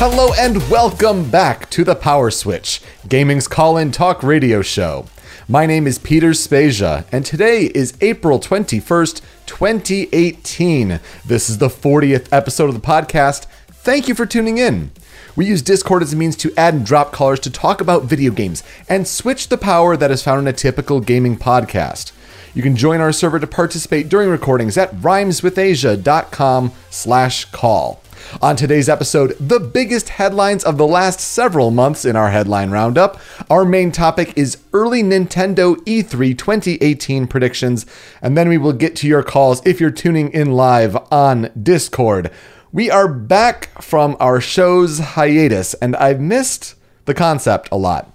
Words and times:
Hello 0.00 0.32
and 0.38 0.58
welcome 0.70 1.28
back 1.28 1.68
to 1.70 1.82
the 1.82 1.96
Power 1.96 2.30
Switch, 2.30 2.80
gaming's 3.08 3.48
call-in 3.48 3.90
talk 3.90 4.22
radio 4.22 4.62
show. 4.62 5.06
My 5.48 5.66
name 5.66 5.88
is 5.88 5.98
Peter 5.98 6.34
Spezia, 6.34 7.04
and 7.10 7.26
today 7.26 7.64
is 7.74 7.98
April 8.00 8.38
21st, 8.38 9.20
2018. 9.46 11.00
This 11.26 11.50
is 11.50 11.58
the 11.58 11.66
40th 11.66 12.28
episode 12.30 12.68
of 12.68 12.74
the 12.74 12.80
podcast. 12.80 13.46
Thank 13.66 14.06
you 14.06 14.14
for 14.14 14.24
tuning 14.24 14.58
in. 14.58 14.92
We 15.34 15.46
use 15.46 15.62
Discord 15.62 16.04
as 16.04 16.12
a 16.12 16.16
means 16.16 16.36
to 16.36 16.54
add 16.56 16.74
and 16.74 16.86
drop 16.86 17.10
callers 17.10 17.40
to 17.40 17.50
talk 17.50 17.80
about 17.80 18.04
video 18.04 18.30
games 18.30 18.62
and 18.88 19.08
switch 19.08 19.48
the 19.48 19.58
power 19.58 19.96
that 19.96 20.12
is 20.12 20.22
found 20.22 20.38
in 20.38 20.46
a 20.46 20.52
typical 20.52 21.00
gaming 21.00 21.36
podcast. 21.36 22.12
You 22.54 22.62
can 22.62 22.76
join 22.76 23.00
our 23.00 23.12
server 23.12 23.40
to 23.40 23.48
participate 23.48 24.08
during 24.08 24.30
recordings 24.30 24.78
at 24.78 24.94
rhymeswithasia.com 24.94 26.70
slash 26.88 27.46
call. 27.46 28.00
On 28.40 28.56
today's 28.56 28.88
episode, 28.88 29.36
the 29.38 29.60
biggest 29.60 30.08
headlines 30.08 30.64
of 30.64 30.78
the 30.78 30.86
last 30.86 31.20
several 31.20 31.70
months 31.70 32.04
in 32.04 32.16
our 32.16 32.30
headline 32.30 32.70
roundup. 32.70 33.20
Our 33.50 33.64
main 33.64 33.92
topic 33.92 34.32
is 34.36 34.58
early 34.72 35.02
Nintendo 35.02 35.76
E 35.86 36.02
E3 36.02 36.36
2018 36.38 37.26
predictions, 37.26 37.86
and 38.22 38.36
then 38.36 38.48
we 38.48 38.58
will 38.58 38.72
get 38.72 38.96
to 38.96 39.08
your 39.08 39.22
calls 39.22 39.64
if 39.66 39.80
you're 39.80 39.90
tuning 39.90 40.30
in 40.32 40.52
live 40.52 40.96
on 41.12 41.50
Discord. 41.60 42.30
We 42.70 42.90
are 42.90 43.08
back 43.08 43.82
from 43.82 44.16
our 44.20 44.40
show's 44.40 44.98
hiatus, 44.98 45.74
and 45.74 45.96
I've 45.96 46.20
missed 46.20 46.74
the 47.06 47.14
concept 47.14 47.68
a 47.72 47.76
lot. 47.76 48.12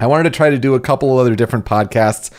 I 0.00 0.06
wanted 0.06 0.24
to 0.24 0.36
try 0.36 0.50
to 0.50 0.58
do 0.58 0.74
a 0.74 0.80
couple 0.80 1.12
of 1.12 1.18
other 1.18 1.36
different 1.36 1.64
podcasts. 1.64 2.30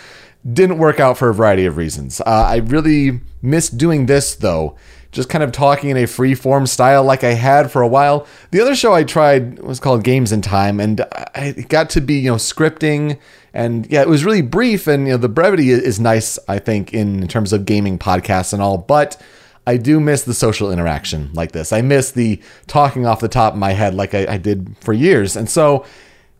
Didn't 0.51 0.77
work 0.77 0.99
out 0.99 1.17
for 1.17 1.29
a 1.29 1.33
variety 1.33 1.65
of 1.65 1.77
reasons. 1.77 2.19
Uh, 2.19 2.25
I 2.25 2.57
really 2.57 3.21
missed 3.41 3.77
doing 3.77 4.07
this 4.07 4.35
though, 4.35 4.75
just 5.13 5.29
kind 5.29 5.43
of 5.43 5.51
talking 5.51 5.91
in 5.91 5.97
a 5.97 6.07
free 6.07 6.35
form 6.35 6.67
style 6.67 7.03
like 7.03 7.23
I 7.23 7.33
had 7.33 7.71
for 7.71 7.81
a 7.81 7.87
while. 7.87 8.27
The 8.51 8.59
other 8.59 8.75
show 8.75 8.93
I 8.93 9.03
tried 9.03 9.59
was 9.59 9.79
called 9.79 10.03
Games 10.03 10.31
in 10.31 10.41
Time, 10.41 10.79
and 10.79 11.01
I 11.35 11.51
got 11.69 11.89
to 11.91 12.01
be 12.01 12.15
you 12.15 12.31
know 12.31 12.35
scripting, 12.35 13.19
and 13.53 13.89
yeah, 13.89 14.01
it 14.01 14.09
was 14.09 14.25
really 14.25 14.41
brief, 14.41 14.87
and 14.87 15.07
you 15.07 15.13
know 15.13 15.17
the 15.17 15.29
brevity 15.29 15.69
is 15.69 15.99
nice. 15.99 16.37
I 16.49 16.59
think 16.59 16.93
in 16.93 17.27
terms 17.27 17.53
of 17.53 17.65
gaming 17.65 17.97
podcasts 17.97 18.51
and 18.51 18.61
all, 18.61 18.77
but. 18.77 19.21
I 19.65 19.77
do 19.77 20.01
miss 20.01 20.23
the 20.23 20.33
social 20.33 20.73
interaction 20.73 21.31
like 21.31 21.53
this. 21.53 21.71
I 21.71 21.81
miss 21.81 22.11
the 22.11 22.41
talking 22.67 23.05
off 23.05 23.21
the 23.21 23.29
top 23.29 23.53
of 23.53 23.59
my 23.59 23.71
head 23.71 23.95
like 23.95 24.13
I, 24.13 24.33
I 24.33 24.37
did 24.37 24.75
for 24.81 24.91
years. 24.91 25.37
And 25.37 25.49
so 25.49 25.85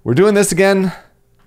we're 0.04 0.14
doing 0.14 0.34
this 0.34 0.52
again, 0.52 0.92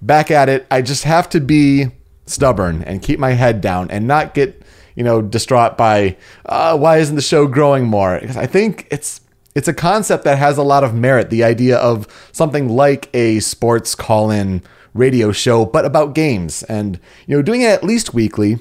back 0.00 0.30
at 0.30 0.48
it. 0.48 0.66
I 0.70 0.80
just 0.80 1.04
have 1.04 1.28
to 1.28 1.38
be 1.38 1.88
stubborn 2.24 2.82
and 2.84 3.02
keep 3.02 3.18
my 3.18 3.32
head 3.32 3.60
down 3.60 3.90
and 3.90 4.06
not 4.06 4.32
get, 4.32 4.62
you 4.96 5.04
know, 5.04 5.22
distraught 5.22 5.78
by 5.78 6.16
uh, 6.46 6.76
why 6.76 6.98
isn't 6.98 7.14
the 7.14 7.22
show 7.22 7.46
growing 7.46 7.84
more? 7.84 8.18
Because 8.20 8.36
I 8.36 8.46
think 8.46 8.88
it's 8.90 9.20
it's 9.54 9.68
a 9.68 9.74
concept 9.74 10.24
that 10.24 10.38
has 10.38 10.58
a 10.58 10.62
lot 10.62 10.82
of 10.82 10.94
merit. 10.94 11.30
The 11.30 11.44
idea 11.44 11.76
of 11.76 12.08
something 12.32 12.68
like 12.68 13.08
a 13.14 13.38
sports 13.40 13.94
call-in 13.94 14.62
radio 14.92 15.30
show, 15.30 15.64
but 15.64 15.84
about 15.84 16.14
games, 16.14 16.64
and 16.64 16.98
you 17.26 17.36
know, 17.36 17.42
doing 17.42 17.62
it 17.62 17.70
at 17.70 17.84
least 17.84 18.12
weekly 18.12 18.58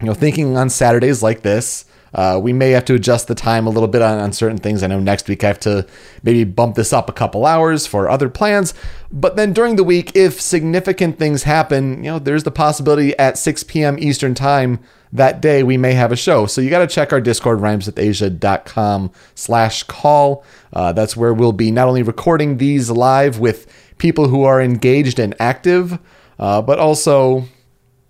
you 0.00 0.06
know, 0.06 0.14
thinking 0.14 0.56
on 0.56 0.70
Saturdays 0.70 1.22
like 1.22 1.42
this, 1.42 1.84
uh, 2.14 2.38
we 2.42 2.52
may 2.52 2.70
have 2.70 2.84
to 2.86 2.94
adjust 2.94 3.28
the 3.28 3.34
time 3.34 3.66
a 3.66 3.70
little 3.70 3.88
bit 3.88 4.02
on, 4.02 4.18
on 4.18 4.32
certain 4.32 4.58
things. 4.58 4.82
I 4.82 4.86
know 4.86 5.00
next 5.00 5.28
week 5.28 5.44
I 5.44 5.48
have 5.48 5.60
to 5.60 5.86
maybe 6.22 6.44
bump 6.44 6.74
this 6.74 6.92
up 6.92 7.08
a 7.08 7.12
couple 7.12 7.46
hours 7.46 7.86
for 7.86 8.08
other 8.08 8.28
plans. 8.28 8.74
But 9.10 9.36
then 9.36 9.52
during 9.52 9.76
the 9.76 9.84
week, 9.84 10.14
if 10.14 10.40
significant 10.40 11.18
things 11.18 11.44
happen, 11.44 12.04
you 12.04 12.10
know, 12.10 12.18
there's 12.18 12.44
the 12.44 12.50
possibility 12.50 13.16
at 13.18 13.38
6 13.38 13.64
p.m. 13.64 13.98
Eastern 13.98 14.34
time 14.34 14.80
that 15.12 15.40
day 15.40 15.62
we 15.62 15.76
may 15.76 15.94
have 15.94 16.12
a 16.12 16.16
show. 16.16 16.46
So 16.46 16.60
you 16.60 16.70
got 16.70 16.80
to 16.80 16.86
check 16.86 17.12
our 17.12 17.20
Discord, 17.20 17.60
rhymeswithasia.com 17.60 19.10
slash 19.34 19.82
call. 19.84 20.44
Uh, 20.72 20.92
that's 20.92 21.16
where 21.16 21.32
we'll 21.32 21.52
be 21.52 21.70
not 21.70 21.88
only 21.88 22.02
recording 22.02 22.58
these 22.58 22.90
live 22.90 23.38
with 23.38 23.66
people 23.98 24.28
who 24.28 24.44
are 24.44 24.60
engaged 24.60 25.18
and 25.18 25.34
active, 25.40 25.98
uh, 26.38 26.62
but 26.62 26.78
also 26.78 27.44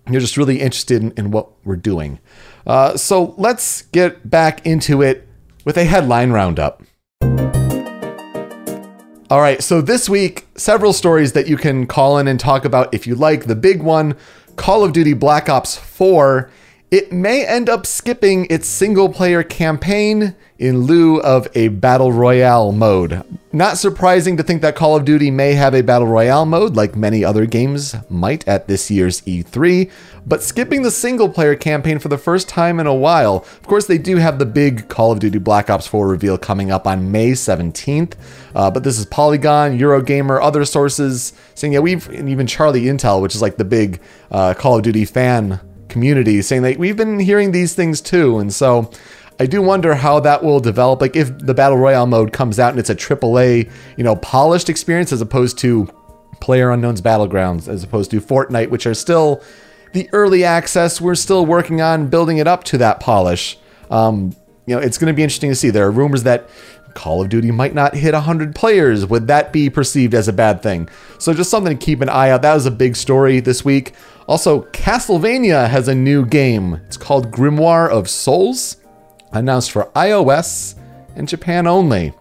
you're 0.09 0.21
just 0.21 0.37
really 0.37 0.59
interested 0.59 1.01
in, 1.01 1.11
in 1.11 1.31
what 1.31 1.49
we're 1.65 1.75
doing. 1.75 2.19
Uh, 2.69 2.95
so 2.95 3.33
let's 3.39 3.81
get 3.81 4.29
back 4.29 4.63
into 4.63 5.01
it 5.01 5.27
with 5.65 5.75
a 5.75 5.83
headline 5.85 6.29
roundup. 6.29 6.83
All 9.31 9.41
right, 9.41 9.63
so 9.63 9.81
this 9.81 10.07
week, 10.07 10.47
several 10.55 10.93
stories 10.93 11.33
that 11.33 11.47
you 11.47 11.57
can 11.57 11.87
call 11.87 12.19
in 12.19 12.27
and 12.27 12.39
talk 12.39 12.65
about 12.65 12.93
if 12.93 13.07
you 13.07 13.15
like. 13.15 13.45
The 13.45 13.55
big 13.55 13.81
one 13.81 14.15
Call 14.55 14.83
of 14.83 14.93
Duty 14.93 15.13
Black 15.13 15.49
Ops 15.49 15.77
4. 15.77 16.51
It 16.91 17.11
may 17.11 17.45
end 17.45 17.69
up 17.69 17.85
skipping 17.85 18.47
its 18.49 18.67
single 18.67 19.09
player 19.09 19.43
campaign 19.43 20.33
in 20.57 20.81
lieu 20.85 21.21
of 21.21 21.47
a 21.53 21.67
Battle 21.67 22.11
Royale 22.11 22.71
mode. 22.71 23.23
Not 23.53 23.77
surprising 23.77 24.37
to 24.37 24.43
think 24.43 24.63
that 24.63 24.75
Call 24.75 24.95
of 24.95 25.05
Duty 25.05 25.29
may 25.29 25.53
have 25.53 25.75
a 25.75 25.83
Battle 25.83 26.07
Royale 26.07 26.47
mode, 26.47 26.75
like 26.75 26.95
many 26.95 27.23
other 27.23 27.45
games 27.45 27.95
might 28.09 28.47
at 28.47 28.67
this 28.67 28.89
year's 28.89 29.21
E3, 29.21 29.91
but 30.25 30.41
skipping 30.41 30.81
the 30.81 30.89
single 30.89 31.29
player 31.29 31.55
campaign 31.55 31.99
for 31.99 32.07
the 32.07 32.17
first 32.17 32.49
time 32.49 32.79
in 32.79 32.87
a 32.87 32.93
while. 32.93 33.35
Of 33.35 33.67
course, 33.67 33.85
they 33.85 33.99
do 33.99 34.17
have 34.17 34.39
the 34.39 34.47
big 34.47 34.87
Call 34.87 35.11
of 35.11 35.19
Duty 35.19 35.37
Black 35.37 35.69
Ops 35.69 35.85
4 35.85 36.07
reveal 36.07 36.39
coming 36.39 36.71
up 36.71 36.87
on 36.87 37.11
May 37.11 37.33
17th, 37.33 38.15
uh, 38.55 38.71
but 38.71 38.83
this 38.83 38.97
is 38.97 39.05
Polygon, 39.05 39.77
Eurogamer, 39.77 40.41
other 40.41 40.65
sources 40.65 41.33
saying, 41.53 41.73
yeah, 41.73 41.79
we've, 41.81 42.09
and 42.09 42.27
even 42.27 42.47
Charlie 42.47 42.85
Intel, 42.85 43.21
which 43.21 43.35
is 43.35 43.43
like 43.43 43.57
the 43.57 43.65
big 43.65 44.01
uh, 44.31 44.55
Call 44.55 44.77
of 44.77 44.81
Duty 44.81 45.05
fan 45.05 45.59
community 45.89 46.41
saying 46.41 46.61
that 46.63 46.77
we've 46.77 46.97
been 46.97 47.19
hearing 47.19 47.51
these 47.51 47.73
things 47.73 48.01
too. 48.01 48.39
And 48.39 48.53
so 48.53 48.91
I 49.39 49.45
do 49.45 49.61
wonder 49.61 49.95
how 49.95 50.19
that 50.21 50.43
will 50.43 50.59
develop. 50.59 51.01
Like 51.01 51.15
if 51.15 51.37
the 51.37 51.53
battle 51.53 51.77
royale 51.77 52.07
mode 52.07 52.33
comes 52.33 52.59
out 52.59 52.71
and 52.71 52.79
it's 52.79 52.89
a 52.89 52.95
AAA, 52.95 53.71
you 53.97 54.03
know, 54.03 54.15
polished 54.17 54.69
experience 54.69 55.11
as 55.11 55.21
opposed 55.21 55.57
to 55.59 55.89
Player 56.41 56.71
Unknown's 56.71 57.01
Battlegrounds, 57.01 57.67
as 57.67 57.83
opposed 57.83 58.11
to 58.11 58.21
Fortnite, 58.21 58.69
which 58.69 58.85
are 58.85 58.93
still 58.93 59.41
the 59.93 60.09
early 60.13 60.43
access. 60.43 61.01
We're 61.01 61.15
still 61.15 61.45
working 61.45 61.81
on 61.81 62.07
building 62.07 62.37
it 62.37 62.47
up 62.47 62.63
to 62.65 62.77
that 62.79 62.99
polish. 62.99 63.57
Um, 63.89 64.35
you 64.65 64.75
know, 64.75 64.81
it's 64.81 64.97
going 64.97 65.11
to 65.11 65.15
be 65.15 65.23
interesting 65.23 65.49
to 65.49 65.55
see. 65.55 65.69
There 65.69 65.85
are 65.87 65.91
rumors 65.91 66.23
that 66.23 66.49
Call 66.93 67.21
of 67.21 67.29
Duty 67.29 67.51
might 67.51 67.73
not 67.73 67.95
hit 67.95 68.13
100 68.13 68.55
players. 68.55 69.05
Would 69.05 69.27
that 69.27 69.53
be 69.53 69.69
perceived 69.69 70.13
as 70.13 70.27
a 70.27 70.33
bad 70.33 70.61
thing? 70.61 70.89
So, 71.17 71.33
just 71.33 71.49
something 71.49 71.77
to 71.77 71.85
keep 71.85 72.01
an 72.01 72.09
eye 72.09 72.29
out. 72.29 72.41
That 72.41 72.53
was 72.53 72.65
a 72.65 72.71
big 72.71 72.95
story 72.95 73.39
this 73.39 73.63
week. 73.63 73.93
Also, 74.29 74.61
Castlevania 74.65 75.67
has 75.67 75.87
a 75.87 75.95
new 75.95 76.23
game. 76.23 76.75
It's 76.85 76.97
called 76.97 77.31
Grimoire 77.31 77.89
of 77.89 78.07
Souls, 78.07 78.77
announced 79.31 79.71
for 79.71 79.85
iOS 79.95 80.75
and 81.15 81.27
Japan 81.27 81.65
only. 81.65 82.13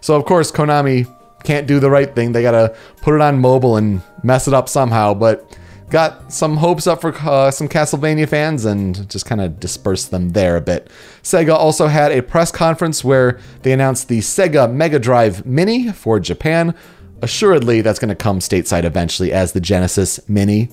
So, 0.00 0.14
of 0.14 0.26
course, 0.26 0.52
Konami 0.52 1.12
can't 1.42 1.66
do 1.66 1.80
the 1.80 1.90
right 1.90 2.14
thing. 2.14 2.30
They 2.30 2.42
got 2.42 2.52
to 2.52 2.76
put 3.02 3.16
it 3.16 3.20
on 3.20 3.40
mobile 3.40 3.78
and 3.78 4.00
mess 4.22 4.46
it 4.46 4.54
up 4.54 4.68
somehow. 4.68 5.12
But 5.12 5.58
got 5.90 6.32
some 6.32 6.56
hopes 6.58 6.86
up 6.86 7.00
for 7.00 7.12
uh, 7.12 7.50
some 7.50 7.68
Castlevania 7.68 8.28
fans 8.28 8.64
and 8.64 9.10
just 9.10 9.26
kind 9.26 9.40
of 9.40 9.58
dispersed 9.58 10.12
them 10.12 10.34
there 10.34 10.56
a 10.56 10.60
bit. 10.60 10.88
Sega 11.24 11.56
also 11.56 11.88
had 11.88 12.12
a 12.12 12.22
press 12.22 12.52
conference 12.52 13.02
where 13.02 13.40
they 13.62 13.72
announced 13.72 14.06
the 14.06 14.20
Sega 14.20 14.72
Mega 14.72 15.00
Drive 15.00 15.44
Mini 15.44 15.90
for 15.90 16.20
Japan. 16.20 16.76
Assuredly, 17.22 17.80
that's 17.80 17.98
going 17.98 18.10
to 18.10 18.14
come 18.14 18.38
stateside 18.38 18.84
eventually 18.84 19.32
as 19.32 19.50
the 19.50 19.60
Genesis 19.60 20.20
Mini. 20.28 20.68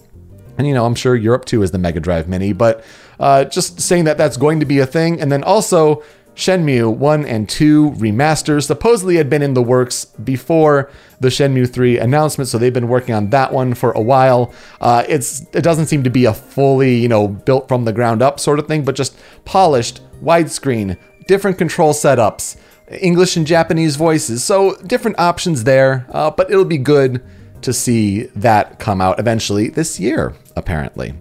And 0.58 0.68
you 0.68 0.74
know, 0.74 0.86
I'm 0.86 0.96
sure 0.96 1.16
Europe 1.16 1.46
too 1.46 1.64
is 1.64 1.72
the 1.72 1.78
Mega 1.78 2.00
Drive 2.00 2.28
Mini, 2.28 2.54
but 2.54 2.84
uh, 3.20 3.46
just 3.46 3.82
saying 3.82 4.04
that 4.06 4.18
that's 4.18 4.38
going 4.38 4.60
to 4.60 4.66
be 4.66 4.80
a 4.80 4.86
thing. 4.86 5.20
And 5.20 5.32
then 5.32 5.44
also, 5.44 6.04
Shenmue 6.36 6.96
1 6.96 7.26
and 7.26 7.48
2 7.48 7.92
remasters 7.92 8.66
supposedly 8.66 9.18
had 9.18 9.30
been 9.30 9.42
in 9.42 9.54
the 9.54 9.62
works 9.62 10.06
before 10.06 10.90
the 11.20 11.28
Shenmue 11.28 11.72
3 11.72 12.00
announcement, 12.00 12.48
so 12.48 12.58
they've 12.58 12.74
been 12.74 12.88
working 12.88 13.14
on 13.14 13.30
that 13.30 13.54
one 13.54 13.74
for 13.76 13.92
a 13.92 14.02
while. 14.02 14.54
Uh, 14.82 15.04
it's 15.08 15.42
it 15.54 15.62
doesn't 15.62 15.86
seem 15.86 16.04
to 16.04 16.10
be 16.10 16.26
a 16.26 16.34
fully 16.34 16.96
you 16.96 17.08
know 17.08 17.28
built 17.28 17.68
from 17.68 17.86
the 17.86 17.94
ground 17.94 18.22
up 18.22 18.40
sort 18.40 18.60
of 18.60 18.68
thing, 18.68 18.84
but 18.84 18.96
just 18.96 19.18
polished, 19.46 20.02
widescreen, 20.24 20.98
different 21.28 21.58
control 21.58 21.94
setups, 21.94 22.58
English 22.90 23.38
and 23.38 23.46
Japanese 23.46 23.96
voices, 23.96 24.44
so 24.44 24.76
different 24.78 25.20
options 25.20 25.64
there. 25.66 26.08
Uh, 26.10 26.32
but 26.32 26.50
it'll 26.50 26.66
be 26.66 26.80
good 26.80 27.24
to 27.62 27.74
see 27.74 28.24
that 28.36 28.80
come 28.80 29.00
out 29.02 29.20
eventually 29.20 29.70
this 29.70 30.00
year, 30.00 30.34
apparently. 30.56 31.14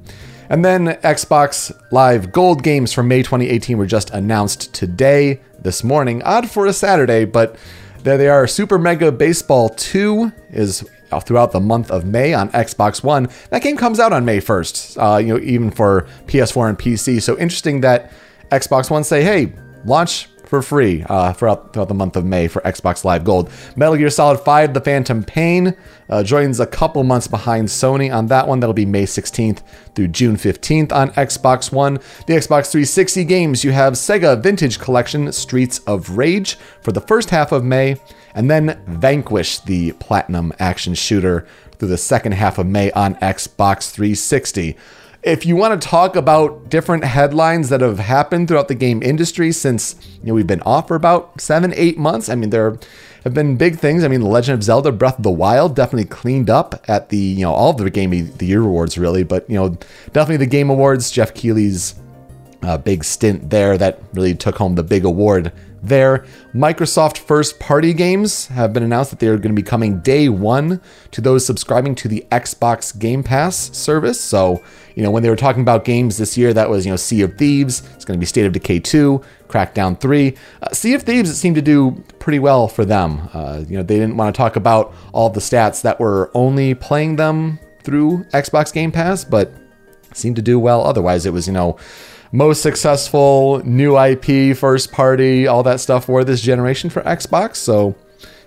And 0.48 0.64
then 0.64 0.86
Xbox 1.02 1.72
Live 1.90 2.32
Gold 2.32 2.62
games 2.62 2.92
from 2.92 3.08
May 3.08 3.22
2018 3.22 3.78
were 3.78 3.86
just 3.86 4.10
announced 4.10 4.74
today, 4.74 5.40
this 5.62 5.84
morning. 5.84 6.22
Odd 6.22 6.50
for 6.50 6.66
a 6.66 6.72
Saturday, 6.72 7.24
but 7.24 7.56
there 8.02 8.18
they 8.18 8.28
are. 8.28 8.46
Super 8.46 8.78
Mega 8.78 9.12
Baseball 9.12 9.68
2 9.70 10.32
is 10.50 10.84
throughout 11.24 11.52
the 11.52 11.60
month 11.60 11.90
of 11.90 12.04
May 12.04 12.34
on 12.34 12.48
Xbox 12.50 13.02
One. 13.04 13.28
That 13.50 13.62
game 13.62 13.76
comes 13.76 14.00
out 14.00 14.12
on 14.12 14.24
May 14.24 14.38
1st, 14.38 15.14
uh, 15.14 15.18
you 15.18 15.34
know, 15.34 15.40
even 15.40 15.70
for 15.70 16.06
PS4 16.26 16.70
and 16.70 16.78
PC. 16.78 17.20
So 17.20 17.38
interesting 17.38 17.80
that 17.82 18.12
Xbox 18.50 18.90
One 18.90 19.04
say, 19.04 19.22
hey, 19.22 19.52
launch 19.84 20.28
for 20.52 20.60
free 20.60 21.02
uh, 21.08 21.32
throughout, 21.32 21.72
throughout 21.72 21.88
the 21.88 21.94
month 21.94 22.14
of 22.14 22.26
May 22.26 22.46
for 22.46 22.60
Xbox 22.60 23.06
Live 23.06 23.24
Gold. 23.24 23.50
Metal 23.74 23.96
Gear 23.96 24.10
Solid 24.10 24.38
5 24.38 24.74
The 24.74 24.82
Phantom 24.82 25.24
Pain 25.24 25.74
uh, 26.10 26.22
joins 26.22 26.60
a 26.60 26.66
couple 26.66 27.04
months 27.04 27.26
behind 27.26 27.68
Sony 27.68 28.14
on 28.14 28.26
that 28.26 28.46
one. 28.46 28.60
That'll 28.60 28.74
be 28.74 28.84
May 28.84 29.04
16th 29.04 29.62
through 29.94 30.08
June 30.08 30.36
15th 30.36 30.92
on 30.92 31.08
Xbox 31.12 31.72
One. 31.72 31.94
The 32.26 32.34
Xbox 32.34 32.70
360 32.70 33.24
games 33.24 33.64
you 33.64 33.72
have 33.72 33.94
Sega 33.94 34.42
Vintage 34.42 34.78
Collection 34.78 35.32
Streets 35.32 35.78
of 35.86 36.18
Rage 36.18 36.56
for 36.82 36.92
the 36.92 37.00
first 37.00 37.30
half 37.30 37.50
of 37.50 37.64
May, 37.64 37.96
and 38.34 38.50
then 38.50 38.78
Vanquish, 38.86 39.60
the 39.60 39.92
platinum 39.92 40.52
action 40.58 40.92
shooter, 40.92 41.46
through 41.78 41.88
the 41.88 41.96
second 41.96 42.32
half 42.32 42.58
of 42.58 42.66
May 42.66 42.90
on 42.92 43.14
Xbox 43.14 43.90
360 43.90 44.76
if 45.22 45.46
you 45.46 45.54
want 45.54 45.80
to 45.80 45.88
talk 45.88 46.16
about 46.16 46.68
different 46.68 47.04
headlines 47.04 47.68
that 47.68 47.80
have 47.80 47.98
happened 47.98 48.48
throughout 48.48 48.68
the 48.68 48.74
game 48.74 49.02
industry 49.02 49.52
since 49.52 49.94
you 50.20 50.28
know 50.28 50.34
we've 50.34 50.46
been 50.46 50.62
off 50.62 50.88
for 50.88 50.96
about 50.96 51.40
seven, 51.40 51.72
eight 51.76 51.96
months, 51.96 52.28
I 52.28 52.34
mean 52.34 52.50
there 52.50 52.78
have 53.24 53.34
been 53.34 53.56
big 53.56 53.78
things. 53.78 54.02
I 54.02 54.08
mean, 54.08 54.20
The 54.20 54.26
Legend 54.26 54.58
of 54.58 54.64
Zelda: 54.64 54.90
Breath 54.90 55.18
of 55.18 55.22
the 55.22 55.30
Wild 55.30 55.76
definitely 55.76 56.08
cleaned 56.08 56.50
up 56.50 56.84
at 56.88 57.08
the 57.10 57.16
you 57.16 57.42
know 57.42 57.52
all 57.52 57.70
of 57.70 57.78
the 57.78 57.90
Game 57.90 58.12
of 58.12 58.38
the 58.38 58.46
Year 58.46 58.62
awards 58.62 58.98
really, 58.98 59.22
but 59.22 59.48
you 59.48 59.56
know 59.56 59.76
definitely 60.12 60.38
the 60.38 60.46
Game 60.46 60.70
Awards. 60.70 61.10
Geoff 61.10 61.34
Keighley's 61.34 61.94
uh, 62.62 62.78
big 62.78 63.04
stint 63.04 63.50
there 63.50 63.78
that 63.78 64.02
really 64.12 64.34
took 64.34 64.56
home 64.56 64.74
the 64.74 64.82
big 64.82 65.04
award 65.04 65.52
there. 65.82 66.24
Microsoft 66.54 67.18
first 67.18 67.58
party 67.58 67.92
games 67.92 68.46
have 68.48 68.72
been 68.72 68.82
announced 68.82 69.10
that 69.10 69.18
they 69.18 69.26
are 69.26 69.36
going 69.36 69.54
to 69.54 69.60
be 69.60 69.62
coming 69.62 70.00
day 70.00 70.28
one 70.28 70.80
to 71.10 71.20
those 71.20 71.44
subscribing 71.44 71.94
to 71.96 72.08
the 72.08 72.24
Xbox 72.30 72.96
Game 72.96 73.22
Pass 73.22 73.56
service. 73.76 74.20
So, 74.20 74.62
you 74.94 75.02
know, 75.02 75.10
when 75.10 75.22
they 75.22 75.30
were 75.30 75.36
talking 75.36 75.62
about 75.62 75.84
games 75.84 76.18
this 76.18 76.38
year, 76.38 76.52
that 76.54 76.70
was, 76.70 76.86
you 76.86 76.92
know, 76.92 76.96
Sea 76.96 77.22
of 77.22 77.36
Thieves, 77.36 77.82
it's 77.94 78.04
going 78.04 78.18
to 78.18 78.20
be 78.20 78.26
State 78.26 78.46
of 78.46 78.52
Decay 78.52 78.80
2, 78.80 79.20
Crackdown 79.48 80.00
3. 80.00 80.36
Uh, 80.62 80.70
sea 80.72 80.94
of 80.94 81.02
Thieves, 81.02 81.30
it 81.30 81.34
seemed 81.34 81.56
to 81.56 81.62
do 81.62 82.02
pretty 82.18 82.38
well 82.38 82.68
for 82.68 82.84
them. 82.84 83.28
Uh, 83.32 83.64
you 83.68 83.76
know, 83.76 83.82
they 83.82 83.98
didn't 83.98 84.16
want 84.16 84.34
to 84.34 84.36
talk 84.36 84.56
about 84.56 84.94
all 85.12 85.30
the 85.30 85.40
stats 85.40 85.82
that 85.82 85.98
were 85.98 86.30
only 86.34 86.74
playing 86.74 87.16
them 87.16 87.58
through 87.82 88.24
Xbox 88.32 88.72
Game 88.72 88.92
Pass, 88.92 89.24
but 89.24 89.52
seemed 90.14 90.36
to 90.36 90.42
do 90.42 90.58
well 90.58 90.84
otherwise. 90.84 91.26
It 91.26 91.32
was, 91.32 91.46
you 91.46 91.52
know, 91.52 91.76
most 92.32 92.62
successful 92.62 93.62
new 93.64 93.96
IP, 93.98 94.56
first 94.56 94.90
party, 94.90 95.46
all 95.46 95.62
that 95.62 95.80
stuff 95.80 96.06
for 96.06 96.24
this 96.24 96.40
generation 96.40 96.90
for 96.90 97.02
Xbox. 97.02 97.56
So 97.56 97.94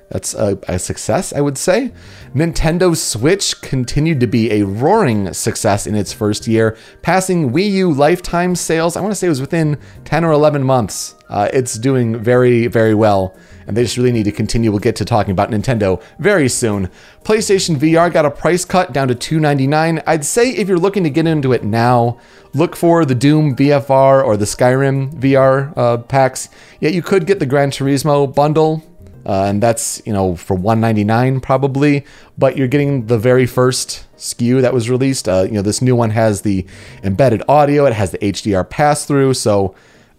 that's 0.09 0.33
a, 0.35 0.59
a, 0.67 0.77
success, 0.77 1.33
I 1.33 1.41
would 1.41 1.57
say. 1.57 1.91
Nintendo 2.33 2.95
Switch 2.95 3.59
continued 3.61 4.19
to 4.19 4.27
be 4.27 4.51
a 4.51 4.63
roaring 4.63 5.33
success 5.33 5.87
in 5.87 5.95
its 5.95 6.13
first 6.13 6.47
year, 6.47 6.77
passing 7.01 7.51
Wii 7.51 7.71
U 7.71 7.91
lifetime 7.91 8.55
sales. 8.55 8.95
I 8.95 9.01
want 9.01 9.11
to 9.11 9.15
say 9.15 9.27
it 9.27 9.31
was 9.31 9.41
within 9.41 9.79
10 10.03 10.23
or 10.23 10.31
11 10.31 10.63
months. 10.63 11.15
Uh, 11.27 11.49
it's 11.51 11.75
doing 11.75 12.17
very, 12.17 12.67
very 12.67 12.93
well 12.93 13.35
and 13.67 13.75
they 13.75 13.83
just 13.83 13.97
really 13.97 14.11
need 14.11 14.25
to 14.25 14.31
continue. 14.31 14.71
We'll 14.71 14.79
get 14.79 14.95
to 14.97 15.05
talking 15.05 15.31
about 15.31 15.49
Nintendo 15.49 16.01
very 16.19 16.49
soon. 16.49 16.89
PlayStation 17.23 17.77
VR 17.77 18.11
got 18.11 18.25
a 18.25 18.31
price 18.31 18.65
cut 18.65 18.93
down 18.93 19.07
to 19.07 19.15
299. 19.15 20.01
I'd 20.05 20.25
say 20.25 20.51
if 20.51 20.67
you're 20.67 20.77
looking 20.77 21.03
to 21.03 21.09
get 21.09 21.27
into 21.27 21.53
it 21.53 21.63
now, 21.63 22.19
look 22.53 22.75
for 22.75 23.05
the 23.05 23.15
Doom 23.15 23.55
VFR 23.55 24.23
or 24.23 24.37
the 24.37 24.45
Skyrim 24.45 25.13
VR 25.13 25.75
uh, 25.75 25.97
packs. 25.97 26.49
Yeah, 26.79 26.89
you 26.89 27.01
could 27.01 27.25
get 27.25 27.39
the 27.39 27.45
Gran 27.45 27.71
Turismo 27.71 28.33
bundle. 28.33 28.83
Uh, 29.25 29.45
and 29.45 29.63
that's 29.63 30.01
you 30.05 30.13
know 30.13 30.35
for 30.35 30.55
199 30.55 31.39
probably 31.39 32.05
but 32.37 32.55
you're 32.55 32.67
getting 32.67 33.07
the 33.07 33.17
very 33.17 33.47
first 33.47 34.05
SKU 34.17 34.61
that 34.61 34.71
was 34.71 34.87
released 34.87 35.27
uh, 35.27 35.43
you 35.47 35.53
know 35.53 35.63
this 35.63 35.81
new 35.81 35.95
one 35.95 36.11
has 36.11 36.43
the 36.43 36.65
embedded 37.01 37.41
audio 37.49 37.85
it 37.85 37.93
has 37.93 38.11
the 38.11 38.19
hdr 38.19 38.69
pass 38.69 39.05
through 39.05 39.33
so 39.33 39.73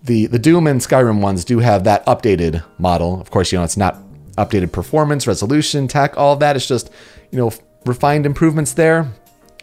the 0.06 0.26
the 0.26 0.38
Doom 0.38 0.66
and 0.66 0.80
Skyrim 0.80 1.20
ones 1.20 1.44
do 1.44 1.58
have 1.58 1.84
that 1.84 2.04
updated 2.06 2.64
model. 2.78 3.20
Of 3.20 3.30
course, 3.30 3.52
you 3.52 3.58
know 3.58 3.64
it's 3.64 3.76
not 3.76 3.98
updated 4.38 4.72
performance, 4.72 5.26
resolution, 5.26 5.88
tech, 5.88 6.16
all 6.16 6.36
that. 6.36 6.56
It's 6.56 6.66
just 6.66 6.90
you 7.30 7.38
know 7.38 7.52
refined 7.84 8.24
improvements 8.24 8.72
there. 8.72 9.12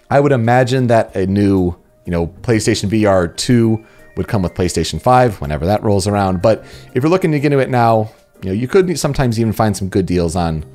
I 0.10 0.20
would 0.20 0.32
imagine 0.32 0.88
that 0.88 1.16
a 1.16 1.26
new 1.26 1.76
you 2.06 2.12
know 2.12 2.28
PlayStation 2.28 2.90
VR 2.90 3.36
2 3.36 3.86
would 4.16 4.28
come 4.28 4.44
with 4.44 4.54
PlayStation 4.54 5.02
5 5.02 5.42
whenever 5.42 5.66
that 5.66 5.82
rolls 5.82 6.08
around. 6.08 6.42
But 6.42 6.64
if 6.94 7.02
you're 7.02 7.10
looking 7.10 7.32
to 7.32 7.40
get 7.40 7.52
into 7.52 7.64
it 7.64 7.70
now, 7.70 8.12
you 8.44 8.50
know 8.50 8.54
you 8.54 8.68
could 8.68 9.00
sometimes 9.00 9.40
even 9.40 9.54
find 9.54 9.76
some 9.76 9.90
good 9.90 10.06
deals 10.06 10.36
on 10.36 10.66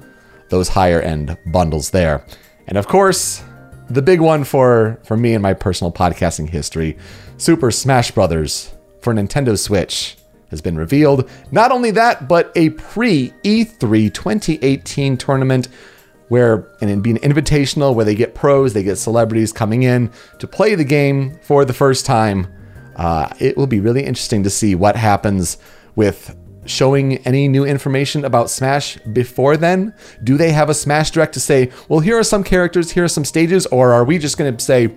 those 0.48 0.68
higher 0.68 1.00
end 1.00 1.36
bundles 1.46 1.90
there. 1.90 2.24
And 2.66 2.78
of 2.78 2.86
course, 2.86 3.42
the 3.90 4.02
big 4.02 4.20
one 4.20 4.44
for 4.44 4.98
for 5.04 5.16
me 5.16 5.34
and 5.34 5.42
my 5.42 5.54
personal 5.54 5.92
podcasting 5.92 6.48
history, 6.48 6.96
Super 7.36 7.70
Smash 7.70 8.10
Brothers 8.10 8.74
for 9.00 9.12
Nintendo 9.12 9.58
Switch 9.58 10.16
has 10.50 10.60
been 10.62 10.76
revealed. 10.76 11.28
Not 11.50 11.72
only 11.72 11.90
that, 11.92 12.26
but 12.26 12.50
a 12.56 12.70
pre 12.70 13.32
E3 13.44 14.12
2018 14.12 15.16
tournament 15.18 15.68
where 16.28 16.68
and 16.80 16.90
it'd 16.90 17.02
be 17.02 17.10
an 17.10 17.18
invitational 17.18 17.94
where 17.94 18.04
they 18.04 18.14
get 18.14 18.34
pros, 18.34 18.72
they 18.72 18.82
get 18.82 18.96
celebrities 18.96 19.52
coming 19.52 19.82
in 19.82 20.10
to 20.38 20.46
play 20.46 20.74
the 20.74 20.84
game 20.84 21.38
for 21.42 21.64
the 21.64 21.72
first 21.72 22.06
time. 22.06 22.46
Uh, 22.96 23.28
it 23.38 23.56
will 23.56 23.66
be 23.66 23.80
really 23.80 24.04
interesting 24.04 24.42
to 24.42 24.50
see 24.50 24.74
what 24.74 24.96
happens 24.96 25.58
with 25.94 26.34
showing 26.68 27.18
any 27.18 27.48
new 27.48 27.64
information 27.64 28.24
about 28.24 28.50
Smash 28.50 28.96
before 29.12 29.56
then. 29.56 29.94
Do 30.22 30.36
they 30.36 30.52
have 30.52 30.68
a 30.68 30.74
Smash 30.74 31.10
Direct 31.10 31.34
to 31.34 31.40
say, 31.40 31.70
well, 31.88 32.00
here 32.00 32.18
are 32.18 32.24
some 32.24 32.44
characters, 32.44 32.92
here 32.92 33.04
are 33.04 33.08
some 33.08 33.24
stages, 33.24 33.66
or 33.66 33.92
are 33.92 34.04
we 34.04 34.18
just 34.18 34.38
going 34.38 34.56
to 34.56 34.64
say, 34.64 34.96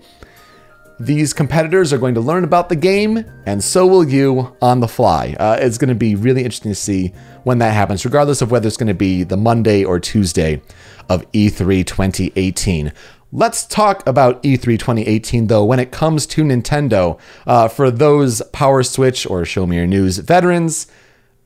these 0.99 1.33
competitors 1.33 1.91
are 1.91 1.97
going 1.97 2.13
to 2.13 2.21
learn 2.21 2.43
about 2.43 2.69
the 2.69 2.75
game, 2.75 3.25
and 3.47 3.63
so 3.63 3.87
will 3.87 4.07
you 4.07 4.55
on 4.61 4.81
the 4.81 4.87
fly. 4.87 5.35
Uh, 5.39 5.57
it's 5.59 5.79
going 5.79 5.89
to 5.89 5.95
be 5.95 6.15
really 6.15 6.43
interesting 6.43 6.71
to 6.71 6.75
see 6.75 7.07
when 7.43 7.57
that 7.57 7.73
happens, 7.73 8.05
regardless 8.05 8.41
of 8.41 8.51
whether 8.51 8.67
it's 8.67 8.77
going 8.77 8.87
to 8.87 8.93
be 8.93 9.23
the 9.23 9.37
Monday 9.37 9.83
or 9.83 9.99
Tuesday 9.99 10.61
of 11.09 11.29
E3 11.31 11.85
2018. 11.85 12.93
Let's 13.33 13.65
talk 13.65 14.05
about 14.05 14.43
E3 14.43 14.77
2018 14.77 15.47
though 15.47 15.63
when 15.63 15.79
it 15.79 15.91
comes 15.91 16.25
to 16.27 16.43
Nintendo. 16.43 17.17
Uh, 17.47 17.67
for 17.67 17.89
those 17.89 18.41
Power 18.51 18.83
Switch 18.83 19.25
or 19.25 19.45
Show 19.45 19.65
Me 19.65 19.77
Your 19.77 19.87
News 19.87 20.17
veterans, 20.17 20.87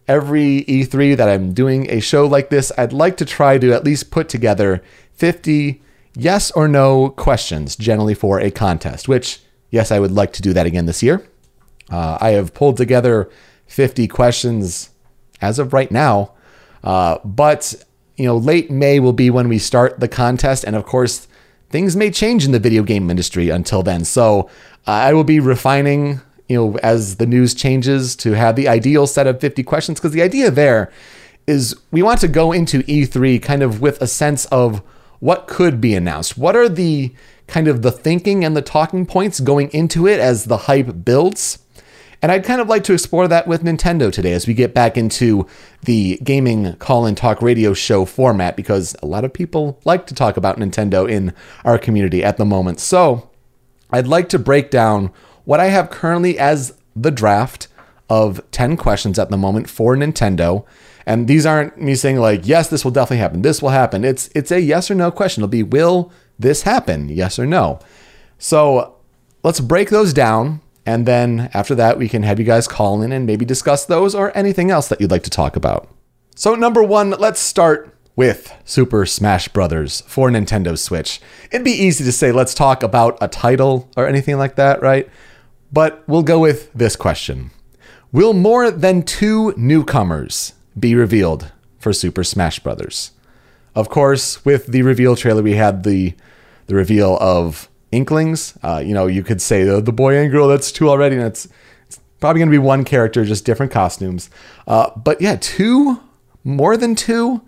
every 0.07 0.63
E3 0.63 1.17
that 1.17 1.29
I'm 1.29 1.53
doing 1.53 1.89
a 1.89 1.99
show 1.99 2.25
like 2.25 2.49
this, 2.49 2.71
I'd 2.77 2.93
like 2.93 3.17
to 3.17 3.25
try 3.25 3.57
to 3.57 3.73
at 3.73 3.83
least 3.83 4.11
put 4.11 4.29
together 4.29 4.83
50 5.13 5.81
yes 6.15 6.51
or 6.51 6.67
no 6.67 7.09
questions, 7.09 7.75
generally 7.75 8.13
for 8.13 8.39
a 8.39 8.51
contest, 8.51 9.07
which 9.07 9.39
yes, 9.69 9.91
I 9.91 9.99
would 9.99 10.11
like 10.11 10.33
to 10.33 10.41
do 10.41 10.53
that 10.53 10.65
again 10.65 10.85
this 10.85 11.03
year. 11.03 11.27
Uh, 11.89 12.17
I 12.19 12.29
have 12.31 12.53
pulled 12.53 12.77
together 12.77 13.29
50 13.67 14.07
questions 14.07 14.89
as 15.41 15.59
of 15.59 15.73
right 15.73 15.91
now, 15.91 16.31
uh, 16.83 17.17
but 17.23 17.75
you 18.15 18.25
know, 18.25 18.37
late 18.37 18.71
May 18.71 18.99
will 18.99 19.13
be 19.13 19.29
when 19.29 19.49
we 19.49 19.59
start 19.59 19.99
the 19.99 20.07
contest, 20.07 20.63
and 20.63 20.75
of 20.75 20.85
course, 20.85 21.27
things 21.69 21.95
may 21.95 22.09
change 22.09 22.45
in 22.45 22.51
the 22.51 22.59
video 22.59 22.83
game 22.83 23.09
industry 23.09 23.49
until 23.49 23.83
then. 23.83 24.05
So 24.05 24.49
uh, 24.87 24.91
I 24.91 25.13
will 25.13 25.23
be 25.23 25.39
refining, 25.39 26.21
you 26.47 26.55
know, 26.55 26.77
as 26.77 27.15
the 27.15 27.25
news 27.25 27.53
changes 27.53 28.15
to 28.17 28.33
have 28.33 28.55
the 28.55 28.67
ideal 28.67 29.07
set 29.07 29.27
of 29.27 29.39
50 29.39 29.63
questions, 29.63 29.99
because 29.99 30.13
the 30.13 30.21
idea 30.21 30.51
there 30.51 30.91
is 31.47 31.75
we 31.91 32.01
want 32.01 32.19
to 32.21 32.27
go 32.27 32.51
into 32.51 32.83
E3 32.83 33.41
kind 33.41 33.61
of 33.61 33.81
with 33.81 34.01
a 34.01 34.07
sense 34.07 34.45
of 34.45 34.81
what 35.19 35.47
could 35.47 35.79
be 35.79 35.95
announced. 35.95 36.37
What 36.37 36.55
are 36.55 36.69
the 36.69 37.13
kind 37.47 37.67
of 37.67 37.81
the 37.81 37.91
thinking 37.91 38.43
and 38.43 38.55
the 38.55 38.61
talking 38.61 39.05
points 39.05 39.39
going 39.39 39.69
into 39.69 40.07
it 40.07 40.19
as 40.19 40.45
the 40.45 40.57
hype 40.57 41.03
builds. 41.05 41.59
And 42.21 42.31
I'd 42.31 42.45
kind 42.45 42.61
of 42.61 42.67
like 42.67 42.83
to 42.85 42.93
explore 42.93 43.27
that 43.27 43.47
with 43.47 43.63
Nintendo 43.63 44.11
today 44.11 44.31
as 44.31 44.47
we 44.47 44.53
get 44.53 44.73
back 44.73 44.97
into 44.97 45.45
the 45.83 46.17
gaming 46.23 46.75
call 46.77 47.05
and 47.05 47.15
talk 47.15 47.41
radio 47.41 47.73
show 47.73 48.05
format 48.05 48.55
because 48.55 48.95
a 49.03 49.05
lot 49.05 49.25
of 49.25 49.33
people 49.33 49.79
like 49.85 50.07
to 50.07 50.15
talk 50.15 50.37
about 50.37 50.57
Nintendo 50.57 51.09
in 51.09 51.33
our 51.63 51.77
community 51.77 52.23
at 52.23 52.37
the 52.37 52.45
moment. 52.45 52.79
So 52.79 53.29
I'd 53.91 54.07
like 54.07 54.29
to 54.29 54.39
break 54.39 54.71
down 54.71 55.11
what 55.45 55.59
I 55.59 55.67
have 55.67 55.89
currently 55.89 56.37
as 56.37 56.73
the 56.95 57.11
draft 57.11 57.67
of 58.09 58.41
10 58.51 58.77
questions 58.77 59.17
at 59.17 59.29
the 59.29 59.37
moment 59.37 59.69
for 59.69 59.95
Nintendo. 59.95 60.65
And 61.05 61.27
these 61.27 61.45
aren't 61.45 61.79
me 61.79 61.95
saying 61.95 62.17
like, 62.17 62.47
yes, 62.47 62.67
this 62.67 62.83
will 62.83 62.91
definitely 62.91 63.17
happen. 63.17 63.41
This 63.41 63.61
will 63.61 63.69
happen. 63.69 64.03
It's 64.03 64.29
it's 64.35 64.51
a 64.51 64.59
yes 64.59 64.89
or 64.89 64.95
no 64.95 65.11
question. 65.11 65.41
It'll 65.41 65.49
be 65.49 65.63
will 65.63 66.11
this 66.37 66.63
happen? 66.63 67.09
Yes 67.09 67.37
or 67.39 67.45
no? 67.45 67.79
So 68.37 68.95
let's 69.43 69.59
break 69.59 69.89
those 69.89 70.13
down. 70.13 70.61
And 70.85 71.07
then 71.07 71.49
after 71.53 71.73
that, 71.75 71.97
we 71.97 72.07
can 72.07 72.23
have 72.23 72.39
you 72.39 72.45
guys 72.45 72.67
call 72.67 73.01
in 73.01 73.11
and 73.11 73.25
maybe 73.25 73.45
discuss 73.45 73.85
those 73.85 74.13
or 74.13 74.35
anything 74.37 74.69
else 74.69 74.87
that 74.87 75.01
you'd 75.01 75.11
like 75.11 75.23
to 75.23 75.29
talk 75.31 75.55
about. 75.55 75.89
So, 76.35 76.53
number 76.53 76.83
one, 76.83 77.11
let's 77.11 77.39
start 77.39 77.95
with 78.15 78.53
Super 78.65 79.05
Smash 79.05 79.47
Bros. 79.47 80.01
for 80.01 80.29
Nintendo 80.29 80.77
Switch. 80.77 81.19
It'd 81.51 81.65
be 81.65 81.71
easy 81.71 82.03
to 82.03 82.11
say, 82.11 82.31
let's 82.31 82.53
talk 82.53 82.83
about 82.83 83.17
a 83.19 83.27
title 83.27 83.89
or 83.97 84.07
anything 84.07 84.37
like 84.37 84.55
that, 84.55 84.81
right? 84.81 85.09
But 85.71 86.03
we'll 86.07 86.23
go 86.23 86.39
with 86.39 86.71
this 86.73 86.95
question 86.95 87.51
Will 88.11 88.33
more 88.33 88.71
than 88.71 89.03
two 89.03 89.53
newcomers 89.57 90.53
be 90.79 90.95
revealed 90.95 91.51
for 91.79 91.93
Super 91.93 92.23
Smash 92.23 92.59
Bros.? 92.59 93.11
Of 93.73 93.89
course, 93.89 94.45
with 94.45 94.67
the 94.67 94.83
reveal 94.83 95.15
trailer, 95.15 95.43
we 95.43 95.53
had 95.53 95.83
the 95.83 96.13
the 96.67 96.75
reveal 96.75 97.17
of 97.19 97.69
Inklings. 97.91 98.57
Uh, 98.63 98.81
you 98.85 98.93
know, 98.93 99.07
you 99.07 99.23
could 99.23 99.41
say 99.41 99.63
the, 99.63 99.81
the 99.81 99.93
boy 99.93 100.17
and 100.17 100.31
girl. 100.31 100.47
That's 100.47 100.71
two 100.71 100.89
already. 100.89 101.15
And 101.15 101.25
it's, 101.25 101.47
it's 101.87 101.99
Probably 102.19 102.39
going 102.39 102.49
to 102.49 102.51
be 102.51 102.57
one 102.57 102.83
character, 102.83 103.23
just 103.23 103.45
different 103.45 103.71
costumes. 103.71 104.29
Uh, 104.67 104.89
but 104.95 105.21
yeah, 105.21 105.35
two, 105.39 106.01
more 106.43 106.77
than 106.77 106.95
two, 106.95 107.41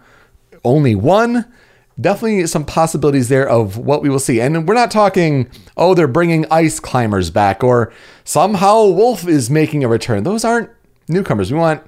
only 0.64 0.94
one. 0.94 1.52
Definitely 2.00 2.46
some 2.48 2.64
possibilities 2.64 3.30
there 3.30 3.50
of 3.50 3.78
what 3.78 4.04
we 4.04 4.10
will 4.10 4.20
see. 4.20 4.40
And 4.40 4.68
we're 4.68 4.76
not 4.76 4.92
talking, 4.92 5.50
oh, 5.76 5.96
they're 5.96 6.08
bringing 6.08 6.46
ice 6.52 6.80
climbers 6.80 7.32
back 7.32 7.64
or 7.64 7.92
somehow 8.24 8.86
Wolf 8.86 9.28
is 9.28 9.50
making 9.50 9.84
a 9.84 9.88
return. 9.88 10.24
Those 10.24 10.46
aren't 10.46 10.70
newcomers. 11.08 11.52
We 11.52 11.58
want, 11.58 11.84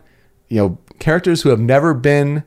you 0.48 0.58
know, 0.58 0.78
characters 0.98 1.44
who 1.44 1.50
have 1.50 1.60
never 1.60 1.94
been 1.94 2.44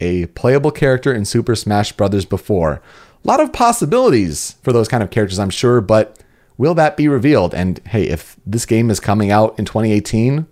a 0.00 0.26
playable 0.26 0.72
character 0.72 1.12
in 1.12 1.24
Super 1.24 1.54
Smash 1.54 1.92
Bros. 1.92 2.24
before. 2.24 2.82
A 3.24 3.28
lot 3.28 3.40
of 3.40 3.52
possibilities 3.52 4.56
for 4.62 4.72
those 4.72 4.88
kind 4.88 5.02
of 5.02 5.10
characters, 5.10 5.38
I'm 5.38 5.50
sure, 5.50 5.80
but 5.80 6.18
will 6.58 6.74
that 6.74 6.96
be 6.96 7.08
revealed? 7.08 7.54
And 7.54 7.80
hey, 7.86 8.08
if 8.08 8.36
this 8.44 8.66
game 8.66 8.90
is 8.90 9.00
coming 9.00 9.30
out 9.30 9.58
in 9.58 9.64
2018, 9.64 10.46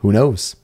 who 0.00 0.12
knows? 0.12 0.56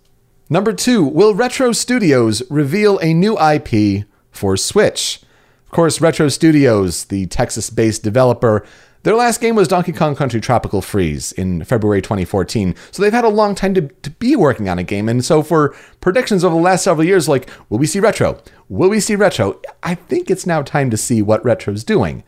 Number 0.49 0.73
two, 0.73 1.03
will 1.03 1.35
Retro 1.35 1.73
Studios 1.73 2.43
reveal 2.51 2.99
a 2.99 3.15
new 3.15 3.39
IP 3.39 4.05
for 4.35 4.57
Switch? 4.57 5.21
Of 5.65 5.71
course, 5.71 6.01
Retro 6.01 6.29
Studios, 6.29 7.05
the 7.07 7.27
Texas 7.27 7.71
based 7.71 8.03
developer, 8.03 8.65
their 9.05 9.15
last 9.15 9.43
game 9.43 9.55
was 9.55 9.69
Donkey 9.69 9.93
Kong 9.93 10.17
Country 10.17 10.41
Tropical 10.41 10.81
Freeze 10.81 11.31
in 11.33 11.63
February 11.65 12.01
2014. 12.01 12.75
So 12.91 13.03
they've 13.03 13.13
had 13.13 13.27
a 13.27 13.29
long 13.29 13.55
time 13.55 13.75
to, 13.75 13.83
to 13.83 14.11
be 14.11 14.35
working 14.35 14.67
on 14.67 14.79
a 14.79 14.83
game. 14.83 15.11
And 15.11 15.23
so 15.23 15.43
for 15.43 15.77
predictions 16.01 16.43
over 16.43 16.55
the 16.55 16.63
last 16.63 16.85
several 16.85 17.07
years, 17.07 17.29
like, 17.29 17.51
will 17.69 17.79
we 17.79 17.87
see 17.87 18.01
Retro? 18.01 18.41
Will 18.71 18.89
we 18.89 19.01
see 19.01 19.15
Retro? 19.15 19.61
I 19.83 19.95
think 19.95 20.31
it's 20.31 20.47
now 20.47 20.63
time 20.63 20.89
to 20.89 20.97
see 20.97 21.21
what 21.21 21.45
Retro's 21.45 21.85
doing. 21.85 22.25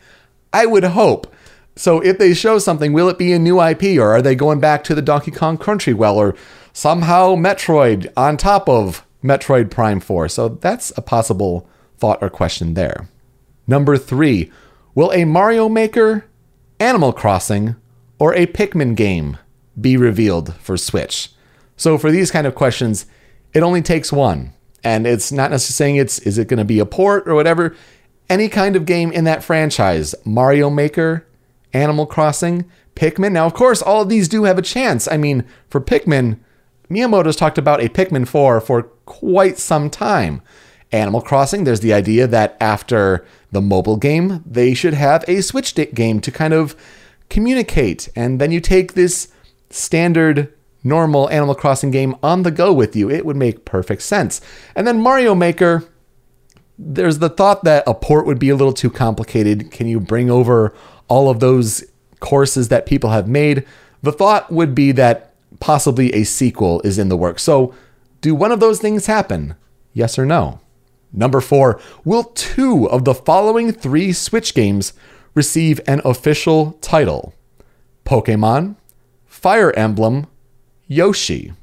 I 0.53 0.67
would 0.67 0.83
hope. 0.83 1.33
So 1.75 1.99
if 1.99 2.19
they 2.19 2.35
show 2.35 2.59
something, 2.59 2.93
will 2.93 3.09
it 3.09 3.17
be 3.17 3.33
a 3.33 3.39
new 3.39 3.59
IP 3.59 3.99
or 3.99 4.11
are 4.11 4.21
they 4.21 4.35
going 4.35 4.59
back 4.59 4.83
to 4.83 4.93
the 4.93 5.01
Donkey 5.01 5.31
Kong 5.31 5.57
Country 5.57 5.95
well 5.95 6.17
or 6.17 6.35
somehow 6.73 7.33
Metroid 7.33 8.07
on 8.15 8.37
top 8.37 8.69
of 8.69 9.03
Metroid 9.23 9.71
Prime 9.71 9.99
4? 9.99 10.29
So 10.29 10.49
that's 10.49 10.93
a 10.95 11.01
possible 11.01 11.67
thought 11.97 12.19
or 12.21 12.29
question 12.29 12.73
there. 12.73 13.09
Number 13.67 13.97
three, 13.97 14.51
will 14.95 15.11
a 15.11 15.25
Mario 15.25 15.67
Maker 15.69 16.25
Animal 16.79 17.11
Crossing, 17.11 17.75
or 18.19 18.33
a 18.33 18.45
Pikmin 18.45 18.95
game 18.95 19.37
be 19.79 19.97
revealed 19.97 20.55
for 20.55 20.77
Switch? 20.77 21.29
So 21.75 21.97
for 21.97 22.11
these 22.11 22.31
kind 22.31 22.47
of 22.47 22.55
questions, 22.55 23.05
it 23.53 23.63
only 23.63 23.81
takes 23.81 24.11
one. 24.11 24.53
And 24.83 25.07
it's 25.07 25.31
not 25.31 25.51
necessarily 25.51 25.91
saying 25.91 25.95
it's 25.97 26.19
is 26.19 26.37
it 26.37 26.47
going 26.47 26.59
to 26.59 26.65
be 26.65 26.79
a 26.79 26.85
port 26.85 27.27
or 27.27 27.35
whatever. 27.35 27.75
Any 28.29 28.49
kind 28.49 28.75
of 28.75 28.85
game 28.85 29.11
in 29.11 29.23
that 29.23 29.43
franchise, 29.43 30.13
Mario 30.23 30.69
Maker, 30.69 31.25
Animal 31.73 32.05
Crossing, 32.05 32.69
Pikmin. 32.95 33.31
Now, 33.31 33.45
of 33.45 33.53
course, 33.53 33.81
all 33.81 34.01
of 34.01 34.09
these 34.09 34.27
do 34.27 34.43
have 34.43 34.57
a 34.57 34.63
chance. 34.63 35.07
I 35.07 35.17
mean, 35.17 35.45
for 35.69 35.79
Pikmin, 35.79 36.39
Miyamoto's 36.89 37.35
talked 37.35 37.57
about 37.57 37.81
a 37.81 37.89
Pikmin 37.89 38.27
4 38.27 38.61
for 38.61 38.83
quite 39.05 39.57
some 39.57 39.89
time. 39.89 40.41
Animal 40.91 41.21
Crossing, 41.21 41.63
there's 41.63 41.81
the 41.81 41.93
idea 41.93 42.27
that 42.27 42.55
after 42.61 43.25
the 43.51 43.61
mobile 43.61 43.97
game, 43.97 44.43
they 44.45 44.73
should 44.73 44.93
have 44.93 45.23
a 45.27 45.41
Switch 45.41 45.75
game 45.93 46.21
to 46.21 46.31
kind 46.31 46.53
of 46.53 46.75
communicate. 47.29 48.09
And 48.15 48.39
then 48.39 48.51
you 48.51 48.61
take 48.61 48.93
this 48.93 49.29
standard, 49.69 50.53
normal 50.83 51.29
Animal 51.29 51.55
Crossing 51.55 51.91
game 51.91 52.15
on 52.23 52.43
the 52.43 52.51
go 52.51 52.71
with 52.71 52.95
you. 52.95 53.09
It 53.09 53.25
would 53.25 53.35
make 53.35 53.65
perfect 53.65 54.01
sense. 54.01 54.39
And 54.75 54.87
then 54.87 55.01
Mario 55.01 55.35
Maker, 55.35 55.83
there's 56.77 57.19
the 57.19 57.29
thought 57.29 57.63
that 57.63 57.83
a 57.85 57.93
port 57.93 58.25
would 58.25 58.39
be 58.39 58.49
a 58.49 58.55
little 58.55 58.73
too 58.73 58.89
complicated. 58.89 59.71
Can 59.71 59.87
you 59.87 59.99
bring 59.99 60.29
over 60.29 60.73
all 61.07 61.29
of 61.29 61.39
those 61.39 61.83
courses 62.19 62.69
that 62.69 62.85
people 62.85 63.09
have 63.09 63.27
made? 63.27 63.65
The 64.03 64.11
thought 64.11 64.51
would 64.51 64.73
be 64.73 64.91
that 64.93 65.33
possibly 65.59 66.13
a 66.13 66.23
sequel 66.23 66.81
is 66.81 66.97
in 66.97 67.09
the 67.09 67.17
works. 67.17 67.43
So, 67.43 67.73
do 68.21 68.33
one 68.33 68.51
of 68.51 68.59
those 68.59 68.79
things 68.79 69.05
happen? 69.05 69.55
Yes 69.93 70.17
or 70.17 70.25
no? 70.25 70.59
Number 71.13 71.41
four, 71.41 71.79
will 72.03 72.23
two 72.23 72.89
of 72.89 73.05
the 73.05 73.13
following 73.13 73.71
three 73.71 74.13
Switch 74.13 74.53
games 74.53 74.93
receive 75.33 75.79
an 75.87 76.01
official 76.03 76.73
title? 76.81 77.33
Pokemon, 78.05 78.75
Fire 79.25 79.71
Emblem, 79.73 80.27
Yoshi. 80.87 81.53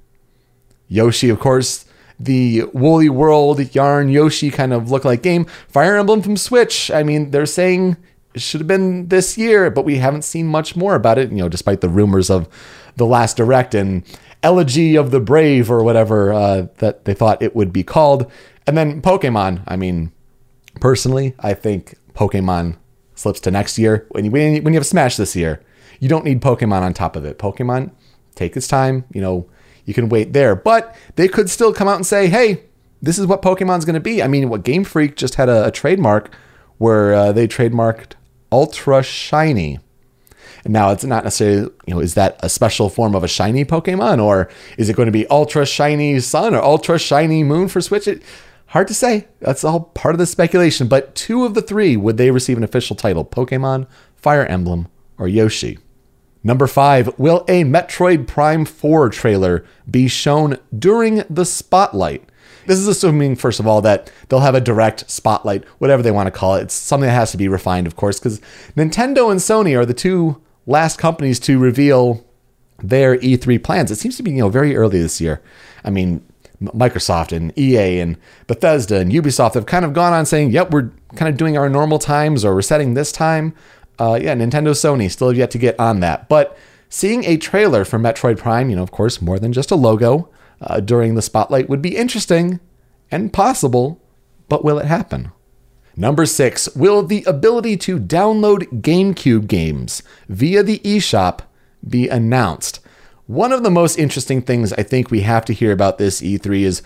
Yoshi, 0.88 1.28
of 1.30 1.40
course, 1.40 1.86
the 2.18 2.64
Woolly 2.72 3.08
World 3.08 3.74
Yarn 3.74 4.08
Yoshi 4.08 4.50
kind 4.50 4.72
of 4.72 4.90
look 4.90 5.04
like 5.04 5.22
game. 5.22 5.46
Fire 5.68 5.96
Emblem 5.96 6.22
from 6.22 6.36
Switch. 6.36 6.90
I 6.90 7.02
mean, 7.02 7.30
they're 7.30 7.46
saying 7.46 7.96
it 8.34 8.40
should 8.40 8.60
have 8.60 8.68
been 8.68 9.08
this 9.08 9.38
year, 9.38 9.70
but 9.70 9.84
we 9.84 9.96
haven't 9.96 10.22
seen 10.22 10.46
much 10.46 10.76
more 10.76 10.94
about 10.94 11.18
it, 11.18 11.30
you 11.30 11.38
know, 11.38 11.48
despite 11.48 11.80
the 11.80 11.88
rumors 11.88 12.30
of 12.30 12.48
the 12.96 13.06
last 13.06 13.36
direct 13.36 13.74
and 13.74 14.04
Elegy 14.42 14.96
of 14.96 15.10
the 15.10 15.20
Brave 15.20 15.70
or 15.70 15.82
whatever 15.82 16.32
uh, 16.32 16.66
that 16.78 17.06
they 17.06 17.14
thought 17.14 17.42
it 17.42 17.56
would 17.56 17.72
be 17.72 17.82
called. 17.82 18.30
And 18.66 18.76
then 18.76 19.02
Pokemon, 19.02 19.62
I 19.66 19.76
mean, 19.76 20.12
personally, 20.80 21.34
I 21.38 21.54
think 21.54 21.94
Pokemon 22.14 22.76
slips 23.14 23.40
to 23.40 23.50
next 23.50 23.78
year. 23.78 24.06
When 24.10 24.24
you, 24.24 24.30
when 24.30 24.72
you 24.72 24.74
have 24.74 24.86
Smash 24.86 25.16
this 25.16 25.36
year, 25.36 25.62
you 26.00 26.08
don't 26.08 26.24
need 26.24 26.40
Pokemon 26.40 26.82
on 26.82 26.94
top 26.94 27.16
of 27.16 27.24
it. 27.24 27.38
Pokemon, 27.38 27.92
take 28.34 28.56
its 28.56 28.68
time. 28.68 29.04
You 29.12 29.20
know, 29.20 29.48
you 29.84 29.94
can 29.94 30.08
wait 30.08 30.32
there. 30.32 30.54
But 30.56 30.96
they 31.16 31.28
could 31.28 31.50
still 31.50 31.72
come 31.72 31.88
out 31.88 31.96
and 31.96 32.06
say, 32.06 32.28
hey, 32.28 32.62
this 33.02 33.18
is 33.18 33.26
what 33.26 33.42
Pokemon's 33.42 33.84
going 33.84 33.94
to 33.94 34.00
be. 34.00 34.22
I 34.22 34.28
mean, 34.28 34.48
what 34.48 34.64
Game 34.64 34.84
Freak 34.84 35.16
just 35.16 35.34
had 35.34 35.48
a, 35.48 35.66
a 35.66 35.70
trademark 35.70 36.34
where 36.78 37.12
uh, 37.14 37.32
they 37.32 37.46
trademarked 37.46 38.12
Ultra 38.50 39.02
Shiny. 39.02 39.78
And 40.64 40.72
now 40.72 40.90
it's 40.90 41.04
not 41.04 41.24
necessarily, 41.24 41.70
you 41.86 41.94
know, 41.94 42.00
is 42.00 42.14
that 42.14 42.38
a 42.40 42.48
special 42.48 42.88
form 42.88 43.14
of 43.14 43.22
a 43.22 43.28
shiny 43.28 43.64
Pokemon 43.66 44.22
or 44.22 44.48
is 44.78 44.88
it 44.88 44.96
going 44.96 45.06
to 45.06 45.12
be 45.12 45.26
Ultra 45.26 45.66
Shiny 45.66 46.18
Sun 46.20 46.54
or 46.54 46.62
Ultra 46.62 46.98
Shiny 46.98 47.44
Moon 47.44 47.68
for 47.68 47.82
Switch? 47.82 48.08
It, 48.08 48.22
Hard 48.74 48.88
to 48.88 48.94
say. 48.94 49.28
That's 49.38 49.62
all 49.62 49.82
part 49.82 50.16
of 50.16 50.18
the 50.18 50.26
speculation. 50.26 50.88
But 50.88 51.14
two 51.14 51.44
of 51.44 51.54
the 51.54 51.62
three 51.62 51.96
would 51.96 52.16
they 52.16 52.32
receive 52.32 52.56
an 52.56 52.64
official 52.64 52.96
title 52.96 53.24
Pokemon, 53.24 53.86
Fire 54.16 54.44
Emblem, 54.46 54.88
or 55.16 55.28
Yoshi? 55.28 55.78
Number 56.42 56.66
five, 56.66 57.16
will 57.16 57.44
a 57.46 57.62
Metroid 57.62 58.26
Prime 58.26 58.64
4 58.64 59.10
trailer 59.10 59.64
be 59.88 60.08
shown 60.08 60.58
during 60.76 61.22
the 61.30 61.44
spotlight? 61.44 62.28
This 62.66 62.80
is 62.80 62.88
assuming, 62.88 63.36
first 63.36 63.60
of 63.60 63.66
all, 63.68 63.80
that 63.82 64.10
they'll 64.28 64.40
have 64.40 64.56
a 64.56 64.60
direct 64.60 65.08
spotlight, 65.08 65.64
whatever 65.78 66.02
they 66.02 66.10
want 66.10 66.26
to 66.26 66.32
call 66.32 66.56
it. 66.56 66.62
It's 66.62 66.74
something 66.74 67.06
that 67.06 67.14
has 67.14 67.30
to 67.30 67.36
be 67.36 67.46
refined, 67.46 67.86
of 67.86 67.94
course, 67.94 68.18
because 68.18 68.40
Nintendo 68.76 69.30
and 69.30 69.38
Sony 69.38 69.78
are 69.78 69.86
the 69.86 69.94
two 69.94 70.42
last 70.66 70.98
companies 70.98 71.38
to 71.38 71.60
reveal 71.60 72.26
their 72.82 73.16
E3 73.18 73.62
plans. 73.62 73.92
It 73.92 73.98
seems 73.98 74.16
to 74.16 74.24
be, 74.24 74.32
you 74.32 74.38
know, 74.38 74.48
very 74.48 74.74
early 74.74 75.00
this 75.00 75.20
year. 75.20 75.40
I 75.84 75.90
mean, 75.90 76.26
Microsoft 76.62 77.32
and 77.32 77.56
EA 77.58 78.00
and 78.00 78.16
Bethesda 78.46 78.98
and 78.98 79.12
Ubisoft 79.12 79.54
have 79.54 79.66
kind 79.66 79.84
of 79.84 79.92
gone 79.92 80.12
on 80.12 80.26
saying, 80.26 80.50
yep, 80.50 80.70
we're 80.70 80.90
kind 81.16 81.28
of 81.28 81.36
doing 81.36 81.56
our 81.56 81.68
normal 81.68 81.98
times 81.98 82.44
or 82.44 82.54
we're 82.54 82.62
setting 82.62 82.94
this 82.94 83.12
time. 83.12 83.54
Uh, 83.98 84.18
yeah, 84.20 84.34
Nintendo, 84.34 84.70
Sony 84.70 85.10
still 85.10 85.28
have 85.28 85.36
yet 85.36 85.50
to 85.52 85.58
get 85.58 85.78
on 85.78 86.00
that. 86.00 86.28
But 86.28 86.56
seeing 86.88 87.24
a 87.24 87.36
trailer 87.36 87.84
for 87.84 87.98
Metroid 87.98 88.38
Prime, 88.38 88.70
you 88.70 88.76
know, 88.76 88.82
of 88.82 88.90
course, 88.90 89.22
more 89.22 89.38
than 89.38 89.52
just 89.52 89.70
a 89.70 89.76
logo 89.76 90.28
uh, 90.60 90.80
during 90.80 91.14
the 91.14 91.22
spotlight 91.22 91.68
would 91.68 91.82
be 91.82 91.96
interesting 91.96 92.60
and 93.10 93.32
possible, 93.32 94.00
but 94.48 94.64
will 94.64 94.78
it 94.78 94.86
happen? 94.86 95.32
Number 95.96 96.26
six, 96.26 96.74
will 96.74 97.04
the 97.04 97.22
ability 97.24 97.76
to 97.78 98.00
download 98.00 98.80
GameCube 98.80 99.46
games 99.46 100.02
via 100.28 100.62
the 100.62 100.80
eShop 100.80 101.40
be 101.86 102.08
announced? 102.08 102.80
One 103.26 103.52
of 103.52 103.62
the 103.62 103.70
most 103.70 103.98
interesting 103.98 104.42
things 104.42 104.74
I 104.74 104.82
think 104.82 105.10
we 105.10 105.20
have 105.20 105.46
to 105.46 105.54
hear 105.54 105.72
about 105.72 105.96
this 105.96 106.20
E3 106.20 106.60
is 106.60 106.82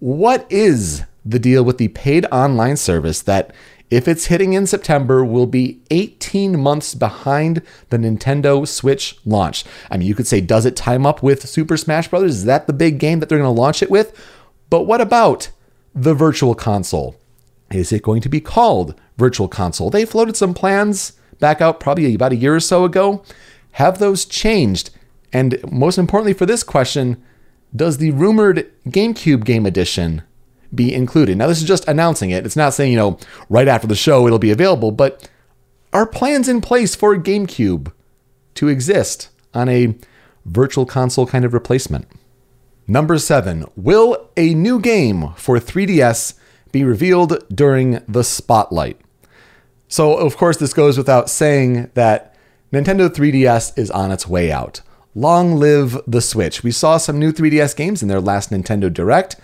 what 0.00 0.44
is 0.50 1.04
the 1.24 1.38
deal 1.38 1.64
with 1.64 1.78
the 1.78 1.88
paid 1.88 2.26
online 2.32 2.76
service 2.76 3.22
that, 3.22 3.54
if 3.88 4.08
it's 4.08 4.26
hitting 4.26 4.52
in 4.52 4.66
September, 4.66 5.24
will 5.24 5.46
be 5.46 5.80
18 5.92 6.58
months 6.58 6.96
behind 6.96 7.62
the 7.90 7.98
Nintendo 7.98 8.66
Switch 8.66 9.16
launch? 9.24 9.64
I 9.88 9.96
mean, 9.96 10.08
you 10.08 10.16
could 10.16 10.26
say, 10.26 10.40
does 10.40 10.66
it 10.66 10.74
time 10.74 11.06
up 11.06 11.22
with 11.22 11.48
Super 11.48 11.76
Smash 11.76 12.08
Bros.? 12.08 12.34
Is 12.34 12.44
that 12.46 12.66
the 12.66 12.72
big 12.72 12.98
game 12.98 13.20
that 13.20 13.28
they're 13.28 13.38
going 13.38 13.54
to 13.54 13.60
launch 13.60 13.80
it 13.80 13.90
with? 13.90 14.12
But 14.70 14.82
what 14.82 15.00
about 15.00 15.50
the 15.94 16.14
Virtual 16.14 16.56
Console? 16.56 17.14
Is 17.70 17.92
it 17.92 18.02
going 18.02 18.22
to 18.22 18.28
be 18.28 18.40
called 18.40 19.00
Virtual 19.18 19.46
Console? 19.46 19.90
They 19.90 20.04
floated 20.04 20.36
some 20.36 20.52
plans 20.52 21.12
back 21.38 21.60
out 21.60 21.78
probably 21.78 22.12
about 22.12 22.32
a 22.32 22.36
year 22.36 22.56
or 22.56 22.60
so 22.60 22.84
ago. 22.84 23.22
Have 23.72 24.00
those 24.00 24.24
changed? 24.24 24.90
And 25.32 25.58
most 25.70 25.98
importantly 25.98 26.32
for 26.32 26.46
this 26.46 26.62
question, 26.62 27.22
does 27.74 27.98
the 27.98 28.12
rumored 28.12 28.70
GameCube 28.88 29.44
game 29.44 29.66
edition 29.66 30.22
be 30.74 30.94
included? 30.94 31.38
Now, 31.38 31.46
this 31.46 31.58
is 31.58 31.68
just 31.68 31.86
announcing 31.88 32.30
it. 32.30 32.46
It's 32.46 32.56
not 32.56 32.74
saying, 32.74 32.92
you 32.92 32.98
know, 32.98 33.18
right 33.48 33.68
after 33.68 33.86
the 33.86 33.94
show 33.94 34.26
it'll 34.26 34.38
be 34.38 34.50
available, 34.50 34.92
but 34.92 35.28
are 35.92 36.06
plans 36.06 36.48
in 36.48 36.60
place 36.60 36.94
for 36.94 37.16
GameCube 37.16 37.92
to 38.54 38.68
exist 38.68 39.30
on 39.54 39.68
a 39.68 39.94
virtual 40.44 40.86
console 40.86 41.26
kind 41.26 41.44
of 41.44 41.54
replacement? 41.54 42.06
Number 42.86 43.18
seven, 43.18 43.66
will 43.74 44.30
a 44.36 44.54
new 44.54 44.78
game 44.78 45.32
for 45.36 45.58
3DS 45.58 46.34
be 46.70 46.84
revealed 46.84 47.44
during 47.54 48.00
the 48.06 48.22
spotlight? 48.22 49.00
So, 49.88 50.14
of 50.14 50.36
course, 50.36 50.56
this 50.56 50.72
goes 50.72 50.96
without 50.96 51.28
saying 51.30 51.90
that 51.94 52.34
Nintendo 52.72 53.08
3DS 53.08 53.76
is 53.78 53.90
on 53.90 54.12
its 54.12 54.26
way 54.26 54.52
out 54.52 54.82
Long 55.16 55.56
live 55.56 55.98
the 56.06 56.20
Switch. 56.20 56.62
We 56.62 56.70
saw 56.70 56.98
some 56.98 57.18
new 57.18 57.32
3DS 57.32 57.74
games 57.74 58.02
in 58.02 58.08
their 58.08 58.20
last 58.20 58.50
Nintendo 58.50 58.92
Direct, 58.92 59.36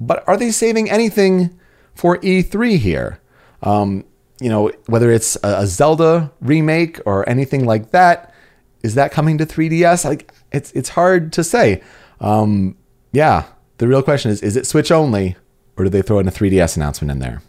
but 0.00 0.24
are 0.26 0.36
they 0.36 0.50
saving 0.50 0.90
anything 0.90 1.56
for 1.94 2.18
E3 2.18 2.76
here? 2.76 3.20
Um, 3.62 4.04
you 4.40 4.48
know, 4.48 4.72
whether 4.86 5.12
it's 5.12 5.38
a 5.44 5.64
Zelda 5.64 6.32
remake 6.40 6.98
or 7.06 7.26
anything 7.28 7.64
like 7.64 7.92
that, 7.92 8.34
is 8.82 8.96
that 8.96 9.12
coming 9.12 9.38
to 9.38 9.46
3DS? 9.46 10.04
Like, 10.04 10.32
it's 10.50 10.72
it's 10.72 10.88
hard 10.88 11.32
to 11.34 11.44
say. 11.44 11.84
Um, 12.20 12.76
yeah, 13.12 13.44
the 13.78 13.86
real 13.86 14.02
question 14.02 14.32
is: 14.32 14.42
Is 14.42 14.56
it 14.56 14.66
Switch 14.66 14.90
only, 14.90 15.36
or 15.76 15.84
do 15.84 15.90
they 15.90 16.02
throw 16.02 16.18
in 16.18 16.26
a 16.26 16.32
3DS 16.32 16.76
announcement 16.76 17.12
in 17.12 17.20
there? 17.20 17.42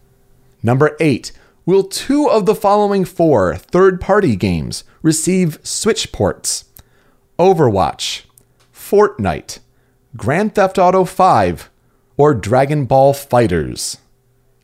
Number 0.61 0.95
eight. 0.99 1.31
Will 1.65 1.83
two 1.83 2.29
of 2.29 2.45
the 2.45 2.55
following 2.55 3.05
four 3.05 3.55
third 3.55 4.01
party 4.01 4.35
games 4.35 4.83
receive 5.01 5.59
Switch 5.63 6.11
ports? 6.11 6.65
Overwatch, 7.43 8.21
Fortnite, 8.73 9.59
Grand 10.15 10.55
Theft 10.55 10.79
Auto 10.79 11.03
5, 11.03 11.69
or 12.15 12.33
Dragon 12.33 12.85
Ball 12.85 13.13
FighterZ? 13.13 13.97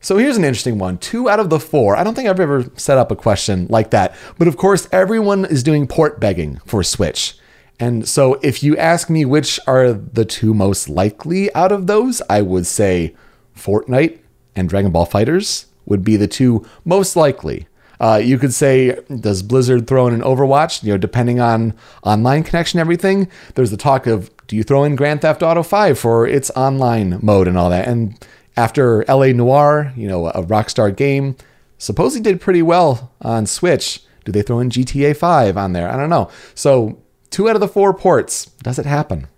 So 0.00 0.16
here's 0.16 0.38
an 0.38 0.44
interesting 0.44 0.78
one. 0.78 0.96
Two 0.96 1.28
out 1.28 1.40
of 1.40 1.50
the 1.50 1.60
four. 1.60 1.94
I 1.94 2.02
don't 2.02 2.14
think 2.14 2.26
I've 2.26 2.40
ever 2.40 2.70
set 2.76 2.96
up 2.96 3.10
a 3.10 3.16
question 3.16 3.66
like 3.68 3.90
that. 3.90 4.16
But 4.38 4.48
of 4.48 4.56
course, 4.56 4.88
everyone 4.92 5.44
is 5.44 5.62
doing 5.62 5.86
port 5.86 6.18
begging 6.18 6.56
for 6.64 6.82
Switch. 6.82 7.36
And 7.78 8.08
so 8.08 8.40
if 8.42 8.62
you 8.62 8.78
ask 8.78 9.10
me 9.10 9.26
which 9.26 9.60
are 9.66 9.92
the 9.92 10.24
two 10.24 10.54
most 10.54 10.88
likely 10.88 11.54
out 11.54 11.72
of 11.72 11.86
those, 11.86 12.22
I 12.30 12.40
would 12.40 12.66
say 12.66 13.14
Fortnite 13.54 14.20
and 14.56 14.70
Dragon 14.70 14.90
Ball 14.90 15.06
FighterZ 15.06 15.66
would 15.84 16.02
be 16.02 16.16
the 16.16 16.26
two 16.26 16.64
most 16.86 17.14
likely. 17.14 17.66
Uh, 18.00 18.16
you 18.16 18.38
could 18.38 18.54
say, 18.54 18.98
does 19.20 19.42
Blizzard 19.42 19.86
throw 19.86 20.06
in 20.06 20.14
an 20.14 20.22
Overwatch? 20.22 20.82
You 20.82 20.92
know, 20.92 20.98
depending 20.98 21.38
on 21.38 21.74
online 22.02 22.42
connection, 22.42 22.80
everything. 22.80 23.28
There's 23.54 23.70
the 23.70 23.76
talk 23.76 24.06
of, 24.06 24.30
do 24.46 24.56
you 24.56 24.62
throw 24.62 24.84
in 24.84 24.96
Grand 24.96 25.20
Theft 25.20 25.42
Auto 25.42 25.62
5 25.62 25.98
for 25.98 26.26
its 26.26 26.50
online 26.52 27.18
mode 27.22 27.46
and 27.46 27.58
all 27.58 27.68
that? 27.68 27.86
And 27.86 28.18
after 28.56 29.04
LA 29.06 29.32
Noire, 29.32 29.92
you 29.96 30.08
know, 30.08 30.28
a 30.28 30.42
Rockstar 30.42 30.94
game, 30.96 31.36
supposedly 31.76 32.22
did 32.22 32.40
pretty 32.40 32.62
well 32.62 33.12
on 33.20 33.44
Switch. 33.44 34.02
Do 34.24 34.32
they 34.32 34.42
throw 34.42 34.60
in 34.60 34.70
GTA 34.70 35.16
5 35.16 35.56
on 35.56 35.72
there? 35.74 35.88
I 35.88 35.96
don't 35.96 36.10
know. 36.10 36.30
So, 36.54 37.02
two 37.30 37.48
out 37.48 37.56
of 37.56 37.60
the 37.60 37.68
four 37.68 37.92
ports. 37.92 38.46
Does 38.62 38.78
it 38.78 38.86
happen? 38.86 39.28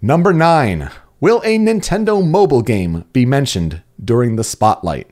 Number 0.00 0.32
nine. 0.32 0.90
Will 1.20 1.40
a 1.44 1.58
Nintendo 1.58 2.26
mobile 2.26 2.62
game 2.62 3.04
be 3.12 3.24
mentioned 3.24 3.82
during 4.02 4.36
the 4.36 4.44
spotlight? 4.44 5.08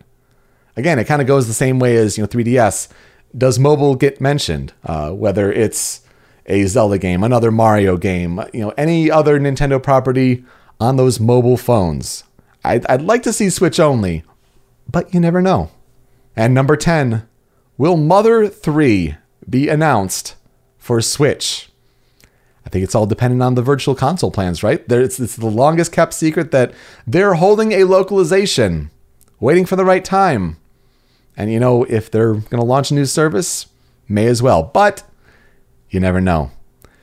Again, 0.76 0.98
it 0.98 1.04
kind 1.04 1.20
of 1.20 1.28
goes 1.28 1.46
the 1.46 1.54
same 1.54 1.78
way 1.78 1.96
as 1.96 2.16
you 2.16 2.22
know 2.22 2.28
3DS. 2.28 2.88
Does 3.36 3.58
mobile 3.58 3.94
get 3.94 4.20
mentioned? 4.20 4.72
Uh, 4.84 5.10
whether 5.10 5.52
it's 5.52 6.02
a 6.46 6.64
Zelda 6.64 6.98
game, 6.98 7.22
another 7.22 7.50
Mario 7.52 7.96
game, 7.96 8.40
you 8.52 8.60
know, 8.60 8.74
any 8.76 9.10
other 9.10 9.38
Nintendo 9.38 9.82
property 9.82 10.44
on 10.80 10.96
those 10.96 11.20
mobile 11.20 11.56
phones. 11.56 12.24
I'd, 12.64 12.84
I'd 12.86 13.02
like 13.02 13.22
to 13.22 13.32
see 13.32 13.50
Switch 13.50 13.78
only, 13.78 14.24
but 14.90 15.12
you 15.14 15.20
never 15.20 15.40
know. 15.40 15.70
And 16.36 16.52
number 16.52 16.76
10, 16.76 17.26
will 17.78 17.96
Mother 17.96 18.48
3 18.48 19.16
be 19.48 19.68
announced 19.68 20.36
for 20.78 21.00
Switch? 21.00 21.70
I 22.64 22.68
think 22.68 22.84
it's 22.84 22.94
all 22.94 23.06
dependent 23.06 23.42
on 23.42 23.54
the 23.54 23.62
virtual 23.62 23.94
console 23.94 24.30
plans, 24.30 24.62
right? 24.62 24.86
There, 24.88 25.00
it's, 25.00 25.18
it's 25.18 25.36
the 25.36 25.46
longest 25.46 25.92
kept 25.92 26.14
secret 26.14 26.50
that 26.50 26.72
they're 27.06 27.34
holding 27.34 27.72
a 27.72 27.84
localization, 27.84 28.90
waiting 29.38 29.66
for 29.66 29.76
the 29.76 29.84
right 29.84 30.04
time. 30.04 30.56
And 31.40 31.50
you 31.50 31.58
know, 31.58 31.84
if 31.84 32.10
they're 32.10 32.34
going 32.34 32.60
to 32.60 32.62
launch 32.62 32.90
a 32.90 32.94
new 32.94 33.06
service, 33.06 33.66
may 34.06 34.26
as 34.26 34.42
well. 34.42 34.62
But 34.62 35.02
you 35.88 35.98
never 35.98 36.20
know. 36.20 36.50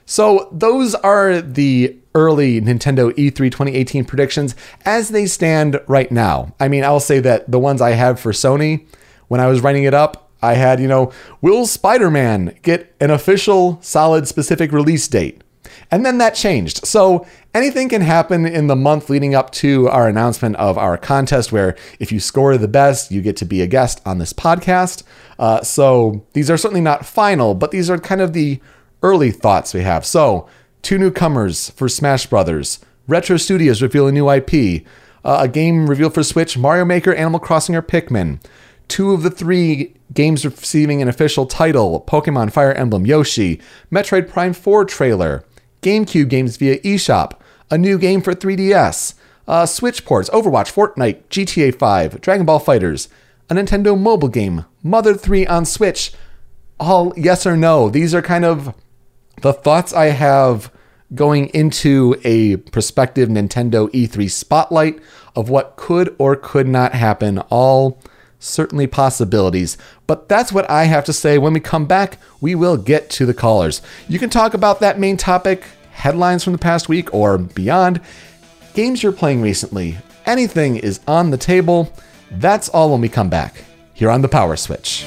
So, 0.05 0.47
those 0.51 0.93
are 0.93 1.41
the 1.41 1.97
early 2.13 2.61
Nintendo 2.61 3.11
E3 3.13 3.33
2018 3.33 4.05
predictions 4.05 4.55
as 4.85 5.09
they 5.09 5.25
stand 5.25 5.81
right 5.87 6.11
now. 6.11 6.53
I 6.59 6.67
mean, 6.67 6.83
I'll 6.83 6.99
say 6.99 7.19
that 7.19 7.49
the 7.49 7.57
ones 7.57 7.81
I 7.81 7.91
have 7.91 8.19
for 8.19 8.31
Sony, 8.31 8.85
when 9.27 9.41
I 9.41 9.47
was 9.47 9.61
writing 9.61 9.85
it 9.85 9.95
up, 9.95 10.29
I 10.39 10.53
had, 10.53 10.79
you 10.79 10.87
know, 10.87 11.11
will 11.41 11.65
Spider 11.65 12.11
Man 12.11 12.55
get 12.61 12.95
an 12.99 13.09
official, 13.09 13.79
solid, 13.81 14.27
specific 14.27 14.71
release 14.71 15.07
date? 15.07 15.41
And 15.89 16.05
then 16.05 16.17
that 16.17 16.35
changed. 16.35 16.85
So 16.85 17.25
anything 17.53 17.89
can 17.89 18.01
happen 18.01 18.45
in 18.45 18.67
the 18.67 18.75
month 18.75 19.09
leading 19.09 19.33
up 19.35 19.51
to 19.53 19.87
our 19.89 20.07
announcement 20.07 20.55
of 20.57 20.77
our 20.77 20.97
contest, 20.97 21.51
where 21.51 21.75
if 21.99 22.11
you 22.11 22.19
score 22.19 22.57
the 22.57 22.67
best, 22.67 23.11
you 23.11 23.21
get 23.21 23.37
to 23.37 23.45
be 23.45 23.61
a 23.61 23.67
guest 23.67 24.01
on 24.05 24.17
this 24.17 24.33
podcast. 24.33 25.03
Uh, 25.39 25.61
so 25.61 26.25
these 26.33 26.49
are 26.49 26.57
certainly 26.57 26.81
not 26.81 27.05
final, 27.05 27.55
but 27.55 27.71
these 27.71 27.89
are 27.89 27.97
kind 27.97 28.21
of 28.21 28.33
the 28.33 28.59
early 29.01 29.31
thoughts 29.31 29.73
we 29.73 29.81
have. 29.81 30.05
So 30.05 30.47
two 30.81 30.97
newcomers 30.97 31.69
for 31.71 31.87
Smash 31.87 32.27
Brothers, 32.27 32.79
Retro 33.07 33.37
Studios 33.37 33.81
reveal 33.81 34.07
a 34.07 34.11
new 34.11 34.29
IP, 34.29 34.85
uh, 35.23 35.39
a 35.41 35.47
game 35.47 35.89
revealed 35.89 36.13
for 36.13 36.23
Switch, 36.23 36.57
Mario 36.57 36.85
Maker, 36.85 37.13
Animal 37.13 37.39
Crossing, 37.39 37.75
or 37.75 37.81
Pikmin. 37.81 38.43
Two 38.87 39.11
of 39.11 39.23
the 39.23 39.29
three 39.29 39.93
games 40.13 40.45
receiving 40.45 41.01
an 41.01 41.07
official 41.07 41.45
title 41.45 42.03
Pokemon 42.07 42.51
Fire 42.51 42.73
Emblem 42.73 43.05
Yoshi, 43.05 43.59
Metroid 43.91 44.29
Prime 44.29 44.53
4 44.53 44.85
trailer, 44.85 45.43
GameCube 45.81 46.29
games 46.29 46.57
via 46.57 46.79
eShop, 46.79 47.33
a 47.69 47.77
new 47.77 47.97
game 47.97 48.21
for 48.21 48.33
3DS, 48.33 49.13
uh, 49.47 49.65
Switch 49.65 50.05
ports, 50.05 50.29
Overwatch, 50.31 50.73
Fortnite, 50.73 51.23
GTA 51.29 51.77
5, 51.77 52.21
Dragon 52.21 52.45
Ball 52.45 52.59
FighterZ, 52.59 53.07
a 53.49 53.55
Nintendo 53.55 53.97
mobile 53.97 54.27
game, 54.27 54.65
Mother 54.83 55.13
3 55.13 55.47
on 55.47 55.65
Switch. 55.65 56.13
All 56.79 57.13
yes 57.17 57.45
or 57.45 57.57
no. 57.57 57.89
These 57.89 58.13
are 58.13 58.21
kind 58.21 58.45
of 58.45 58.75
the 59.41 59.53
thoughts 59.53 59.93
I 59.93 60.07
have 60.07 60.71
going 61.15 61.47
into 61.47 62.19
a 62.23 62.57
prospective 62.57 63.29
Nintendo 63.29 63.89
E3 63.91 64.29
spotlight 64.29 64.99
of 65.35 65.49
what 65.49 65.75
could 65.75 66.13
or 66.17 66.35
could 66.35 66.67
not 66.67 66.93
happen. 66.93 67.39
All 67.49 67.99
certainly 68.39 68.87
possibilities. 68.87 69.77
But 70.05 70.29
that's 70.29 70.51
what 70.51 70.69
I 70.69 70.85
have 70.85 71.05
to 71.05 71.13
say. 71.13 71.37
When 71.37 71.53
we 71.53 71.59
come 71.59 71.85
back, 71.85 72.17
we 72.39 72.55
will 72.55 72.77
get 72.77 73.09
to 73.11 73.25
the 73.25 73.33
callers. 73.33 73.81
You 74.07 74.19
can 74.19 74.29
talk 74.29 74.53
about 74.53 74.79
that 74.79 74.99
main 74.99 75.17
topic 75.17 75.63
headlines 75.91 76.43
from 76.43 76.53
the 76.53 76.59
past 76.59 76.87
week 76.87 77.13
or 77.13 77.37
beyond, 77.37 77.99
games 78.73 79.01
you're 79.01 79.11
playing 79.11 79.41
recently, 79.41 79.97
anything 80.25 80.77
is 80.77 80.99
on 81.07 81.31
the 81.31 81.37
table. 81.37 81.91
That's 82.29 82.69
all 82.69 82.91
when 82.91 83.01
we 83.01 83.09
come 83.09 83.29
back 83.29 83.63
here 83.93 84.11
on 84.11 84.21
the 84.21 84.27
Power 84.27 84.55
Switch. 84.55 85.05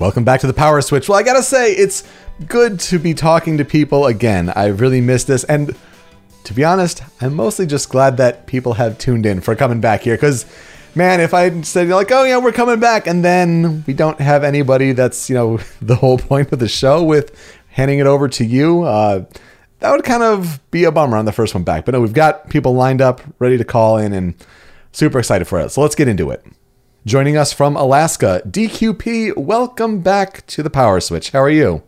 Welcome 0.00 0.24
back 0.24 0.40
to 0.40 0.46
the 0.46 0.54
Power 0.54 0.80
Switch. 0.80 1.10
Well, 1.10 1.18
I 1.18 1.22
gotta 1.22 1.42
say, 1.42 1.72
it's 1.72 2.04
good 2.46 2.80
to 2.80 2.98
be 2.98 3.12
talking 3.12 3.58
to 3.58 3.66
people 3.66 4.06
again. 4.06 4.50
I 4.56 4.68
really 4.68 5.02
missed 5.02 5.26
this, 5.26 5.44
and 5.44 5.76
to 6.44 6.54
be 6.54 6.64
honest, 6.64 7.02
I'm 7.20 7.34
mostly 7.34 7.66
just 7.66 7.90
glad 7.90 8.16
that 8.16 8.46
people 8.46 8.72
have 8.72 8.96
tuned 8.96 9.26
in 9.26 9.42
for 9.42 9.54
coming 9.54 9.82
back 9.82 10.00
here 10.00 10.14
because 10.14 10.46
man, 10.94 11.20
if 11.20 11.34
I 11.34 11.60
said 11.60 11.88
like, 11.88 12.10
oh 12.12 12.24
yeah, 12.24 12.38
we're 12.38 12.50
coming 12.50 12.80
back, 12.80 13.06
and 13.06 13.22
then 13.22 13.84
we 13.86 13.92
don't 13.92 14.18
have 14.22 14.42
anybody 14.42 14.92
that's 14.92 15.28
you 15.28 15.34
know 15.34 15.58
the 15.82 15.96
whole 15.96 16.16
point 16.16 16.50
of 16.50 16.60
the 16.60 16.68
show 16.68 17.04
with 17.04 17.38
handing 17.68 17.98
it 17.98 18.06
over 18.06 18.26
to 18.26 18.42
you, 18.42 18.84
uh, 18.84 19.26
that 19.80 19.90
would 19.90 20.04
kind 20.04 20.22
of 20.22 20.62
be 20.70 20.84
a 20.84 20.90
bummer 20.90 21.18
on 21.18 21.26
the 21.26 21.32
first 21.32 21.52
one 21.52 21.62
back. 21.62 21.84
But 21.84 21.92
no, 21.92 22.00
we've 22.00 22.14
got 22.14 22.48
people 22.48 22.72
lined 22.72 23.02
up, 23.02 23.20
ready 23.38 23.58
to 23.58 23.64
call 23.64 23.98
in, 23.98 24.14
and 24.14 24.32
super 24.92 25.18
excited 25.18 25.46
for 25.46 25.60
it. 25.60 25.68
So 25.68 25.82
let's 25.82 25.94
get 25.94 26.08
into 26.08 26.30
it. 26.30 26.42
Joining 27.06 27.34
us 27.34 27.50
from 27.50 27.76
Alaska, 27.76 28.42
DQP. 28.46 29.34
Welcome 29.38 30.02
back 30.02 30.46
to 30.48 30.62
the 30.62 30.68
Power 30.68 31.00
Switch. 31.00 31.30
How 31.30 31.40
are 31.40 31.48
you? 31.48 31.82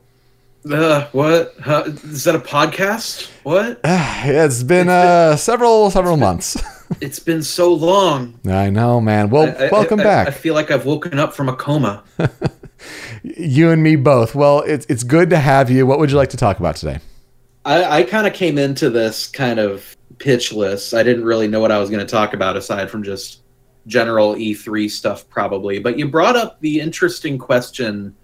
Uh, 0.69 1.07
what? 1.13 1.55
How, 1.61 1.83
is 1.83 2.25
that 2.25 2.35
a 2.35 2.39
podcast? 2.39 3.31
What? 3.43 3.79
it's 3.85 4.63
been 4.63 4.89
uh, 4.89 5.37
several 5.37 5.91
several 5.91 6.17
months. 6.17 6.57
it's 7.03 7.19
been 7.19 7.43
so 7.43 7.75
long. 7.75 8.41
I 8.49 8.71
know, 8.71 9.03
man. 9.03 9.29
Well, 9.29 9.55
I, 9.59 9.69
welcome 9.69 10.01
I, 10.01 10.05
back. 10.05 10.29
I 10.29 10.31
feel 10.31 10.55
like 10.55 10.71
I've 10.71 10.87
woken 10.87 11.19
up 11.19 11.35
from 11.35 11.51
a 11.51 11.57
coma. 11.57 12.03
you 13.23 13.71
and 13.71 13.83
me 13.83 13.97
both. 13.97 14.35
Well, 14.35 14.61
it's 14.61 14.87
it's 14.87 15.05
good 15.05 15.29
to 15.29 15.39
have 15.39 15.71
you. 15.71 15.85
What 15.87 15.99
would 15.99 16.11
you 16.11 16.17
like 16.17 16.31
to 16.31 16.39
talk 16.39 16.59
about 16.59 16.77
today? 16.77 17.01
I, 17.67 17.99
I 17.99 18.03
kind 18.05 18.27
of 18.27 18.33
came 18.33 18.57
into 18.57 18.89
this 18.89 19.27
kind 19.27 19.59
of 19.59 19.95
pitchless. 20.17 20.97
I 20.97 21.03
didn't 21.03 21.25
really 21.25 21.49
know 21.49 21.61
what 21.61 21.71
I 21.71 21.79
was 21.79 21.91
going 21.91 22.05
to 22.05 22.11
talk 22.11 22.33
about 22.33 22.57
aside 22.57 22.91
from 22.91 23.03
just 23.03 23.42
general 23.87 24.35
E3 24.35 24.91
stuff, 24.91 25.29
probably. 25.29 25.79
But 25.79 25.99
you 25.99 26.09
brought 26.09 26.37
up 26.37 26.61
the 26.61 26.81
interesting 26.81 27.39
question 27.39 28.15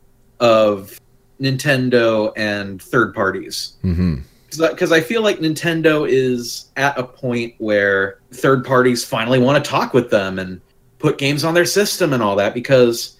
of 0.41 0.99
Nintendo 1.41 2.33
and 2.37 2.81
third 2.83 3.15
parties. 3.15 3.77
Mm-hmm 3.85 4.23
because 4.57 4.93
I 4.93 5.01
feel 5.01 5.23
like 5.23 5.39
Nintendo 5.39 6.09
is 6.09 6.71
at 6.77 6.99
a 6.99 7.05
point 7.05 7.55
where 7.59 8.21
third 8.33 8.65
parties 8.65 9.05
finally 9.05 9.39
want 9.39 9.63
to 9.63 9.71
talk 9.71 9.93
with 9.93 10.11
them 10.11 10.39
and 10.39 10.61
put 10.99 11.19
games 11.19 11.45
on 11.45 11.55
their 11.55 11.65
system 11.65 12.13
and 12.13 12.23
all 12.23 12.37
that. 12.37 12.55
Because 12.55 13.19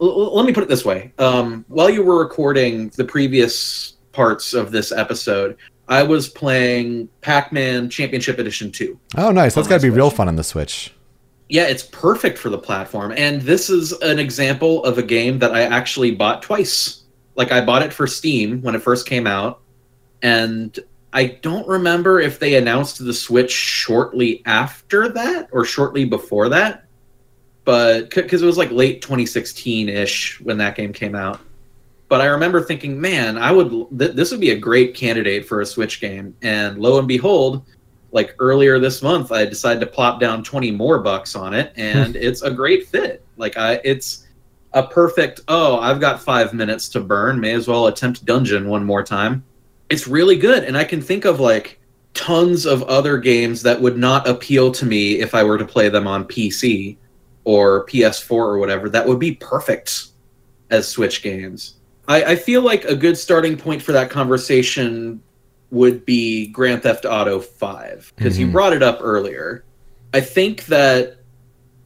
l- 0.00 0.34
let 0.34 0.44
me 0.44 0.52
put 0.52 0.62
it 0.62 0.68
this 0.68 0.84
way: 0.84 1.12
um, 1.18 1.64
while 1.68 1.90
you 1.90 2.02
were 2.02 2.18
recording 2.18 2.88
the 2.96 3.04
previous 3.04 3.94
parts 4.12 4.52
of 4.52 4.72
this 4.72 4.92
episode, 4.92 5.56
I 5.88 6.02
was 6.02 6.28
playing 6.28 7.08
Pac-Man 7.20 7.88
Championship 7.88 8.38
Edition 8.38 8.72
2. 8.72 8.98
Oh, 9.16 9.30
nice. 9.30 9.54
That's 9.54 9.68
got 9.68 9.76
to 9.76 9.82
be 9.82 9.90
real 9.90 10.10
fun 10.10 10.28
on 10.28 10.36
the 10.36 10.44
Switch. 10.44 10.92
Yeah, 11.50 11.64
it's 11.64 11.82
perfect 11.82 12.38
for 12.38 12.48
the 12.48 12.58
platform. 12.58 13.12
And 13.16 13.42
this 13.42 13.70
is 13.70 13.90
an 14.02 14.20
example 14.20 14.84
of 14.84 14.98
a 14.98 15.02
game 15.02 15.40
that 15.40 15.52
I 15.52 15.62
actually 15.62 16.12
bought 16.12 16.42
twice. 16.42 17.02
Like 17.34 17.50
I 17.50 17.60
bought 17.60 17.82
it 17.82 17.92
for 17.92 18.06
Steam 18.06 18.62
when 18.62 18.76
it 18.76 18.82
first 18.82 19.04
came 19.04 19.26
out, 19.26 19.60
and 20.22 20.78
I 21.12 21.26
don't 21.42 21.66
remember 21.66 22.20
if 22.20 22.38
they 22.38 22.54
announced 22.54 23.04
the 23.04 23.12
Switch 23.12 23.50
shortly 23.50 24.42
after 24.46 25.08
that 25.08 25.48
or 25.50 25.64
shortly 25.64 26.04
before 26.04 26.48
that. 26.50 26.84
But 27.64 28.10
because 28.10 28.42
it 28.42 28.46
was 28.46 28.56
like 28.56 28.70
late 28.70 29.02
2016-ish 29.02 30.40
when 30.40 30.56
that 30.58 30.76
game 30.76 30.92
came 30.92 31.16
out. 31.16 31.40
But 32.08 32.20
I 32.20 32.26
remember 32.26 32.60
thinking, 32.60 33.00
man, 33.00 33.38
I 33.38 33.50
would 33.50 33.70
th- 33.98 34.12
this 34.12 34.30
would 34.30 34.40
be 34.40 34.50
a 34.50 34.58
great 34.58 34.94
candidate 34.94 35.46
for 35.46 35.60
a 35.60 35.66
Switch 35.66 36.00
game. 36.00 36.36
And 36.42 36.78
lo 36.78 36.98
and 37.00 37.08
behold, 37.08 37.64
like 38.12 38.34
earlier 38.38 38.78
this 38.78 39.02
month 39.02 39.32
i 39.32 39.44
decided 39.44 39.80
to 39.80 39.86
plop 39.86 40.20
down 40.20 40.42
20 40.42 40.70
more 40.72 40.98
bucks 40.98 41.36
on 41.36 41.54
it 41.54 41.72
and 41.76 42.16
it's 42.16 42.42
a 42.42 42.50
great 42.50 42.86
fit. 42.88 43.24
Like 43.36 43.56
i 43.56 43.80
it's 43.84 44.26
a 44.72 44.82
perfect 44.82 45.40
oh 45.48 45.78
i've 45.80 46.00
got 46.00 46.22
five 46.22 46.52
minutes 46.52 46.88
to 46.90 47.00
burn 47.00 47.40
may 47.40 47.52
as 47.52 47.66
well 47.66 47.86
attempt 47.86 48.24
dungeon 48.24 48.68
one 48.68 48.84
more 48.84 49.02
time. 49.02 49.44
It's 49.88 50.06
really 50.06 50.36
good 50.36 50.64
and 50.64 50.76
i 50.76 50.84
can 50.84 51.00
think 51.00 51.24
of 51.24 51.40
like 51.40 51.80
tons 52.14 52.66
of 52.66 52.82
other 52.84 53.18
games 53.18 53.62
that 53.62 53.80
would 53.80 53.96
not 53.96 54.28
appeal 54.28 54.70
to 54.72 54.86
me 54.86 55.20
if 55.20 55.34
i 55.34 55.42
were 55.42 55.58
to 55.58 55.64
play 55.64 55.88
them 55.88 56.06
on 56.06 56.24
pc 56.24 56.96
or 57.44 57.86
ps4 57.86 58.30
or 58.30 58.58
whatever 58.58 58.88
that 58.88 59.06
would 59.06 59.18
be 59.18 59.34
perfect 59.36 60.10
as 60.70 60.88
switch 60.88 61.22
games. 61.22 61.74
I, 62.08 62.24
I 62.24 62.36
feel 62.36 62.62
like 62.62 62.84
a 62.84 62.96
good 62.96 63.18
starting 63.18 63.56
point 63.56 63.82
for 63.82 63.92
that 63.92 64.10
conversation 64.10 65.22
would 65.70 66.04
be 66.04 66.48
Grand 66.48 66.82
Theft 66.82 67.04
Auto 67.04 67.38
5 67.40 68.12
because 68.16 68.38
you 68.38 68.46
Mhm. 68.48 68.52
brought 68.52 68.72
it 68.72 68.82
up 68.82 68.98
earlier. 69.02 69.64
I 70.12 70.20
think 70.20 70.66
that 70.66 71.16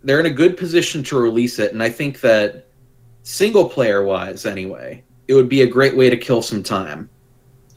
they're 0.03 0.21
in 0.21 0.27
a 0.27 0.31
good 0.31 0.57
position 0.57 1.03
to 1.05 1.19
release 1.19 1.59
it 1.59 1.73
and 1.73 1.83
I 1.83 1.91
think 1.91 2.21
that 2.21 2.67
single 3.23 3.69
player 3.69 4.03
wise 4.05 4.47
anyway, 4.47 5.03
it 5.29 5.35
would 5.35 5.49
be 5.49 5.63
a 5.63 5.67
great 5.67 5.97
way 5.97 6.09
to 6.11 6.17
kill 6.17 6.43
some 6.43 6.63
time 6.63 7.09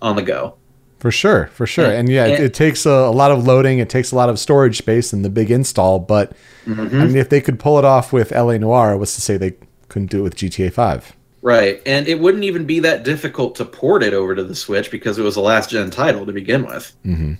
on 0.01 0.15
the 0.15 0.21
go. 0.21 0.55
For 0.99 1.11
sure, 1.11 1.49
for 1.53 1.65
sure. 1.67 1.85
And- 1.85 1.93
And 1.95 2.09
yeah, 2.09 2.25
it, 2.25 2.35
and- 2.35 2.43
it 2.45 2.53
takes 2.53 2.85
a, 2.85 2.89
a 2.89 3.11
lot 3.11 3.31
of 3.31 3.45
loading. 3.45 3.79
It 3.79 3.89
takes 3.89 4.11
a 4.11 4.15
lot 4.15 4.29
of 4.29 4.39
storage 4.39 4.77
space 4.77 5.13
and 5.13 5.23
the 5.23 5.29
big 5.29 5.51
install. 5.51 5.99
But 5.99 6.31
I 6.65 6.69
mean, 6.71 7.15
if 7.15 7.29
they 7.29 7.39
could 7.41 7.59
pull 7.59 7.77
it 7.79 7.85
off 7.85 8.11
with 8.11 8.31
LA 8.31 8.57
Noire, 8.57 8.97
what's 8.97 9.15
to 9.15 9.21
say 9.21 9.37
they 9.37 9.53
couldn't 9.89 10.09
do 10.09 10.19
it 10.19 10.23
with 10.23 10.35
GTA 10.35 10.69
5? 10.71 11.13
Right. 11.41 11.81
And 11.85 12.07
it 12.07 12.19
wouldn't 12.19 12.43
even 12.43 12.65
be 12.65 12.79
that 12.79 13.03
difficult 13.03 13.55
to 13.55 13.65
port 13.65 14.03
it 14.03 14.13
over 14.13 14.35
to 14.35 14.43
the 14.43 14.55
Switch 14.55 14.89
because 14.89 15.17
it 15.17 15.23
was 15.23 15.35
a 15.35 15.41
last 15.41 15.69
gen 15.69 15.91
title 15.91 16.25
to 16.25 16.33
begin 16.33 16.65
with. 16.65 16.95
hmm 17.03 17.33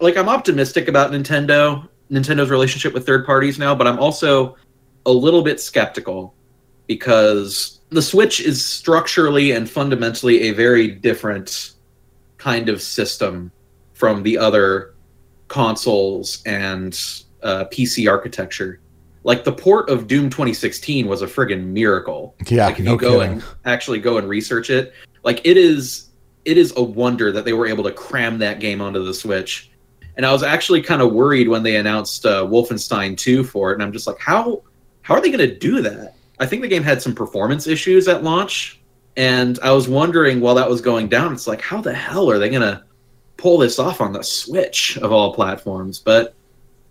like 0.00 0.16
I'm 0.16 0.28
optimistic 0.28 0.88
about 0.88 1.12
Nintendo, 1.12 1.88
Nintendo's 2.10 2.50
relationship 2.50 2.92
with 2.92 3.06
third 3.06 3.24
parties 3.24 3.58
now, 3.58 3.74
but 3.74 3.86
I'm 3.86 3.98
also 3.98 4.56
a 5.06 5.10
little 5.10 5.42
bit 5.42 5.60
skeptical 5.60 6.34
because 6.86 7.80
the 7.90 8.02
Switch 8.02 8.40
is 8.40 8.64
structurally 8.64 9.52
and 9.52 9.68
fundamentally 9.68 10.42
a 10.42 10.52
very 10.52 10.88
different 10.88 11.72
kind 12.36 12.68
of 12.68 12.82
system 12.82 13.50
from 13.94 14.22
the 14.22 14.36
other 14.36 14.94
consoles 15.48 16.42
and 16.44 16.92
uh, 17.42 17.64
PC 17.66 18.10
architecture. 18.10 18.80
Like 19.24 19.44
the 19.44 19.52
port 19.52 19.88
of 19.88 20.06
Doom 20.06 20.28
2016 20.28 21.06
was 21.06 21.22
a 21.22 21.26
friggin' 21.26 21.64
miracle. 21.64 22.36
Yeah, 22.46 22.66
like 22.66 22.78
if 22.78 22.84
no 22.84 22.92
you 22.92 22.98
go 22.98 23.20
kidding. 23.20 23.32
and 23.32 23.44
actually 23.64 23.98
go 23.98 24.18
and 24.18 24.28
research 24.28 24.70
it, 24.70 24.92
like 25.24 25.40
it 25.44 25.56
is 25.56 26.10
it 26.44 26.58
is 26.58 26.74
a 26.76 26.82
wonder 26.82 27.32
that 27.32 27.46
they 27.46 27.54
were 27.54 27.66
able 27.66 27.84
to 27.84 27.90
cram 27.90 28.38
that 28.38 28.60
game 28.60 28.82
onto 28.82 29.02
the 29.02 29.14
Switch. 29.14 29.70
And 30.16 30.24
I 30.24 30.32
was 30.32 30.42
actually 30.42 30.82
kind 30.82 31.02
of 31.02 31.12
worried 31.12 31.48
when 31.48 31.62
they 31.62 31.76
announced 31.76 32.24
uh, 32.26 32.44
Wolfenstein 32.44 33.16
2 33.16 33.42
for 33.42 33.70
it, 33.70 33.74
and 33.74 33.82
I'm 33.82 33.92
just 33.92 34.06
like, 34.06 34.18
how 34.18 34.62
how 35.02 35.14
are 35.14 35.20
they 35.20 35.30
going 35.30 35.48
to 35.48 35.58
do 35.58 35.80
that? 35.82 36.14
I 36.38 36.46
think 36.46 36.62
the 36.62 36.68
game 36.68 36.82
had 36.82 37.00
some 37.00 37.14
performance 37.14 37.66
issues 37.66 38.08
at 38.08 38.22
launch, 38.22 38.80
and 39.16 39.58
I 39.62 39.72
was 39.72 39.88
wondering 39.88 40.40
while 40.40 40.54
that 40.56 40.68
was 40.68 40.80
going 40.80 41.08
down, 41.08 41.32
it's 41.32 41.46
like, 41.46 41.60
how 41.60 41.80
the 41.80 41.94
hell 41.94 42.30
are 42.30 42.38
they 42.38 42.48
going 42.48 42.62
to 42.62 42.82
pull 43.36 43.58
this 43.58 43.78
off 43.78 44.00
on 44.00 44.12
the 44.12 44.22
Switch 44.22 44.98
of 44.98 45.12
all 45.12 45.34
platforms? 45.34 45.98
But 45.98 46.34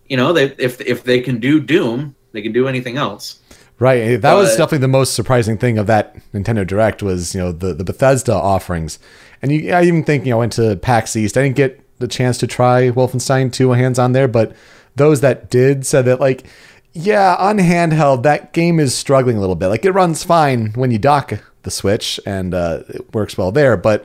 you 0.08 0.16
know, 0.16 0.32
they 0.32 0.54
if 0.58 0.80
if 0.80 1.04
they 1.04 1.20
can 1.20 1.38
do 1.38 1.60
Doom, 1.60 2.14
they 2.34 2.42
can 2.42 2.52
do 2.52 2.68
anything 2.68 2.98
else. 2.98 3.40
Right. 3.78 4.20
That 4.20 4.34
was 4.34 4.50
definitely 4.50 4.78
the 4.78 4.88
most 4.88 5.14
surprising 5.14 5.58
thing 5.58 5.78
of 5.78 5.86
that 5.86 6.16
Nintendo 6.32 6.66
Direct 6.66 7.02
was, 7.02 7.34
you 7.34 7.40
know, 7.40 7.52
the, 7.52 7.74
the 7.74 7.82
Bethesda 7.82 8.34
offerings. 8.34 8.98
And 9.42 9.50
you, 9.50 9.72
I 9.72 9.82
even 9.84 10.04
think, 10.04 10.24
you 10.24 10.30
know, 10.30 10.36
I 10.36 10.40
went 10.40 10.52
to 10.54 10.76
PAX 10.76 11.16
East. 11.16 11.36
I 11.36 11.42
didn't 11.42 11.56
get 11.56 11.80
the 11.98 12.08
chance 12.08 12.38
to 12.38 12.46
try 12.46 12.90
Wolfenstein 12.90 13.52
2 13.52 13.72
hands 13.72 13.98
on 13.98 14.12
there, 14.12 14.28
but 14.28 14.54
those 14.96 15.22
that 15.22 15.50
did 15.50 15.86
said 15.86 16.04
that, 16.04 16.20
like, 16.20 16.44
yeah, 16.92 17.34
on 17.38 17.58
handheld, 17.58 18.22
that 18.22 18.52
game 18.52 18.78
is 18.78 18.94
struggling 18.96 19.36
a 19.36 19.40
little 19.40 19.56
bit. 19.56 19.68
Like, 19.68 19.84
it 19.84 19.92
runs 19.92 20.22
fine 20.22 20.72
when 20.74 20.92
you 20.92 20.98
dock 20.98 21.32
the 21.62 21.70
Switch 21.70 22.20
and 22.24 22.54
uh, 22.54 22.82
it 22.88 23.12
works 23.12 23.36
well 23.36 23.50
there, 23.50 23.76
but 23.76 24.04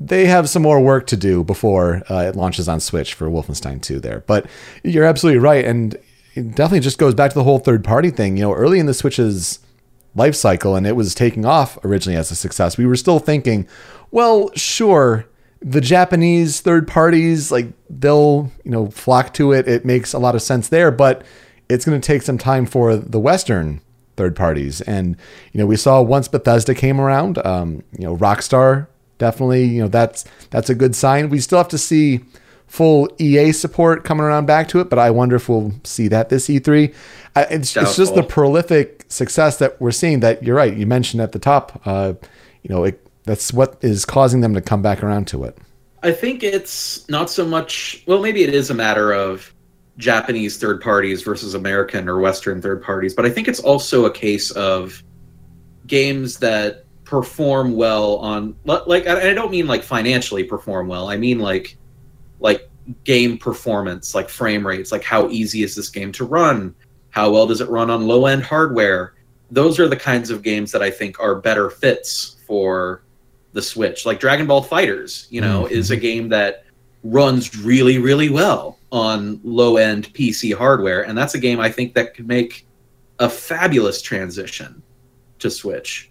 they 0.00 0.26
have 0.26 0.48
some 0.50 0.62
more 0.62 0.80
work 0.80 1.06
to 1.08 1.16
do 1.16 1.42
before 1.42 2.02
uh, 2.10 2.26
it 2.28 2.36
launches 2.36 2.68
on 2.68 2.80
Switch 2.80 3.14
for 3.14 3.28
Wolfenstein 3.28 3.80
2 3.80 4.00
there. 4.00 4.22
But 4.26 4.46
you're 4.84 5.04
absolutely 5.04 5.40
right. 5.40 5.64
And 5.64 5.96
it 6.38 6.54
definitely 6.54 6.80
just 6.80 6.98
goes 6.98 7.14
back 7.14 7.30
to 7.32 7.34
the 7.34 7.44
whole 7.44 7.58
third 7.58 7.84
party 7.84 8.10
thing. 8.10 8.36
You 8.36 8.44
know, 8.44 8.54
early 8.54 8.78
in 8.78 8.86
the 8.86 8.94
Switch's 8.94 9.58
life 10.14 10.34
cycle 10.34 10.76
and 10.76 10.86
it 10.86 10.96
was 10.96 11.14
taking 11.14 11.44
off 11.44 11.82
originally 11.84 12.16
as 12.16 12.30
a 12.30 12.34
success, 12.34 12.78
we 12.78 12.86
were 12.86 12.96
still 12.96 13.18
thinking, 13.18 13.66
well, 14.10 14.50
sure, 14.54 15.26
the 15.60 15.80
Japanese 15.80 16.60
third 16.60 16.86
parties, 16.86 17.50
like 17.50 17.66
they'll, 17.90 18.50
you 18.64 18.70
know, 18.70 18.88
flock 18.90 19.34
to 19.34 19.52
it. 19.52 19.66
It 19.66 19.84
makes 19.84 20.12
a 20.12 20.18
lot 20.18 20.34
of 20.34 20.42
sense 20.42 20.68
there, 20.68 20.90
but 20.90 21.24
it's 21.68 21.84
going 21.84 22.00
to 22.00 22.06
take 22.06 22.22
some 22.22 22.38
time 22.38 22.64
for 22.66 22.96
the 22.96 23.20
Western 23.20 23.80
third 24.16 24.36
parties. 24.36 24.80
And, 24.82 25.16
you 25.52 25.58
know, 25.58 25.66
we 25.66 25.76
saw 25.76 26.00
once 26.00 26.28
Bethesda 26.28 26.74
came 26.74 27.00
around, 27.00 27.44
um, 27.44 27.82
you 27.98 28.04
know, 28.04 28.16
Rockstar 28.16 28.86
definitely, 29.18 29.64
you 29.64 29.82
know, 29.82 29.88
that's, 29.88 30.24
that's 30.50 30.70
a 30.70 30.74
good 30.74 30.94
sign. 30.94 31.28
We 31.28 31.40
still 31.40 31.58
have 31.58 31.68
to 31.68 31.78
see 31.78 32.20
full 32.68 33.08
EA 33.18 33.50
support 33.52 34.04
coming 34.04 34.24
around 34.24 34.46
back 34.46 34.68
to 34.68 34.80
it, 34.80 34.88
but 34.88 34.98
I 34.98 35.10
wonder 35.10 35.36
if 35.36 35.48
we'll 35.48 35.72
see 35.84 36.06
that 36.08 36.28
this 36.28 36.48
E3. 36.48 36.94
I, 37.34 37.42
it's, 37.44 37.76
it's 37.76 37.96
just 37.96 38.14
the 38.14 38.22
prolific 38.22 39.04
success 39.08 39.58
that 39.58 39.80
we're 39.80 39.90
seeing 39.90 40.20
that 40.20 40.42
you're 40.42 40.56
right. 40.56 40.74
You 40.74 40.86
mentioned 40.86 41.22
at 41.22 41.32
the 41.32 41.38
top, 41.38 41.80
uh, 41.84 42.14
you 42.62 42.70
know, 42.70 42.84
it, 42.84 43.04
that's 43.24 43.52
what 43.52 43.78
is 43.80 44.04
causing 44.04 44.42
them 44.42 44.54
to 44.54 44.60
come 44.60 44.82
back 44.82 45.02
around 45.02 45.26
to 45.28 45.44
it. 45.44 45.58
I 46.02 46.12
think 46.12 46.44
it's 46.44 47.08
not 47.08 47.28
so 47.30 47.44
much. 47.44 48.04
Well, 48.06 48.20
maybe 48.20 48.42
it 48.42 48.54
is 48.54 48.70
a 48.70 48.74
matter 48.74 49.12
of 49.12 49.52
Japanese 49.96 50.58
third 50.58 50.80
parties 50.80 51.22
versus 51.22 51.54
American 51.54 52.08
or 52.08 52.20
Western 52.20 52.62
third 52.62 52.82
parties, 52.82 53.14
but 53.14 53.24
I 53.24 53.30
think 53.30 53.48
it's 53.48 53.60
also 53.60 54.04
a 54.04 54.10
case 54.10 54.50
of 54.52 55.02
games 55.86 56.38
that 56.38 56.84
perform 57.04 57.74
well 57.74 58.16
on 58.18 58.54
like 58.64 59.06
I 59.06 59.30
I 59.30 59.34
don't 59.34 59.50
mean 59.50 59.66
like 59.66 59.82
financially 59.82 60.44
perform 60.44 60.88
well. 60.88 61.08
I 61.08 61.16
mean 61.16 61.38
like 61.38 61.77
like 62.40 62.68
game 63.04 63.36
performance, 63.38 64.14
like 64.14 64.28
frame 64.28 64.66
rates, 64.66 64.92
like 64.92 65.04
how 65.04 65.28
easy 65.28 65.62
is 65.62 65.74
this 65.74 65.88
game 65.88 66.12
to 66.12 66.24
run? 66.24 66.74
How 67.10 67.30
well 67.30 67.46
does 67.46 67.60
it 67.60 67.68
run 67.68 67.90
on 67.90 68.06
low 68.06 68.26
end 68.26 68.42
hardware? 68.42 69.14
Those 69.50 69.78
are 69.78 69.88
the 69.88 69.96
kinds 69.96 70.30
of 70.30 70.42
games 70.42 70.72
that 70.72 70.82
I 70.82 70.90
think 70.90 71.18
are 71.20 71.34
better 71.34 71.70
fits 71.70 72.36
for 72.46 73.02
the 73.52 73.62
Switch. 73.62 74.04
Like 74.06 74.20
Dragon 74.20 74.46
Ball 74.46 74.62
FighterZ, 74.64 75.26
you 75.30 75.40
know, 75.40 75.64
Mhm. 75.64 75.70
is 75.70 75.90
a 75.90 75.96
game 75.96 76.28
that 76.28 76.64
runs 77.04 77.56
really, 77.58 77.98
really 77.98 78.28
well 78.28 78.78
on 78.92 79.40
low 79.42 79.76
end 79.76 80.12
PC 80.14 80.52
hardware. 80.52 81.02
And 81.02 81.16
that's 81.16 81.34
a 81.34 81.38
game 81.38 81.60
I 81.60 81.70
think 81.70 81.94
that 81.94 82.14
could 82.14 82.28
make 82.28 82.66
a 83.18 83.28
fabulous 83.28 84.00
transition 84.02 84.82
to 85.38 85.50
Switch. 85.50 86.10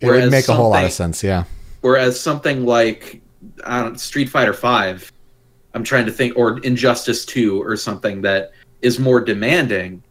It 0.00 0.06
would 0.06 0.30
make 0.30 0.48
a 0.48 0.54
whole 0.54 0.70
lot 0.70 0.84
of 0.84 0.92
sense. 0.92 1.22
Yeah. 1.24 1.44
Whereas 1.80 2.18
something 2.20 2.64
like 2.66 3.20
I 3.64 3.80
don't, 3.82 3.98
Street 3.98 4.28
Fighter 4.28 4.52
Five, 4.52 5.10
I'm 5.76 5.84
trying 5.84 6.06
to 6.06 6.12
think, 6.12 6.36
or 6.38 6.58
Injustice 6.60 7.26
Two, 7.26 7.62
or 7.62 7.76
something 7.76 8.22
that 8.22 8.52
is 8.80 8.98
more 8.98 9.20
demanding, 9.20 10.02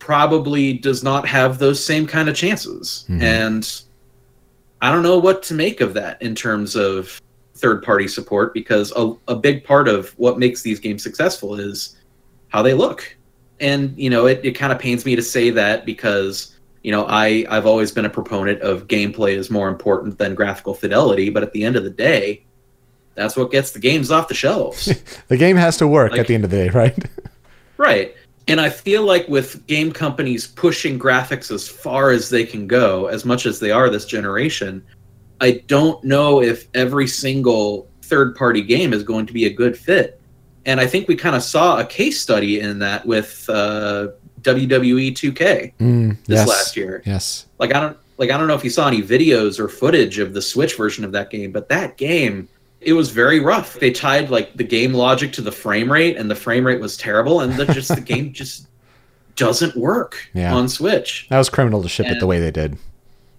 probably 0.00 0.72
does 0.72 1.04
not 1.04 1.26
have 1.28 1.58
those 1.58 1.82
same 1.82 2.08
kind 2.08 2.28
of 2.28 2.34
chances. 2.34 3.04
Mhm. 3.08 3.22
And 3.22 3.82
I 4.82 4.90
don't 4.90 5.04
know 5.04 5.16
what 5.16 5.44
to 5.44 5.54
make 5.54 5.80
of 5.80 5.94
that 5.94 6.20
in 6.20 6.34
terms 6.34 6.74
of 6.74 7.22
third 7.54 7.84
party 7.84 8.08
support 8.08 8.52
because 8.52 8.92
a, 8.96 9.14
a 9.28 9.36
big 9.36 9.62
part 9.62 9.86
of 9.86 10.10
what 10.18 10.40
makes 10.40 10.62
these 10.62 10.80
games 10.80 11.04
successful 11.04 11.54
is 11.54 11.96
how 12.48 12.62
they 12.62 12.74
look. 12.74 13.16
And, 13.60 13.96
you 13.96 14.10
know, 14.10 14.26
it, 14.26 14.40
it 14.44 14.52
kind 14.52 14.72
of 14.72 14.80
pains 14.80 15.06
me 15.06 15.14
to 15.14 15.22
say 15.22 15.50
that 15.50 15.86
because, 15.86 16.56
you 16.82 16.90
know, 16.90 17.06
I, 17.08 17.46
I've 17.48 17.64
always 17.64 17.92
been 17.92 18.06
a 18.06 18.10
proponent 18.10 18.60
of 18.60 18.88
gameplay 18.88 19.36
is 19.36 19.50
more 19.50 19.68
important 19.68 20.18
than 20.18 20.34
graphical 20.34 20.74
fidelity, 20.74 21.30
but 21.30 21.44
at 21.44 21.52
the 21.52 21.64
end 21.64 21.76
of 21.76 21.84
the 21.84 21.90
day, 21.90 22.42
that's 23.16 23.36
what 23.36 23.50
gets 23.50 23.70
the 23.72 23.78
games 23.80 24.10
off 24.10 24.28
the 24.28 24.34
shelves. 24.34 24.92
The 25.28 25.36
game 25.36 25.56
has 25.56 25.76
to 25.78 25.88
work 25.88 26.12
Like- 26.12 26.20
at 26.20 26.26
the 26.28 26.34
end 26.34 26.44
of 26.44 26.50
the 26.50 26.56
day, 26.56 26.68
right? 26.70 26.96
Right. 27.78 28.14
And 28.48 28.58
I 28.60 28.70
feel 28.70 29.02
like 29.02 29.28
with 29.28 29.66
game 29.66 29.92
companies 29.92 30.46
pushing 30.46 30.98
graphics 30.98 31.50
as 31.50 31.68
far 31.68 32.10
as 32.10 32.30
they 32.30 32.44
can 32.46 32.66
go, 32.66 33.06
as 33.06 33.24
much 33.26 33.44
as 33.44 33.58
they 33.60 33.70
are 33.70 33.90
this 33.90 34.06
generation, 34.06 34.82
I 35.42 35.62
don't 35.66 36.02
know 36.04 36.40
if 36.40 36.66
every 36.74 37.06
single 37.06 37.86
third 38.02 38.34
party 38.34 38.62
game 38.62 38.94
is 38.94 39.02
going 39.02 39.26
to 39.26 39.32
be 39.34 39.44
a 39.44 39.52
good 39.52 39.76
fit. 39.76 40.20
And 40.64 40.80
I 40.80 40.86
think 40.86 41.06
we 41.06 41.16
kind 41.16 41.36
of 41.36 41.42
saw 41.42 41.78
a 41.80 41.84
case 41.84 42.18
study 42.20 42.60
in 42.60 42.78
that 42.78 43.04
with 43.04 43.44
uh, 43.50 44.08
WWE 44.40 45.12
2K 45.12 45.74
Mm, 45.78 46.16
this 46.24 46.38
yes. 46.38 46.48
last 46.48 46.76
year. 46.78 47.02
Yes. 47.04 47.46
Like 47.58 47.74
I 47.74 47.80
don't 47.80 47.98
like 48.16 48.30
I 48.30 48.38
don't 48.38 48.48
know 48.48 48.54
if 48.54 48.64
you 48.64 48.70
saw 48.70 48.88
any 48.88 49.02
videos 49.02 49.58
or 49.58 49.68
footage 49.68 50.18
of 50.18 50.32
the 50.32 50.40
Switch 50.40 50.76
version 50.76 51.04
of 51.04 51.12
that 51.12 51.28
game, 51.30 51.52
but 51.52 51.68
that 51.68 51.98
game 51.98 52.48
it 52.80 52.92
was 52.92 53.10
very 53.10 53.40
rough. 53.40 53.78
They 53.80 53.90
tied 53.90 54.30
like 54.30 54.54
the 54.56 54.64
game 54.64 54.92
logic 54.94 55.32
to 55.34 55.40
the 55.42 55.52
frame 55.52 55.90
rate, 55.90 56.16
and 56.16 56.30
the 56.30 56.34
frame 56.36 56.66
rate 56.66 56.80
was 56.80 56.96
terrible, 56.96 57.40
and 57.40 57.54
the, 57.54 57.66
just 57.66 57.94
the 57.94 58.00
game 58.00 58.32
just 58.34 58.68
doesn't 59.36 59.76
work 59.76 60.16
Yeah. 60.34 60.54
on 60.54 60.68
Switch. 60.68 61.26
That 61.30 61.38
was 61.38 61.48
criminal 61.50 61.82
to 61.82 61.88
ship 61.88 62.06
it 62.06 62.20
the 62.20 62.26
way 62.26 62.40
they 62.40 62.50
did. 62.50 62.78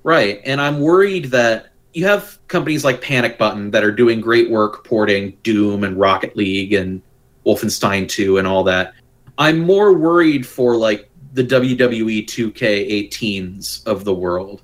Right. 0.04 0.42
And 0.46 0.62
I'm 0.62 0.80
worried 0.80 1.26
that 1.26 1.70
you 1.94 2.06
have 2.06 2.38
companies 2.48 2.86
like 2.86 3.02
Panic 3.02 3.38
Button 3.38 3.72
that 3.72 3.84
are 3.84 3.92
doing 3.92 4.22
great 4.22 4.50
work 4.52 4.84
porting 4.86 5.36
Doom 5.44 5.84
and 5.84 5.98
Rocket 6.00 6.36
League 6.38 6.74
and 6.74 7.02
Wolfenstein 7.46 8.08
2 8.08 8.38
and 8.38 8.48
all 8.48 8.64
that. 8.66 8.94
I'm 9.40 9.60
more 9.60 9.94
worried 9.94 10.46
for 10.46 10.76
like 10.76 11.10
the 11.34 11.44
WWE 11.44 12.26
2K18s 12.26 13.86
of 13.86 14.04
the 14.04 14.14
world, 14.14 14.62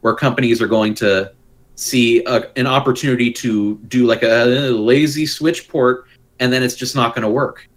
where 0.00 0.14
companies 0.14 0.60
are 0.60 0.66
going 0.68 0.94
to 0.94 1.32
see 1.82 2.24
a, 2.24 2.50
an 2.56 2.66
opportunity 2.66 3.32
to 3.32 3.76
do 3.88 4.06
like 4.06 4.22
a 4.22 4.44
lazy 4.70 5.26
Switch 5.26 5.68
port 5.68 6.06
and 6.42 6.52
then 6.52 6.62
it's 6.62 6.74
just 6.74 6.96
not 6.96 7.14
going 7.14 7.22
to 7.22 7.30
work. 7.30 7.68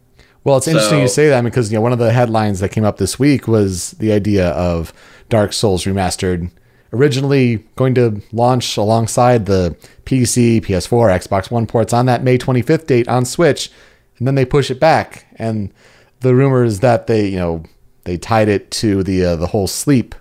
Well, 0.43 0.57
it's 0.57 0.67
interesting 0.67 1.01
you 1.01 1.07
say 1.07 1.29
that 1.29 1.43
because 1.43 1.71
you 1.71 1.77
know 1.77 1.81
one 1.81 1.93
of 1.93 1.99
the 1.99 2.11
headlines 2.11 2.59
that 2.59 2.69
came 2.69 2.83
up 2.83 2.97
this 2.97 3.17
week 3.17 3.47
was 3.47 3.91
the 3.91 4.11
idea 4.11 4.49
of 4.49 4.93
Dark 5.29 5.53
Souls 5.53 5.85
remastered, 5.85 6.51
originally 6.93 7.65
going 7.75 7.95
to 7.95 8.21
launch 8.31 8.77
alongside 8.77 9.47
the 9.47 9.75
PC, 10.05 10.61
PS4, 10.61 11.19
Xbox 11.19 11.49
One 11.49 11.65
ports 11.65 11.93
on 11.93 12.05
that 12.05 12.23
May 12.23 12.37
25th 12.37 12.85
date 12.85 13.07
on 13.07 13.25
Switch, 13.25 13.71
and 14.19 14.27
then 14.27 14.35
they 14.35 14.45
push 14.45 14.69
it 14.69 14.79
back. 14.79 15.25
And 15.37 15.73
the 16.19 16.35
rumor 16.35 16.63
is 16.63 16.79
that 16.81 17.07
they, 17.07 17.27
you 17.27 17.37
know, 17.37 17.63
they 18.03 18.17
tied 18.17 18.47
it 18.47 18.69
to 18.71 19.01
the 19.01 19.25
uh, 19.25 19.35
the 19.35 19.47
whole 19.47 19.67
sleep 19.67 20.13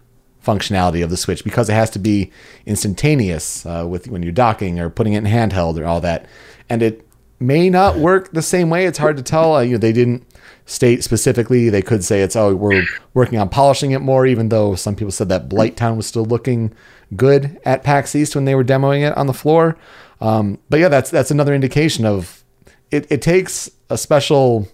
functionality 0.45 1.03
of 1.03 1.11
the 1.11 1.17
Switch 1.17 1.45
because 1.45 1.69
it 1.69 1.75
has 1.75 1.91
to 1.91 1.99
be 1.99 2.31
instantaneous 2.67 3.65
uh, 3.67 3.87
with 3.89 4.09
when 4.09 4.23
you're 4.23 4.33
docking 4.33 4.79
or 4.79 4.91
putting 4.91 5.15
it 5.15 5.19
in 5.19 5.25
handheld 5.25 5.79
or 5.79 5.87
all 5.87 6.01
that, 6.01 6.27
and 6.69 6.83
it 6.83 7.07
may 7.41 7.69
not 7.71 7.97
work 7.97 8.33
the 8.33 8.43
same 8.43 8.71
way. 8.71 8.87
It's 8.87 8.99
hard 8.99 9.17
to 9.17 9.23
tell. 9.23 9.57
Uh, 9.57 9.61
you 9.61 9.73
know, 9.73 9.79
they 9.79 9.93
didn't 9.93 10.27
state 10.67 11.05
specifically. 11.05 11.69
They 11.69 11.83
could 11.83 12.05
say 12.05 12.23
it's 12.23 12.37
oh 12.37 12.55
we're 12.55 12.85
working 13.13 13.39
on 13.39 13.49
polishing 13.49 13.91
it 13.93 14.01
more, 14.01 14.27
even 14.27 14.49
though 14.49 14.75
some 14.75 14.97
people 14.97 15.13
said 15.13 15.29
that 15.29 15.49
Blighttown 15.49 15.97
was 15.97 16.07
still 16.07 16.25
looking 16.25 16.73
good 17.17 17.61
at 17.65 17.85
PAX 17.85 18.15
East 18.15 18.35
when 18.35 18.45
they 18.45 18.55
were 18.55 18.65
demoing 18.65 19.07
it 19.07 19.17
on 19.17 19.27
the 19.27 19.35
floor. 19.35 19.77
Um, 20.21 20.59
but 20.71 20.81
yeah, 20.81 20.89
that's 20.89 21.11
that's 21.11 21.31
another 21.31 21.55
indication 21.55 22.05
of 22.05 22.45
it. 22.91 23.07
It 23.11 23.23
takes 23.23 23.71
a 23.91 23.99
special 23.99 24.69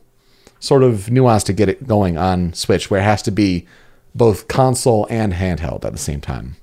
sort 0.60 0.82
of 0.82 1.10
nuance 1.10 1.42
to 1.44 1.52
get 1.52 1.68
it 1.68 1.86
going 1.86 2.16
on 2.18 2.52
Switch, 2.52 2.90
where 2.90 3.00
it 3.00 3.04
has 3.04 3.22
to 3.22 3.30
be 3.30 3.66
both 4.14 4.48
console 4.48 5.06
and 5.10 5.32
handheld 5.32 5.84
at 5.84 5.92
the 5.92 5.98
same 5.98 6.20
time. 6.20 6.56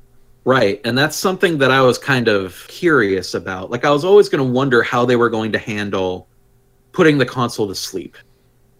Right. 0.46 0.80
And 0.86 0.98
that's 0.98 1.18
something 1.18 1.58
that 1.58 1.72
I 1.72 1.82
was 1.82 1.98
kind 1.98 2.30
of 2.30 2.66
curious 2.70 3.34
about. 3.34 3.70
Like, 3.70 3.84
I 3.84 3.92
was 3.92 4.06
always 4.06 4.30
going 4.30 4.46
to 4.46 4.50
wonder 4.50 4.82
how 4.82 5.06
they 5.06 5.18
were 5.18 5.30
going 5.30 5.52
to 5.52 5.60
handle 5.60 6.28
putting 6.94 7.18
the 7.18 7.26
console 7.26 7.68
to 7.68 7.76
sleep 7.76 8.16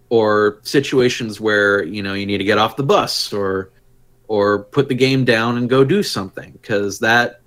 or 0.08 0.60
situations 0.62 1.40
where, 1.40 1.84
you 1.84 2.02
know, 2.02 2.14
you 2.14 2.24
need 2.24 2.38
to 2.38 2.44
get 2.44 2.58
off 2.58 2.76
the 2.76 2.82
bus 2.82 3.32
or 3.32 3.70
or 4.28 4.64
put 4.64 4.88
the 4.88 4.94
game 4.94 5.24
down 5.24 5.56
and 5.56 5.70
go 5.70 5.84
do 5.84 6.02
something 6.02 6.52
because 6.52 6.98
that 6.98 7.40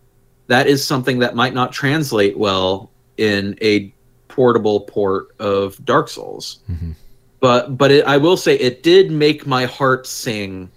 that 0.47 0.67
is 0.67 0.85
something 0.85 1.19
that 1.19 1.35
might 1.35 1.53
not 1.53 1.71
translate 1.71 2.37
well 2.37 2.91
in 3.17 3.57
a 3.61 3.93
portable 4.27 4.81
port 4.81 5.35
of 5.39 5.83
Dark 5.85 6.09
Souls. 6.09 6.59
Mhm. 6.69 6.95
But 7.39 7.77
but 7.77 7.91
it, 7.91 8.05
I 8.05 8.17
will 8.17 8.37
say 8.37 8.55
it 8.55 8.83
did 8.83 9.11
make 9.11 9.47
my 9.47 9.65
heart 9.65 10.05
sing 10.05 10.69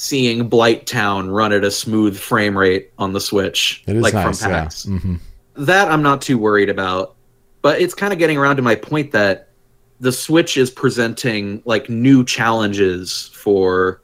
seeing 0.00 0.48
Blighttown 0.48 1.28
run 1.34 1.52
at 1.52 1.64
a 1.64 1.70
smooth 1.72 2.16
frame 2.16 2.56
rate 2.56 2.92
on 2.98 3.12
the 3.12 3.20
Switch, 3.20 3.82
It 3.88 3.96
is 3.96 4.02
like 4.02 4.14
nice. 4.14 4.40
from 4.40 4.50
Yeah. 4.52 4.60
PAX. 4.62 4.84
hmm 4.84 5.14
That 5.56 5.90
I'm 5.90 6.02
not 6.02 6.22
too 6.22 6.38
worried 6.38 6.68
about. 6.70 7.16
But 7.62 7.80
it's 7.82 7.94
kind 7.94 8.12
of 8.12 8.20
getting 8.20 8.38
around 8.38 8.54
to 8.56 8.62
my 8.62 8.76
point 8.76 9.10
that 9.10 9.48
the 9.98 10.12
Switch 10.12 10.56
is 10.56 10.70
presenting 10.70 11.60
like 11.64 11.90
new 11.90 12.24
challenges 12.24 13.30
for 13.34 14.00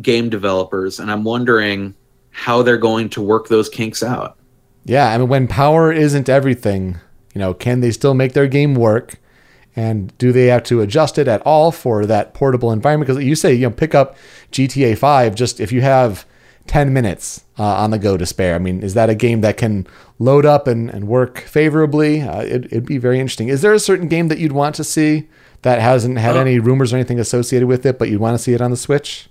game 0.00 0.28
developers, 0.28 0.98
and 0.98 1.08
I'm 1.08 1.22
wondering 1.22 1.94
how 2.32 2.62
they're 2.62 2.76
going 2.78 3.08
to 3.10 3.22
work 3.22 3.46
those 3.46 3.68
kinks 3.68 4.02
out. 4.02 4.36
Yeah, 4.84 5.12
I 5.12 5.18
mean, 5.18 5.28
when 5.28 5.46
power 5.46 5.92
isn't 5.92 6.28
everything, 6.28 6.98
you 7.32 7.38
know, 7.38 7.54
can 7.54 7.78
they 7.80 7.92
still 7.92 8.14
make 8.14 8.32
their 8.32 8.48
game 8.48 8.74
work? 8.74 9.20
And 9.74 10.16
do 10.18 10.32
they 10.32 10.46
have 10.46 10.64
to 10.64 10.80
adjust 10.82 11.16
it 11.18 11.28
at 11.28 11.40
all 11.42 11.72
for 11.72 12.04
that 12.06 12.34
portable 12.34 12.72
environment? 12.72 13.08
Because 13.08 13.24
you 13.24 13.34
say, 13.34 13.54
you 13.54 13.62
know, 13.62 13.70
pick 13.70 13.94
up 13.94 14.16
GTA 14.52 14.96
5 14.98 15.34
just 15.34 15.60
if 15.60 15.72
you 15.72 15.80
have 15.80 16.26
10 16.66 16.92
minutes 16.92 17.44
uh, 17.58 17.64
on 17.64 17.90
the 17.90 17.98
go 17.98 18.16
to 18.16 18.26
spare. 18.26 18.54
I 18.54 18.58
mean, 18.58 18.82
is 18.82 18.94
that 18.94 19.08
a 19.10 19.14
game 19.14 19.40
that 19.40 19.56
can 19.56 19.86
load 20.18 20.44
up 20.44 20.66
and, 20.68 20.90
and 20.90 21.08
work 21.08 21.38
favorably? 21.40 22.20
Uh, 22.20 22.42
it, 22.42 22.64
it'd 22.66 22.86
be 22.86 22.98
very 22.98 23.18
interesting. 23.18 23.48
Is 23.48 23.62
there 23.62 23.72
a 23.72 23.78
certain 23.80 24.08
game 24.08 24.28
that 24.28 24.38
you'd 24.38 24.52
want 24.52 24.74
to 24.76 24.84
see 24.84 25.28
that 25.62 25.80
hasn't 25.80 26.18
had 26.18 26.36
Uh, 26.36 26.40
any 26.40 26.58
rumors 26.58 26.92
or 26.92 26.96
anything 26.96 27.18
associated 27.18 27.66
with 27.66 27.86
it, 27.86 27.98
but 27.98 28.10
you'd 28.10 28.20
want 28.20 28.36
to 28.36 28.42
see 28.42 28.52
it 28.52 28.60
on 28.60 28.70
the 28.70 28.76
Switch? 28.76 29.28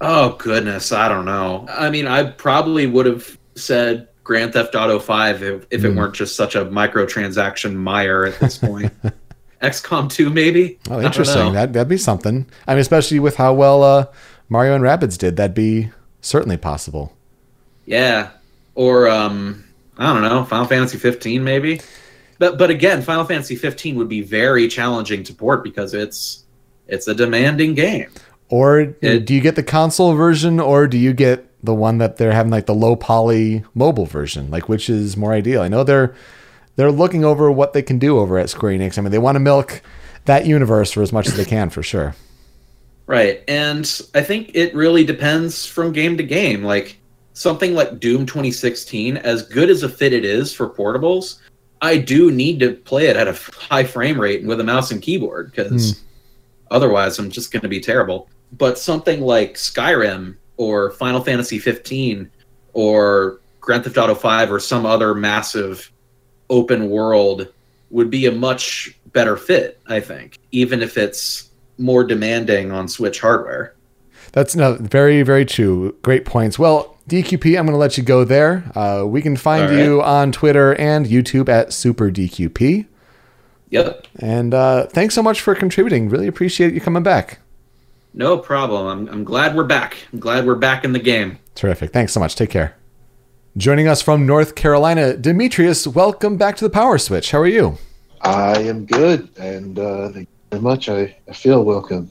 Oh 0.00 0.36
goodness, 0.38 0.92
I 0.92 1.08
don't 1.08 1.24
know. 1.24 1.66
I 1.70 1.90
mean, 1.90 2.06
I 2.06 2.24
probably 2.30 2.86
would 2.86 3.06
have 3.06 3.38
said 3.54 4.08
Grand 4.24 4.52
Theft 4.52 4.74
Auto 4.74 4.98
5 4.98 5.42
if, 5.42 5.66
if 5.70 5.84
it 5.84 5.90
Hmm. 5.90 5.96
weren't 5.98 6.14
just 6.14 6.36
such 6.36 6.54
a 6.56 6.64
microtransaction 6.64 7.74
mire 7.74 8.24
at 8.24 8.38
this 8.40 8.58
point. 8.58 8.92
XCOM 9.62 10.10
2 10.10 10.28
maybe? 10.30 10.78
Oh, 10.90 11.00
interesting. 11.00 11.52
That, 11.54 11.72
that'd 11.72 11.88
be 11.88 11.96
something. 11.96 12.46
I 12.66 12.72
mean, 12.74 12.80
especially 12.80 13.20
with 13.20 13.36
how 13.36 13.54
well 13.54 13.82
uh, 13.82 14.06
Mario 14.48 14.74
and 14.74 14.84
Rabbids 14.84 15.16
did, 15.16 15.36
that'd 15.36 15.54
be 15.54 15.90
certainly 16.20 16.56
possible. 16.56 17.12
Yeah. 17.86 18.30
Or 18.74 19.08
um 19.08 19.64
I 19.98 20.12
don't 20.12 20.22
know, 20.22 20.44
Final 20.44 20.66
Fantasy 20.66 20.98
15 20.98 21.44
maybe. 21.44 21.80
But 22.38 22.58
but 22.58 22.70
again, 22.70 23.02
Final 23.02 23.24
Fantasy 23.24 23.56
15 23.56 23.96
would 23.96 24.08
be 24.08 24.20
very 24.22 24.66
challenging 24.68 25.22
to 25.24 25.34
port 25.34 25.62
because 25.64 25.94
it's 25.94 26.44
it's 26.88 27.06
a 27.08 27.14
demanding 27.14 27.74
game. 27.74 28.10
Or 28.48 28.94
It- 29.00 29.24
do 29.24 29.34
you 29.34 29.40
get 29.40 29.56
the 29.56 29.62
console 29.62 30.14
version, 30.14 30.60
or 30.60 30.86
do 30.86 30.98
you 30.98 31.12
get 31.12 31.48
the 31.64 31.74
one 31.74 31.98
that 31.98 32.16
they're 32.16 32.32
having 32.32 32.50
like 32.50 32.66
the 32.66 32.74
low 32.74 32.96
poly 32.96 33.64
mobile 33.74 34.04
version? 34.06 34.50
Like, 34.50 34.68
which 34.68 34.90
is 34.90 35.16
more 35.16 35.32
ideal? 35.32 35.62
I 35.62 35.68
know 35.68 35.84
they're 35.84 36.14
they're 36.76 36.92
looking 36.92 37.24
over 37.24 37.50
what 37.50 37.72
they 37.72 37.82
can 37.82 37.98
do 37.98 38.18
over 38.18 38.38
at 38.38 38.50
Square 38.50 38.78
Enix. 38.78 38.98
I 38.98 39.02
mean, 39.02 39.12
they 39.12 39.18
want 39.18 39.36
to 39.36 39.40
milk 39.40 39.82
that 40.24 40.46
universe 40.46 40.92
for 40.92 41.02
as 41.02 41.12
much 41.12 41.26
as 41.26 41.36
they 41.36 41.44
can, 41.44 41.70
for 41.70 41.82
sure. 41.82 42.14
Right. 43.06 43.42
And 43.48 44.00
I 44.14 44.22
think 44.22 44.52
it 44.54 44.74
really 44.74 45.04
depends 45.04 45.66
from 45.66 45.92
game 45.92 46.16
to 46.16 46.22
game. 46.22 46.62
Like 46.62 46.98
something 47.34 47.74
like 47.74 48.00
Doom 48.00 48.26
2016, 48.26 49.18
as 49.18 49.42
good 49.42 49.68
as 49.68 49.82
a 49.82 49.88
fit 49.88 50.12
it 50.12 50.24
is 50.24 50.54
for 50.54 50.68
portables, 50.70 51.38
I 51.82 51.98
do 51.98 52.30
need 52.30 52.60
to 52.60 52.74
play 52.74 53.06
it 53.08 53.16
at 53.16 53.28
a 53.28 53.32
high 53.32 53.84
frame 53.84 54.20
rate 54.20 54.40
and 54.40 54.48
with 54.48 54.60
a 54.60 54.64
mouse 54.64 54.90
and 54.92 55.02
keyboard 55.02 55.50
because 55.50 55.98
hmm. 55.98 56.06
otherwise 56.70 57.18
I'm 57.18 57.30
just 57.30 57.52
going 57.52 57.62
to 57.62 57.68
be 57.68 57.80
terrible. 57.80 58.30
But 58.52 58.78
something 58.78 59.20
like 59.20 59.54
Skyrim 59.54 60.36
or 60.56 60.92
Final 60.92 61.22
Fantasy 61.22 61.58
15 61.58 62.30
or 62.72 63.40
Grand 63.60 63.84
Theft 63.84 63.98
Auto 63.98 64.14
5 64.14 64.52
or 64.52 64.60
some 64.60 64.86
other 64.86 65.14
massive 65.14 65.91
open 66.52 66.90
world 66.90 67.48
would 67.90 68.10
be 68.10 68.26
a 68.26 68.32
much 68.32 68.96
better 69.06 69.36
fit, 69.36 69.80
I 69.86 70.00
think, 70.00 70.38
even 70.52 70.82
if 70.82 70.96
it's 70.96 71.50
more 71.78 72.04
demanding 72.04 72.70
on 72.70 72.86
Switch 72.86 73.20
hardware. 73.20 73.74
That's 74.32 74.54
no 74.54 74.74
very 74.74 75.22
very 75.22 75.44
true. 75.44 75.96
Great 76.02 76.24
points. 76.24 76.58
Well, 76.58 76.96
DQP, 77.08 77.58
I'm 77.58 77.66
going 77.66 77.74
to 77.74 77.78
let 77.78 77.98
you 77.98 78.04
go 78.04 78.24
there. 78.24 78.64
Uh, 78.74 79.04
we 79.06 79.20
can 79.22 79.36
find 79.36 79.70
right. 79.70 79.78
you 79.78 80.02
on 80.02 80.32
Twitter 80.32 80.74
and 80.76 81.06
YouTube 81.06 81.48
at 81.48 81.72
Super 81.72 82.10
DQP. 82.10 82.86
Yep, 83.70 84.06
And 84.18 84.52
uh, 84.52 84.86
thanks 84.88 85.14
so 85.14 85.22
much 85.22 85.40
for 85.40 85.54
contributing. 85.54 86.10
Really 86.10 86.26
appreciate 86.26 86.74
you 86.74 86.80
coming 86.80 87.02
back. 87.02 87.38
no 88.12 88.36
problem. 88.36 88.86
I'm, 88.86 89.08
I'm 89.08 89.24
glad 89.24 89.56
we're 89.56 89.64
back. 89.64 89.96
I'm 90.12 90.20
glad 90.20 90.46
we're 90.46 90.56
back 90.56 90.84
in 90.84 90.92
the 90.92 90.98
game. 90.98 91.38
Terrific. 91.54 91.90
Thanks 91.90 92.12
so 92.12 92.20
much. 92.20 92.36
Take 92.36 92.50
care. 92.50 92.76
Joining 93.58 93.86
us 93.86 94.00
from 94.00 94.24
North 94.24 94.54
Carolina, 94.54 95.14
Demetrius, 95.14 95.86
welcome 95.86 96.38
back 96.38 96.56
to 96.56 96.64
the 96.64 96.70
Power 96.70 96.96
Switch. 96.96 97.30
How 97.32 97.38
are 97.38 97.46
you? 97.46 97.76
I 98.22 98.58
am 98.60 98.86
good, 98.86 99.28
and 99.38 99.78
uh, 99.78 100.08
thank 100.08 100.26
you 100.26 100.36
very 100.52 100.62
much. 100.62 100.88
I, 100.88 101.14
I 101.28 101.34
feel 101.34 101.62
welcome. 101.62 102.10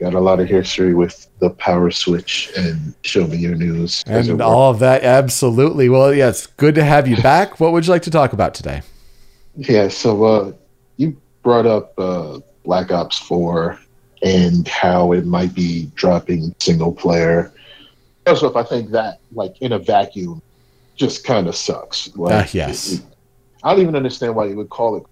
Got 0.00 0.14
a 0.14 0.20
lot 0.20 0.40
of 0.40 0.48
history 0.48 0.94
with 0.94 1.28
the 1.38 1.50
power 1.50 1.92
switch 1.92 2.50
and 2.56 2.92
show 3.02 3.24
me 3.28 3.36
your 3.36 3.54
news. 3.54 4.02
And 4.04 4.42
all 4.42 4.72
of 4.72 4.80
that, 4.80 5.04
absolutely. 5.04 5.88
Well, 5.88 6.12
yeah, 6.12 6.30
it's 6.30 6.48
good 6.48 6.74
to 6.74 6.82
have 6.82 7.06
you 7.06 7.16
back. 7.22 7.60
What 7.60 7.70
would 7.70 7.86
you 7.86 7.92
like 7.92 8.02
to 8.02 8.10
talk 8.10 8.32
about 8.32 8.52
today? 8.52 8.82
Yeah, 9.54 9.86
so 9.86 10.24
uh, 10.24 10.52
you 10.96 11.16
brought 11.44 11.66
up 11.66 11.92
uh, 11.98 12.40
Black 12.64 12.90
Ops 12.90 13.18
4 13.20 13.78
and 14.22 14.66
how 14.66 15.12
it 15.12 15.24
might 15.24 15.54
be 15.54 15.88
dropping 15.94 16.52
single 16.58 16.92
player. 16.92 17.52
also 18.26 18.50
if 18.50 18.56
I 18.56 18.64
think 18.64 18.90
that, 18.90 19.20
like, 19.32 19.56
in 19.60 19.70
a 19.70 19.78
vacuum, 19.78 20.42
just 21.00 21.24
kind 21.24 21.48
of 21.48 21.56
sucks. 21.56 22.14
Like, 22.14 22.44
Ah, 22.46 22.50
yes. 22.52 22.92
it- 22.92 23.02
I 23.62 23.72
don't 23.72 23.82
even 23.82 23.96
understand 23.96 24.34
why 24.34 24.44
you 24.46 24.56
would 24.56 24.68
call 24.70 24.96
it 24.96 25.02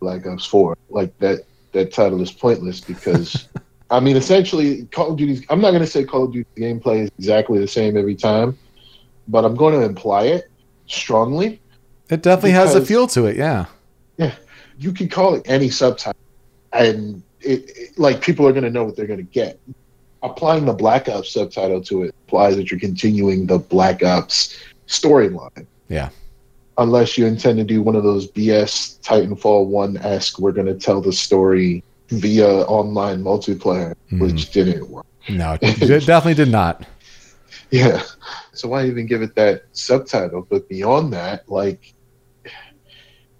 Black 0.00 0.26
Ops 0.26 0.44
Four. 0.46 0.76
Like 0.90 1.16
that 1.18 1.40
that 1.72 1.92
title 1.92 2.20
is 2.22 2.30
pointless 2.32 2.80
because 2.80 3.48
I 3.90 4.00
mean 4.00 4.16
essentially 4.16 4.84
Call 4.86 5.10
of 5.12 5.16
Duty's 5.18 5.42
I'm 5.50 5.60
not 5.60 5.70
gonna 5.72 5.86
say 5.86 6.04
Call 6.04 6.24
of 6.24 6.32
Duty 6.32 6.48
gameplay 6.56 7.04
is 7.04 7.10
exactly 7.18 7.58
the 7.58 7.68
same 7.68 7.96
every 7.96 8.14
time, 8.14 8.58
but 9.28 9.44
I'm 9.44 9.54
gonna 9.56 9.80
imply 9.80 10.22
it 10.36 10.50
strongly. 10.86 11.60
It 12.08 12.22
definitely 12.22 12.52
has 12.52 12.74
a 12.74 12.84
feel 12.84 13.06
to 13.08 13.26
it, 13.26 13.36
yeah. 13.36 13.66
You 14.78 14.92
can 14.92 15.08
call 15.08 15.34
it 15.34 15.42
any 15.46 15.70
subtitle 15.70 16.20
and 16.72 17.22
it, 17.40 17.70
it- 17.76 17.98
like 17.98 18.20
people 18.20 18.46
are 18.46 18.52
gonna 18.52 18.70
know 18.70 18.84
what 18.84 18.94
they're 18.96 19.06
gonna 19.06 19.22
get. 19.22 19.58
Applying 20.22 20.64
the 20.66 20.72
Black 20.74 21.08
Ops 21.08 21.32
subtitle 21.32 21.82
to 21.84 22.02
it 22.04 22.14
implies 22.24 22.56
that 22.56 22.70
you're 22.70 22.80
continuing 22.80 23.46
the 23.46 23.58
Black 23.58 24.02
Ops 24.02 24.54
storyline. 24.86 25.66
Yeah. 25.88 26.10
unless 26.78 27.16
you 27.16 27.24
intend 27.24 27.56
to 27.58 27.64
do 27.64 27.80
one 27.80 27.96
of 27.96 28.02
those 28.02 28.30
BS 28.32 29.00
Titanfall 29.00 29.64
1 29.66 29.96
esque, 29.96 30.38
we're 30.38 30.52
going 30.52 30.66
to 30.66 30.74
tell 30.74 31.00
the 31.00 31.10
story 31.12 31.82
via 32.10 32.46
online 32.66 33.22
multiplayer, 33.22 33.94
Mhm. 34.12 34.20
which 34.20 34.50
didn't 34.50 34.86
work. 34.90 35.06
No, 35.28 35.56
it 35.62 35.80
it 35.82 36.04
definitely 36.06 36.34
did 36.34 36.50
not. 36.52 36.84
Yeah. 37.70 38.02
So 38.52 38.68
why 38.68 38.84
even 38.86 39.06
give 39.06 39.22
it 39.22 39.34
that 39.36 39.62
subtitle? 39.72 40.46
But 40.50 40.68
beyond 40.68 41.12
that, 41.14 41.48
like, 41.50 41.94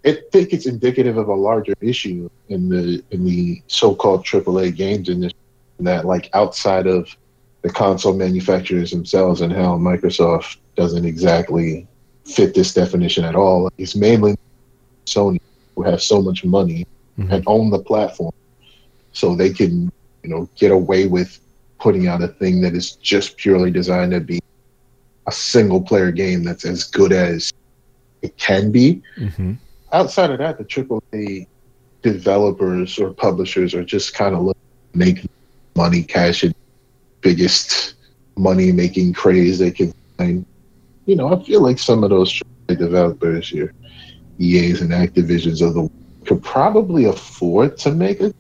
I 0.05 0.19
think 0.33 0.53
it's 0.53 0.67
indicative 0.67 1.17
of 1.19 1.29
a 1.29 1.35
larger 1.35 1.75
issue 1.81 2.29
in 2.49 2.69
the 2.69 3.03
in 3.11 3.25
the 3.25 3.61
so-called 3.67 4.25
AAA 4.25 4.75
games 4.75 5.09
industry. 5.09 5.39
That 5.81 6.07
like 6.07 6.31
outside 6.33 6.87
of 6.87 7.15
the 7.63 7.71
console 7.71 8.15
manufacturers 8.15 8.91
themselves 8.91 9.41
and 9.41 9.53
how 9.53 9.77
Microsoft 9.77 10.57
doesn't 10.77 11.05
exactly 11.05 11.87
fit 12.25 12.55
this 12.55 12.75
definition 12.75 13.25
at 13.25 13.35
all. 13.35 13.71
It's 13.79 13.97
mainly 13.97 14.37
Sony 15.07 15.41
who 15.75 15.83
have 15.83 16.03
so 16.03 16.21
much 16.23 16.45
money 16.45 16.87
Mhm. 17.19 17.33
and 17.33 17.45
own 17.47 17.71
the 17.71 17.79
platform, 17.79 18.33
so 19.13 19.35
they 19.35 19.51
can 19.51 19.91
you 20.23 20.31
know 20.31 20.49
get 20.57 20.71
away 20.71 21.07
with 21.07 21.41
putting 21.81 22.09
out 22.09 22.23
a 22.23 22.29
thing 22.29 22.61
that 22.63 22.75
is 22.75 22.93
just 22.97 23.37
purely 23.37 23.71
designed 23.71 24.13
to 24.13 24.21
be 24.21 24.41
a 25.27 25.33
single 25.33 25.81
player 25.81 26.11
game 26.13 26.43
that's 26.45 26.65
as 26.65 26.85
good 26.85 27.13
as 27.13 27.53
it 28.23 28.37
can 28.39 28.71
be. 28.71 29.03
Mhm. 29.19 29.57
Outside 29.93 30.31
of 30.31 30.39
that, 30.39 30.59
the 30.59 30.65
AAA 30.65 31.47
developers 32.03 32.99
or 32.99 33.11
publishers 33.13 33.75
are 33.75 33.85
just 33.85 34.15
kind 34.15 34.35
of 34.35 34.43
looking 34.43 34.61
to 34.93 34.99
make 34.99 35.27
money, 35.77 36.03
cash 36.03 36.45
in 36.45 36.55
biggest 37.21 37.95
money 38.37 38.73
making 38.73 39.13
craze 39.13 39.59
they 39.59 39.71
can 39.71 39.93
find. 40.19 40.45
You 41.07 41.17
know, 41.17 41.33
I 41.35 41.43
feel 41.45 41.63
like 41.63 41.79
some 41.79 42.05
of 42.05 42.11
those 42.11 42.41
developers, 42.69 43.53
your 43.53 43.73
EAs 44.39 44.81
and 44.83 44.91
Activisions 44.91 45.67
of 45.67 45.75
the 45.75 45.81
world, 45.81 45.93
could 46.25 46.43
probably 46.43 47.05
afford 47.05 47.79
to 47.79 47.93
make 47.93 48.21
a 48.21 48.33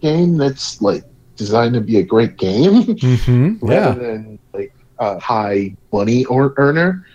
game 0.00 0.36
that's 0.36 0.82
like 0.82 1.04
designed 1.36 1.74
to 1.74 1.80
be 1.80 1.98
a 1.98 2.02
great 2.02 2.36
game 2.36 2.82
Mhm. 2.84 3.58
Yeah. 3.62 3.88
rather 3.88 4.12
than 4.12 4.38
like 4.52 4.72
a 4.98 5.18
high 5.20 5.74
money 5.92 6.24
or 6.24 6.54
earner. 6.56 7.06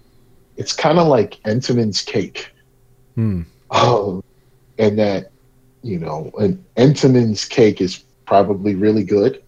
It's 0.56 0.74
kind 0.74 1.00
of 1.00 1.08
like 1.08 1.40
Entenmann's 1.44 2.02
cake. 2.02 2.52
Hmm. 3.16 3.42
Um, 3.72 4.24
and 4.78 4.98
that, 5.00 5.32
you 5.82 6.00
know, 6.00 6.32
an 6.40 6.64
Entenmann's 6.78 7.44
cake 7.46 7.82
is 7.82 8.04
probably 8.26 8.76
really 8.76 9.04
good. 9.04 9.44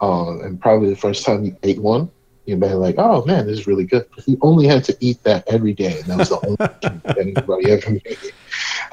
Uh, 0.00 0.38
and 0.40 0.60
probably 0.60 0.90
the 0.90 0.96
first 0.96 1.24
time 1.24 1.44
you 1.44 1.56
ate 1.62 1.78
one, 1.80 2.10
you 2.46 2.56
may 2.56 2.68
be 2.68 2.74
like, 2.74 2.94
oh 2.98 3.24
man, 3.26 3.46
this 3.46 3.60
is 3.60 3.66
really 3.66 3.84
good. 3.84 4.06
But 4.14 4.26
you 4.28 4.38
only 4.42 4.66
had 4.66 4.84
to 4.84 4.96
eat 5.00 5.22
that 5.24 5.44
every 5.48 5.74
day, 5.74 5.98
and 6.00 6.04
that 6.06 6.18
was 6.18 6.28
the 6.30 6.40
only 6.46 6.56
thing 6.82 7.00
that 7.04 7.18
anybody 7.18 7.70
ever 7.72 7.90
made. 7.90 8.18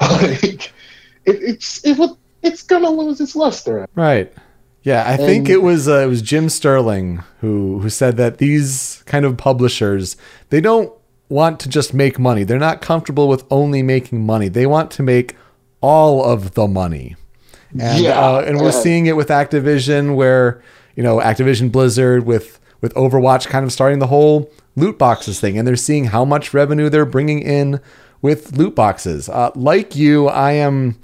like, 0.00 0.72
it, 1.24 1.42
it's 1.42 1.84
it, 1.84 1.98
it's 2.42 2.62
gonna 2.62 2.90
lose 2.90 3.20
its 3.20 3.34
luster. 3.36 3.86
Right. 3.94 4.32
Yeah, 4.82 5.04
I 5.04 5.16
think 5.16 5.46
And- 5.46 5.54
it 5.54 5.62
was 5.62 5.88
uh, 5.88 5.98
it 5.98 6.06
was 6.06 6.22
Jim 6.22 6.48
Sterling 6.48 7.22
who 7.40 7.78
who 7.80 7.90
said 7.90 8.16
that 8.18 8.38
these 8.38 9.02
kind 9.06 9.24
of 9.24 9.36
publishers 9.36 10.16
they 10.50 10.60
don't 10.60 10.92
want 11.28 11.58
to 11.60 11.68
just 11.68 11.92
make 11.92 12.18
money. 12.20 12.44
They're 12.44 12.58
not 12.58 12.80
comfortable 12.80 13.26
with 13.26 13.44
only 13.50 13.82
making 13.82 14.24
money. 14.24 14.48
They 14.48 14.66
want 14.66 14.92
to 14.92 15.02
make 15.02 15.34
all 15.80 16.24
of 16.24 16.54
the 16.54 16.68
money. 16.68 17.16
And 17.78 18.00
Yeah, 18.04 18.20
uh, 18.20 18.44
and 18.46 18.58
we're 18.58 18.66
yeah. 18.66 18.70
seeing 18.82 19.06
it 19.06 19.16
with 19.16 19.28
Activision 19.28 20.14
where, 20.14 20.62
you 20.96 21.02
know, 21.02 21.18
Activision 21.18 21.70
Blizzard 21.70 22.26
with 22.26 22.58
with 22.80 22.92
Overwatch 22.94 23.46
kind 23.46 23.64
of 23.64 23.72
starting 23.72 24.00
the 24.00 24.08
whole 24.08 24.50
loot 24.74 24.98
boxes 24.98 25.40
thing 25.40 25.56
and 25.58 25.66
they're 25.66 25.76
seeing 25.76 26.06
how 26.06 26.24
much 26.24 26.52
revenue 26.52 26.90
they're 26.90 27.06
bringing 27.06 27.40
in 27.40 27.80
with 28.20 28.56
loot 28.56 28.74
boxes. 28.74 29.28
Uh, 29.28 29.50
like 29.54 29.96
you, 29.96 30.28
I 30.28 30.52
am 30.52 31.00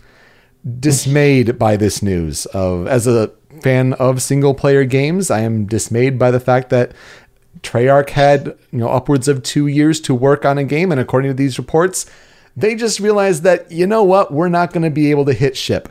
dismayed 0.78 1.58
by 1.58 1.76
this 1.76 2.02
news 2.02 2.46
of 2.46 2.86
as 2.86 3.06
a 3.06 3.32
fan 3.62 3.92
of 3.94 4.22
single 4.22 4.54
player 4.54 4.84
games 4.84 5.28
i 5.28 5.40
am 5.40 5.66
dismayed 5.66 6.18
by 6.18 6.30
the 6.30 6.38
fact 6.38 6.70
that 6.70 6.92
treyarch 7.62 8.10
had 8.10 8.46
you 8.70 8.78
know 8.78 8.88
upwards 8.88 9.26
of 9.26 9.42
two 9.42 9.66
years 9.66 10.00
to 10.00 10.14
work 10.14 10.44
on 10.44 10.58
a 10.58 10.64
game 10.64 10.92
and 10.92 11.00
according 11.00 11.28
to 11.28 11.34
these 11.34 11.58
reports 11.58 12.06
they 12.56 12.76
just 12.76 13.00
realized 13.00 13.42
that 13.42 13.70
you 13.72 13.86
know 13.86 14.04
what 14.04 14.32
we're 14.32 14.48
not 14.48 14.72
going 14.72 14.82
to 14.82 14.90
be 14.90 15.10
able 15.10 15.24
to 15.24 15.32
hit 15.32 15.56
ship 15.56 15.88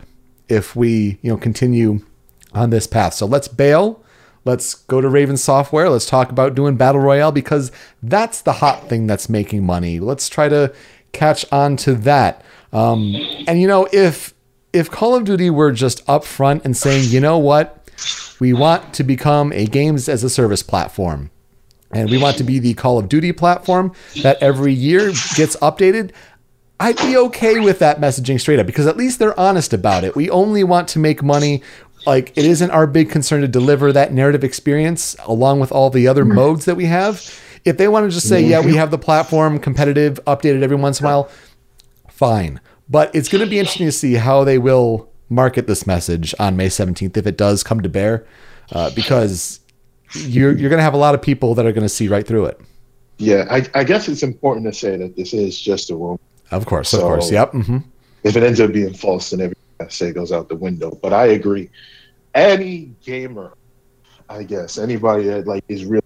if 0.48 0.74
we 0.74 1.20
you 1.22 1.30
know 1.30 1.38
continue 1.38 2.00
on 2.54 2.70
this 2.70 2.88
path. 2.88 3.14
So 3.14 3.26
let's 3.26 3.48
bail. 3.48 4.04
Let's 4.44 4.74
go 4.74 5.02
to 5.02 5.08
raven 5.08 5.38
software. 5.38 5.90
Let's 5.90 6.08
talk 6.08 6.32
about 6.32 6.56
doing 6.56 6.76
battle 6.76 7.02
royale 7.02 7.32
because 7.32 7.72
that's 8.02 8.42
the 8.42 8.54
hot 8.54 8.90
thing 8.90 9.06
that's 9.06 9.30
making 9.30 9.66
money. 9.66 10.00
Let's 10.00 10.28
try 10.30 10.50
to 10.50 10.74
catch 11.12 11.46
on 11.52 11.78
to 11.78 11.94
that. 11.94 12.44
Um, 12.74 13.16
and 13.48 13.62
you 13.62 13.68
know 13.68 13.88
if 13.92 14.34
if 14.74 14.90
Call 14.90 15.16
of 15.16 15.26
Duty 15.26 15.50
were 15.50 15.72
just 15.72 16.06
upfront 16.08 16.64
and 16.64 16.76
saying, 16.76 17.10
you 17.10 17.20
know 17.20 17.38
what, 17.38 17.90
we 18.40 18.54
want 18.54 18.94
to 18.94 19.04
become 19.04 19.52
a 19.52 19.66
games 19.66 20.08
as 20.08 20.24
a 20.24 20.30
service 20.30 20.64
platform, 20.64 21.30
and 21.92 22.10
we 22.10 22.18
want 22.18 22.38
to 22.38 22.44
be 22.44 22.58
the 22.58 22.74
Call 22.74 22.98
of 22.98 23.10
Duty 23.10 23.34
platform 23.34 23.94
that 24.24 24.42
every 24.42 24.74
year 24.74 25.08
gets 25.36 25.58
updated, 25.58 26.12
I'd 26.80 26.98
be 26.98 27.16
okay 27.18 27.60
with 27.60 27.80
that 27.80 28.00
messaging 28.00 28.40
straight 28.40 28.60
up 28.60 28.66
because 28.66 28.88
at 28.88 28.98
least 28.98 29.20
they're 29.20 29.40
honest 29.40 29.74
about 29.74 30.04
it. 30.04 30.16
We 30.16 30.30
only 30.30 30.64
want 30.64 30.88
to 30.90 31.00
make 31.00 31.22
money. 31.22 31.62
Like, 32.06 32.32
it 32.36 32.46
isn't 32.46 32.72
our 32.72 32.88
big 32.88 33.10
concern 33.10 33.42
to 33.42 33.48
deliver 33.48 33.92
that 33.94 34.14
narrative 34.14 34.44
experience 34.44 35.16
along 35.26 35.60
with 35.60 35.72
all 35.72 35.90
the 35.90 36.08
other 36.08 36.26
modes 36.26 36.66
that 36.66 36.76
we 36.76 36.86
have. 36.86 37.24
If 37.64 37.78
they 37.78 37.88
want 37.88 38.08
to 38.10 38.12
just 38.14 38.28
say, 38.28 38.42
yeah, 38.44 38.60
we 38.60 38.76
have 38.76 38.90
the 38.90 38.98
platform 38.98 39.60
competitive, 39.60 40.20
updated 40.26 40.64
every 40.64 40.78
once 40.78 41.00
in 41.00 41.06
a 41.06 41.10
while, 41.10 41.30
fine. 42.10 42.60
But 42.90 43.14
it's 43.16 43.30
going 43.30 43.44
to 43.44 43.50
be 43.50 43.60
interesting 43.60 43.86
to 43.88 43.92
see 43.92 44.16
how 44.16 44.44
they 44.44 44.58
will 44.58 45.10
market 45.30 45.68
this 45.68 45.86
message 45.88 46.34
on 46.40 46.58
May 46.58 46.68
17th 46.68 47.16
if 47.18 47.26
it 47.28 47.38
does 47.38 47.64
come 47.64 47.82
to 47.82 47.90
bear, 47.90 48.26
uh, 48.72 48.90
because 48.96 49.60
you're 50.14 50.52
you're 50.58 50.70
going 50.70 50.80
to 50.80 50.84
have 50.84 50.94
a 50.94 50.98
lot 50.98 51.16
of 51.16 51.22
people 51.22 51.56
that 51.56 51.66
are 51.66 51.72
going 51.72 51.86
to 51.86 51.90
see 51.90 52.08
right 52.10 52.26
through 52.28 52.46
it. 52.46 52.60
Yeah, 53.18 53.46
I, 53.50 53.66
I 53.76 53.84
guess 53.84 54.10
it's 54.10 54.24
important 54.24 54.66
to 54.66 54.74
say 54.74 54.98
that 54.98 55.16
this 55.16 55.34
is 55.34 55.60
just 55.62 55.90
a 55.92 55.96
rumor. 55.96 56.20
Of 56.50 56.66
course, 56.66 56.92
of 56.94 57.00
So- 57.02 57.08
course. 57.08 57.32
Yep. 57.32 57.52
hmm 57.52 57.78
if 58.24 58.36
it 58.36 58.44
ends 58.44 58.60
up 58.60 58.72
being 58.72 58.94
false, 58.94 59.32
then 59.32 59.42
I 59.42 59.52
say 59.90 60.12
goes 60.12 60.32
out 60.32 60.50
the 60.50 60.56
window. 60.56 60.92
But 61.02 61.14
I 61.14 61.28
agree. 61.28 61.70
Any 62.34 62.94
gamer, 63.04 63.54
I 64.30 64.44
guess, 64.44 64.78
anybody 64.78 65.24
that 65.26 65.48
like 65.48 65.64
is 65.68 65.86
real 65.86 66.04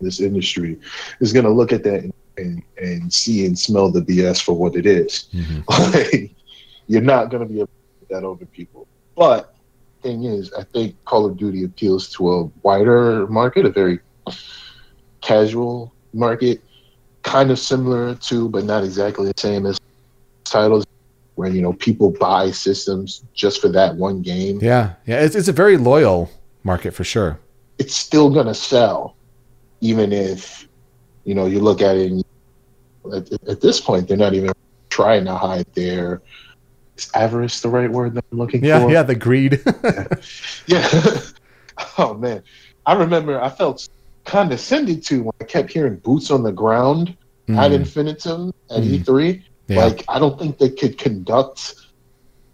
in 0.00 0.06
this 0.06 0.20
industry 0.20 0.78
is 1.20 1.32
gonna 1.32 1.50
look 1.50 1.72
at 1.72 1.82
that 1.84 2.10
and, 2.36 2.62
and, 2.78 3.12
see 3.12 3.46
and 3.46 3.58
smell 3.58 3.90
the 3.90 4.00
BS 4.00 4.42
for 4.42 4.54
what 4.54 4.76
it 4.76 4.86
is. 4.86 5.28
Mm-hmm. 5.32 5.60
Like, 5.92 6.30
you're 6.86 7.00
not 7.00 7.30
gonna 7.30 7.46
be 7.46 7.56
able 7.56 7.66
to 7.66 8.00
put 8.00 8.08
that 8.10 8.24
over 8.24 8.44
people. 8.46 8.86
But 9.16 9.54
thing 10.02 10.24
is, 10.24 10.52
I 10.52 10.62
think 10.62 11.02
Call 11.04 11.26
of 11.26 11.36
Duty 11.36 11.64
appeals 11.64 12.10
to 12.12 12.32
a 12.32 12.44
wider 12.62 13.26
market, 13.26 13.64
a 13.64 13.70
very 13.70 14.00
casual 15.22 15.92
market, 16.12 16.62
kind 17.22 17.50
of 17.50 17.58
similar 17.58 18.14
to, 18.14 18.48
but 18.48 18.64
not 18.64 18.84
exactly 18.84 19.26
the 19.26 19.40
same 19.40 19.66
as 19.66 19.80
titles 20.44 20.84
where 21.34 21.48
you 21.50 21.60
know 21.62 21.72
people 21.72 22.10
buy 22.10 22.50
systems 22.50 23.22
just 23.34 23.60
for 23.60 23.68
that 23.68 23.96
one 23.96 24.22
game. 24.22 24.58
Yeah, 24.62 24.94
yeah. 25.06 25.20
It's 25.20 25.34
it's 25.34 25.48
a 25.48 25.52
very 25.52 25.76
loyal 25.76 26.30
market 26.62 26.92
for 26.94 27.04
sure. 27.04 27.38
It's 27.78 27.94
still 27.96 28.30
gonna 28.30 28.54
sell, 28.54 29.16
even 29.80 30.12
if 30.12 30.68
you 31.24 31.34
know 31.34 31.46
you 31.46 31.60
look 31.60 31.82
at 31.82 31.96
it. 31.96 32.10
And 32.12 32.24
at, 33.12 33.32
at 33.48 33.60
this 33.60 33.80
point, 33.80 34.08
they're 34.08 34.16
not 34.16 34.34
even 34.34 34.52
trying 34.90 35.24
to 35.26 35.34
hide 35.34 35.66
their. 35.74 36.22
Is 36.96 37.10
avarice 37.12 37.60
the 37.60 37.68
right 37.68 37.90
word 37.90 38.14
that 38.14 38.24
I'm 38.30 38.38
looking 38.38 38.64
Yeah, 38.64 38.78
for? 38.80 38.86
yeah. 38.88 38.98
yeah, 38.98 39.02
The 39.02 39.14
greed. 39.16 39.60
Yeah. 40.68 40.88
oh 41.98 42.14
man, 42.14 42.42
I 42.86 42.94
remember 42.94 43.42
I 43.42 43.48
felt 43.50 43.88
condescended 44.24 45.04
to 45.06 45.24
when 45.24 45.32
I 45.40 45.44
kept 45.44 45.72
hearing 45.72 45.96
boots 45.96 46.30
on 46.30 46.44
the 46.44 46.52
ground 46.52 47.16
at 47.48 47.72
Mm, 47.72 47.74
Infinitum 47.74 48.52
at 48.70 48.82
Mm. 48.84 49.04
E3. 49.04 49.42
Yeah. 49.68 49.84
Like 49.86 50.04
I 50.08 50.18
don't 50.18 50.38
think 50.38 50.58
they 50.58 50.70
could 50.70 50.98
conduct 50.98 51.74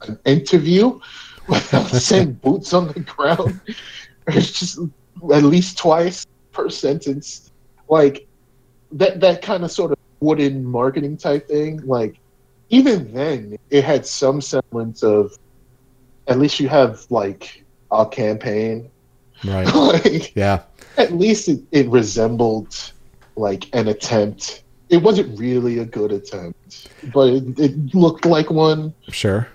an 0.03 0.19
interview 0.25 1.01
without 1.49 1.87
saying 1.89 2.35
boots 2.35 2.73
on 2.73 2.89
the 2.89 3.01
ground. 3.01 3.61
It's 4.29 4.53
just 4.53 4.79
at 5.35 5.43
least 5.43 5.77
twice 5.77 6.25
per 6.53 6.69
sentence. 6.69 7.51
Like 7.89 8.29
that 8.93 9.21
that 9.21 9.43
kind 9.43 9.65
of 9.65 9.73
sort 9.73 9.91
of 9.91 9.99
wooden 10.21 10.65
marketing 10.65 11.17
type 11.17 11.49
thing. 11.49 11.81
Like 11.85 12.19
even 12.69 13.13
then 13.13 13.57
it 13.71 13.83
had 13.83 14.07
some 14.07 14.41
semblance 14.41 15.03
of 15.03 15.37
at 16.29 16.39
least 16.39 16.61
you 16.61 16.69
have 16.69 17.05
like 17.11 17.65
a 17.91 18.07
campaign. 18.07 18.89
Right. 19.45 19.67
like, 19.75 20.37
Yeah. 20.37 20.63
at 20.97 21.13
least 21.13 21.49
it, 21.49 21.61
it 21.73 21.89
resembled 21.89 22.93
like 23.37 23.69
an 23.75 23.89
attempt. 23.89 24.63
It 24.91 24.99
wasn't 25.03 25.39
really 25.39 25.79
a 25.79 25.85
good 25.85 26.11
attempt, 26.13 26.89
but 27.15 27.29
it, 27.29 27.59
it 27.59 27.95
looked 27.95 28.25
like 28.27 28.51
one. 28.51 28.93
Sure. 29.09 29.49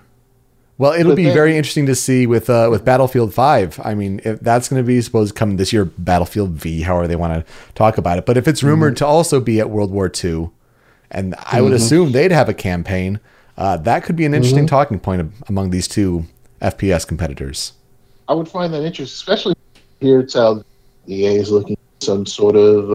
Well, 0.78 0.92
it'll 0.92 1.12
But 1.12 1.16
be 1.16 1.24
then- 1.24 1.34
very 1.34 1.56
interesting 1.56 1.86
to 1.86 1.94
see 1.94 2.26
with 2.26 2.50
uh, 2.50 2.68
with 2.70 2.84
Battlefield 2.84 3.32
Five. 3.32 3.80
I 3.84 3.94
mean, 3.94 4.20
if 4.24 4.40
that's 4.40 4.68
going 4.68 4.82
to 4.82 4.86
be 4.86 5.00
supposed 5.00 5.34
to 5.34 5.38
come 5.38 5.56
this 5.56 5.72
year, 5.72 5.84
Battlefield 5.84 6.50
V, 6.52 6.82
however 6.82 7.06
they 7.08 7.16
want 7.16 7.32
to 7.46 7.52
talk 7.74 7.96
about 7.98 8.18
it. 8.18 8.26
But 8.26 8.36
if 8.36 8.48
it's 8.48 8.62
rumored 8.62 8.94
Mm-hmm. 8.94 9.04
to 9.04 9.06
also 9.06 9.40
be 9.40 9.60
at 9.60 9.70
World 9.70 9.90
War 9.90 10.10
II, 10.12 10.50
and 11.10 11.34
I 11.50 11.60
would 11.60 11.72
assume 11.72 12.12
they'd 12.12 12.32
have 12.32 12.48
a 12.48 12.54
campaign, 12.54 13.20
uh, 13.56 13.76
that 13.78 14.04
could 14.04 14.16
be 14.16 14.26
an 14.26 14.34
interesting 14.34 14.64
Mm-hmm. 14.66 14.76
talking 14.76 14.98
point 15.00 15.32
among 15.48 15.70
these 15.70 15.88
two 15.88 16.24
FPS 16.60 17.06
competitors. 17.06 17.72
I 18.28 18.34
would 18.34 18.48
find 18.48 18.72
that 18.74 18.82
interesting, 18.82 19.04
especially 19.14 19.54
here 20.00 20.20
it's 20.20 20.34
how 20.34 20.62
EA 21.08 21.36
is 21.36 21.50
looking 21.50 21.76
at 21.96 22.02
some 22.02 22.26
sort 22.26 22.56
of 22.56 22.92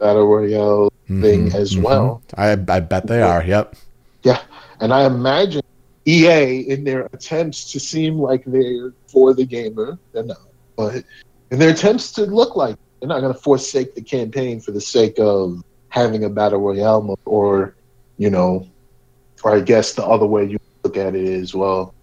battle 0.00 0.26
royale 0.26 0.92
thing 1.06 1.48
mm-hmm, 1.48 1.56
as 1.56 1.74
mm-hmm. 1.74 1.82
well. 1.82 2.22
I, 2.36 2.52
I 2.52 2.80
bet 2.80 3.06
they 3.06 3.22
are. 3.22 3.44
Yep. 3.44 3.76
Yeah, 4.22 4.42
and 4.80 4.92
I 4.92 5.04
imagine 5.04 5.62
EA 6.06 6.60
in 6.68 6.84
their 6.84 7.06
attempts 7.12 7.70
to 7.72 7.80
seem 7.80 8.18
like 8.18 8.44
they're 8.44 8.92
for 9.06 9.34
the 9.34 9.44
gamer, 9.44 9.98
they're 10.12 10.24
not. 10.24 10.40
But 10.76 11.04
in 11.50 11.58
their 11.58 11.70
attempts 11.70 12.12
to 12.12 12.22
look 12.22 12.56
like 12.56 12.76
they're 12.98 13.08
not 13.08 13.20
going 13.20 13.32
to 13.32 13.38
forsake 13.38 13.94
the 13.94 14.02
campaign 14.02 14.60
for 14.60 14.72
the 14.72 14.80
sake 14.80 15.18
of 15.18 15.62
having 15.88 16.24
a 16.24 16.30
battle 16.30 16.60
royale 16.60 17.02
mode, 17.02 17.18
or 17.24 17.74
you 18.16 18.30
know, 18.30 18.66
or 19.44 19.54
I 19.54 19.60
guess 19.60 19.94
the 19.94 20.04
other 20.04 20.26
way 20.26 20.44
you 20.44 20.58
look 20.84 20.96
at 20.96 21.14
it 21.14 21.24
is 21.24 21.54
well, 21.54 21.94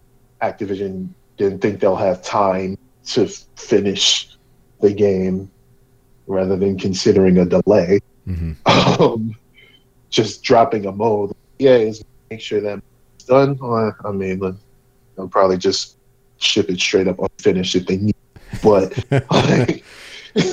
Activision 0.41 1.09
didn't 1.37 1.59
think 1.59 1.79
they'll 1.79 1.95
have 1.95 2.21
time 2.23 2.77
to 3.07 3.27
finish 3.55 4.35
the 4.81 4.93
game, 4.93 5.49
rather 6.27 6.55
than 6.55 6.77
considering 6.77 7.37
a 7.37 7.45
delay 7.45 7.99
hmm 8.25 8.51
um, 8.65 9.35
just 10.09 10.43
dropping 10.43 10.85
a 10.85 10.91
mode. 10.91 11.33
Yeah, 11.59 11.75
is 11.75 12.03
make 12.29 12.41
sure 12.41 12.61
that 12.61 12.81
it's 13.15 13.25
done. 13.25 13.57
Or, 13.61 13.95
I 14.05 14.11
mean, 14.11 14.39
they'll 14.39 15.27
probably 15.27 15.57
just 15.57 15.97
ship 16.37 16.69
it 16.69 16.79
straight 16.79 17.07
up 17.07 17.19
unfinished 17.19 17.75
if 17.75 17.87
they 17.87 17.97
need. 17.97 18.15
But 18.63 18.97
like, 19.31 19.83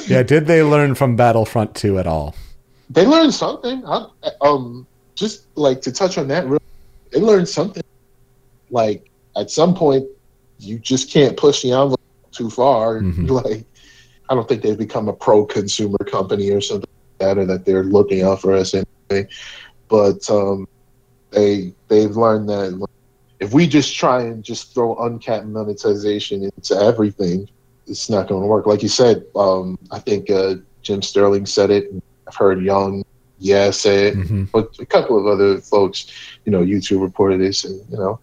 Yeah. 0.09 0.23
Did 0.23 0.47
they 0.47 0.63
learn 0.63 0.95
from 0.95 1.17
Battlefront 1.17 1.75
2 1.75 1.99
at 1.99 2.07
all? 2.07 2.35
they 2.91 3.07
learned 3.07 3.35
something. 3.35 3.83
I, 3.87 4.07
um, 4.41 4.87
just 5.15 5.47
like 5.57 5.81
to 5.83 5.93
touch 5.93 6.19
on 6.19 6.29
that, 6.29 6.47
real, 6.47 6.61
they 7.13 7.21
learned 7.21 7.49
something. 7.49 7.83
Like 8.71 9.11
at 9.37 9.51
some 9.51 9.75
point, 9.75 10.07
you 10.59 10.79
just 10.79 11.11
can't 11.11 11.37
push 11.37 11.63
the 11.63 11.73
envelope 11.73 12.01
too 12.33 12.51
far. 12.51 13.01
Mhm. 13.01 13.29
Like, 13.45 13.65
I 14.29 14.35
don't 14.35 14.49
think 14.49 14.63
they've 14.63 14.79
become 14.79 15.09
a 15.09 15.13
pro-consumer 15.13 15.99
company 16.07 16.51
or 16.51 16.61
something 16.61 16.89
like 17.19 17.19
that, 17.29 17.39
or 17.39 17.45
that 17.47 17.65
they're 17.65 17.85
looking 17.85 18.23
out 18.23 18.41
for 18.41 18.55
us 18.55 18.75
anyway. 18.75 19.29
But 19.89 20.29
um, 20.31 20.67
they 21.31 21.75
they've 21.89 22.17
learned 22.17 22.49
that 22.49 22.87
if 23.41 23.53
we 23.53 23.67
just 23.67 23.95
try 23.95 24.23
and 24.23 24.43
just 24.43 24.75
throw 24.75 24.97
uncapped 24.97 25.47
monetization 25.47 26.45
into 26.45 26.75
everything, 26.75 27.49
it's 27.87 28.09
not 28.09 28.29
going 28.29 28.43
to 28.43 28.47
work. 28.47 28.67
Like 28.67 28.83
you 28.83 28.89
said, 28.89 29.25
um, 29.37 29.79
I 29.91 29.99
think 29.99 30.31
uh, 30.31 30.57
Jim 30.83 31.03
Sterling 31.03 31.47
said 31.47 31.71
it. 31.71 31.91
I've 32.27 32.37
heard 32.37 32.63
Young, 32.63 33.05
yeah, 33.39 33.71
say 33.71 34.09
it, 34.09 34.15
hmm 34.15 34.45
but 34.53 34.69
a 34.79 34.87
couple 34.87 35.19
of 35.19 35.27
other 35.27 35.61
folks, 35.61 36.07
you 36.45 36.53
know, 36.53 36.63
YouTube 36.63 37.03
reported 37.03 37.41
this, 37.41 37.65
and 37.65 37.81
you 37.91 37.99
know, 37.99 38.21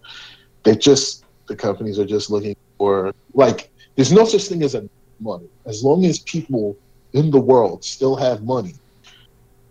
they 0.63 0.75
just 0.75 1.25
the 1.47 1.55
companies 1.55 1.99
are 1.99 2.05
just 2.05 2.29
looking 2.31 2.55
for 2.77 3.13
like. 3.33 3.69
There's 3.95 4.13
no 4.13 4.23
such 4.23 4.45
thing 4.45 4.63
as 4.63 4.73
a 4.73 4.87
money. 5.21 5.49
As 5.65 5.83
long 5.83 6.05
as 6.05 6.19
people 6.19 6.77
in 7.13 7.31
the 7.31 7.39
world 7.39 7.83
still 7.83 8.15
have 8.15 8.43
money, 8.43 8.73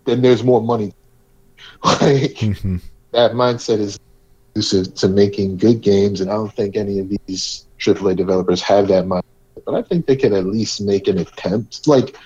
then 0.06 0.22
there's 0.22 0.44
more 0.44 0.62
money. 0.62 0.92
Like 1.84 2.50
hmm 2.62 2.76
that 3.12 3.32
mindset 3.32 3.78
is 3.78 3.96
conducive 4.54 4.94
to 4.96 5.08
making 5.08 5.56
good 5.58 5.80
games, 5.82 6.20
and 6.20 6.30
I 6.30 6.34
don't 6.34 6.54
think 6.54 6.76
any 6.76 6.98
of 7.00 7.10
these 7.26 7.66
AAA 7.78 8.14
developers 8.14 8.62
have 8.62 8.88
that 8.88 9.04
mindset. 9.04 9.22
But 9.66 9.74
I 9.74 9.82
think 9.82 10.06
they 10.06 10.16
can 10.16 10.32
at 10.32 10.46
least 10.46 10.80
make 10.80 11.08
an 11.08 11.18
attempt. 11.18 11.86
Like, 11.86 12.16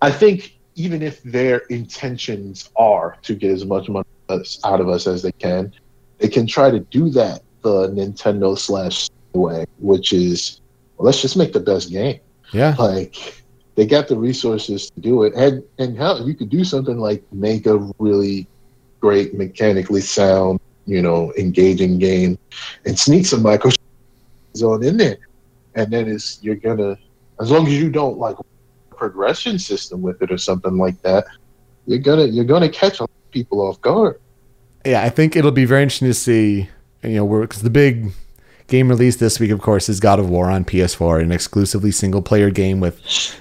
I 0.00 0.10
think 0.10 0.52
even 0.76 1.02
if 1.02 1.22
their 1.22 1.58
intentions 1.70 2.68
are 2.76 3.16
to 3.22 3.34
get 3.34 3.50
as 3.50 3.64
much 3.64 3.88
money 3.88 4.04
out 4.64 4.80
of 4.80 4.88
us 4.88 5.06
as 5.06 5.22
they 5.22 5.32
can, 5.40 5.72
they 6.18 6.28
can 6.28 6.46
try 6.46 6.70
to 6.70 6.80
do 6.90 7.10
that 7.10 7.40
the 7.62 7.88
Nintendo 7.88 8.58
slash 8.58 9.08
way, 9.34 9.64
which 9.78 10.12
is 10.12 10.60
well, 10.96 11.06
let's 11.06 11.22
just 11.22 11.36
make 11.36 11.52
the 11.52 11.60
best 11.60 11.90
game 11.90 12.20
Yeah. 12.52 12.74
like 12.78 13.42
they 13.74 13.86
got 13.86 14.08
the 14.08 14.16
resources 14.16 14.90
to 14.90 15.00
do 15.00 15.22
it 15.24 15.34
and 15.34 15.62
and 15.78 15.96
hell 15.96 16.26
you 16.26 16.34
could 16.34 16.48
do 16.48 16.64
something 16.64 16.98
like 16.98 17.22
make 17.32 17.66
a 17.66 17.76
really 17.98 18.46
great 19.00 19.34
mechanically 19.34 20.00
sound 20.00 20.60
you 20.86 21.02
know 21.02 21.32
engaging 21.38 21.98
game 21.98 22.38
and 22.86 22.98
sneak 22.98 23.26
some 23.26 23.42
micro 23.42 23.70
on 24.62 24.82
in 24.82 24.96
there 24.96 25.18
and 25.74 25.92
then 25.92 26.08
it's 26.08 26.42
you're 26.42 26.56
gonna 26.56 26.98
as 27.40 27.50
long 27.50 27.66
as 27.66 27.72
you 27.74 27.90
don't 27.90 28.18
like 28.18 28.36
progression 28.90 29.58
system 29.58 30.02
with 30.02 30.20
it 30.22 30.32
or 30.32 30.38
something 30.38 30.76
like 30.76 31.00
that 31.02 31.24
you're 31.86 31.98
gonna 31.98 32.24
you're 32.24 32.44
gonna 32.44 32.68
catch 32.68 33.00
people 33.30 33.60
off 33.60 33.80
guard 33.82 34.20
yeah, 34.84 35.02
I 35.02 35.10
think 35.10 35.36
it'll 35.36 35.50
be 35.50 35.64
very 35.64 35.82
interesting 35.82 36.08
to 36.08 36.14
see. 36.14 36.68
You 37.02 37.10
know, 37.10 37.40
because 37.40 37.62
the 37.62 37.70
big 37.70 38.12
game 38.68 38.88
release 38.88 39.16
this 39.16 39.40
week, 39.40 39.50
of 39.50 39.60
course, 39.60 39.88
is 39.88 39.98
God 39.98 40.20
of 40.20 40.28
War 40.28 40.50
on 40.50 40.64
PS4, 40.64 41.22
an 41.22 41.32
exclusively 41.32 41.90
single 41.90 42.22
player 42.22 42.50
game 42.50 42.80
with 42.80 43.00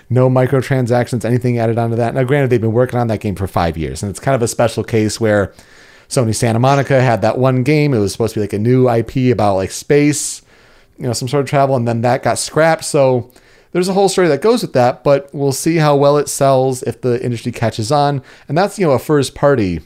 no 0.10 0.30
microtransactions, 0.30 1.24
anything 1.24 1.60
added 1.60 1.78
onto 1.78 1.98
that. 1.98 2.16
Now, 2.16 2.24
granted, 2.24 2.50
they've 2.50 2.62
been 2.62 2.72
working 2.72 2.98
on 2.98 3.08
that 3.08 3.20
game 3.20 3.36
for 3.36 3.46
five 3.46 3.78
years, 3.78 4.02
and 4.02 4.10
it's 4.10 4.20
kind 4.20 4.36
of 4.36 4.42
a 4.42 4.48
special 4.48 4.84
case 4.84 5.20
where 5.20 5.54
Sony 6.08 6.34
Santa 6.34 6.60
Monica 6.60 7.02
had 7.02 7.22
that 7.22 7.38
one 7.38 7.64
game. 7.64 7.94
It 7.94 8.00
was 8.00 8.14
supposed 8.14 8.34
to 8.34 8.40
be 8.40 8.44
like 8.44 8.54
a 8.54 8.60
new 8.60 8.90
IP 8.90 9.32
about 9.32 9.56
like 9.56 9.72
space, 9.72 10.42
you 10.98 11.06
know, 11.06 11.14
some 11.14 11.28
sort 11.28 11.42
of 11.42 11.50
travel, 11.50 11.76
and 11.76 11.88
then 11.88 12.02
that 12.02 12.24
got 12.24 12.40
scrapped. 12.40 12.86
So 12.86 13.32
there's 13.74 13.90
a 13.90 13.94
whole 13.94 14.10
story 14.10 14.30
that 14.30 14.42
goes 14.42 14.62
with 14.62 14.74
that, 14.74 15.04
but 15.04 15.30
we'll 15.34 15.52
see 15.52 15.76
how 15.76 15.96
well 15.98 16.18
it 16.18 16.30
sells 16.30 16.84
if 16.84 17.02
the 17.02 17.24
industry 17.24 17.52
catches 17.52 17.92
on. 17.92 18.24
And 18.48 18.58
that's, 18.58 18.80
you 18.80 18.88
know, 18.88 18.94
a 18.94 19.00
first 19.00 19.36
party 19.36 19.82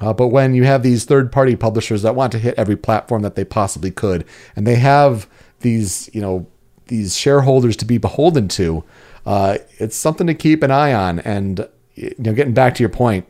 uh, 0.00 0.12
but 0.12 0.28
when 0.28 0.54
you 0.54 0.64
have 0.64 0.82
these 0.82 1.04
third 1.04 1.32
party 1.32 1.56
publishers 1.56 2.02
that 2.02 2.14
want 2.14 2.32
to 2.32 2.38
hit 2.38 2.54
every 2.56 2.76
platform 2.76 3.22
that 3.22 3.34
they 3.34 3.44
possibly 3.44 3.90
could, 3.90 4.24
and 4.54 4.66
they 4.66 4.76
have 4.76 5.28
these, 5.60 6.10
you 6.12 6.20
know, 6.20 6.46
these 6.86 7.16
shareholders 7.16 7.76
to 7.76 7.84
be 7.84 7.98
beholden 7.98 8.48
to, 8.48 8.84
uh, 9.24 9.58
it's 9.78 9.96
something 9.96 10.26
to 10.26 10.34
keep 10.34 10.62
an 10.62 10.70
eye 10.70 10.92
on. 10.92 11.18
And, 11.20 11.68
you 11.94 12.14
know, 12.18 12.34
getting 12.34 12.54
back 12.54 12.74
to 12.76 12.82
your 12.82 12.90
point, 12.90 13.26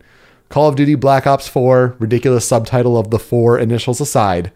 Call 0.49 0.69
of 0.69 0.77
Duty 0.77 0.95
Black 0.95 1.27
Ops 1.27 1.49
4, 1.49 1.97
ridiculous 1.99 2.47
subtitle 2.47 2.99
of 2.99 3.11
the 3.11 3.19
four 3.19 3.59
initials 3.59 4.01
aside, 4.01 4.53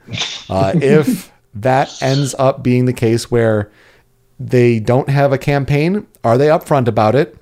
uh, 0.48 0.72
if 0.82 1.32
that 1.54 2.02
ends 2.02 2.34
up 2.38 2.62
being 2.62 2.84
the 2.84 2.92
case 2.92 3.30
where 3.30 3.70
they 4.38 4.80
don't 4.80 5.08
have 5.08 5.32
a 5.32 5.38
campaign, 5.38 6.06
are 6.22 6.38
they 6.38 6.46
upfront 6.46 6.86
about 6.86 7.14
it? 7.14 7.36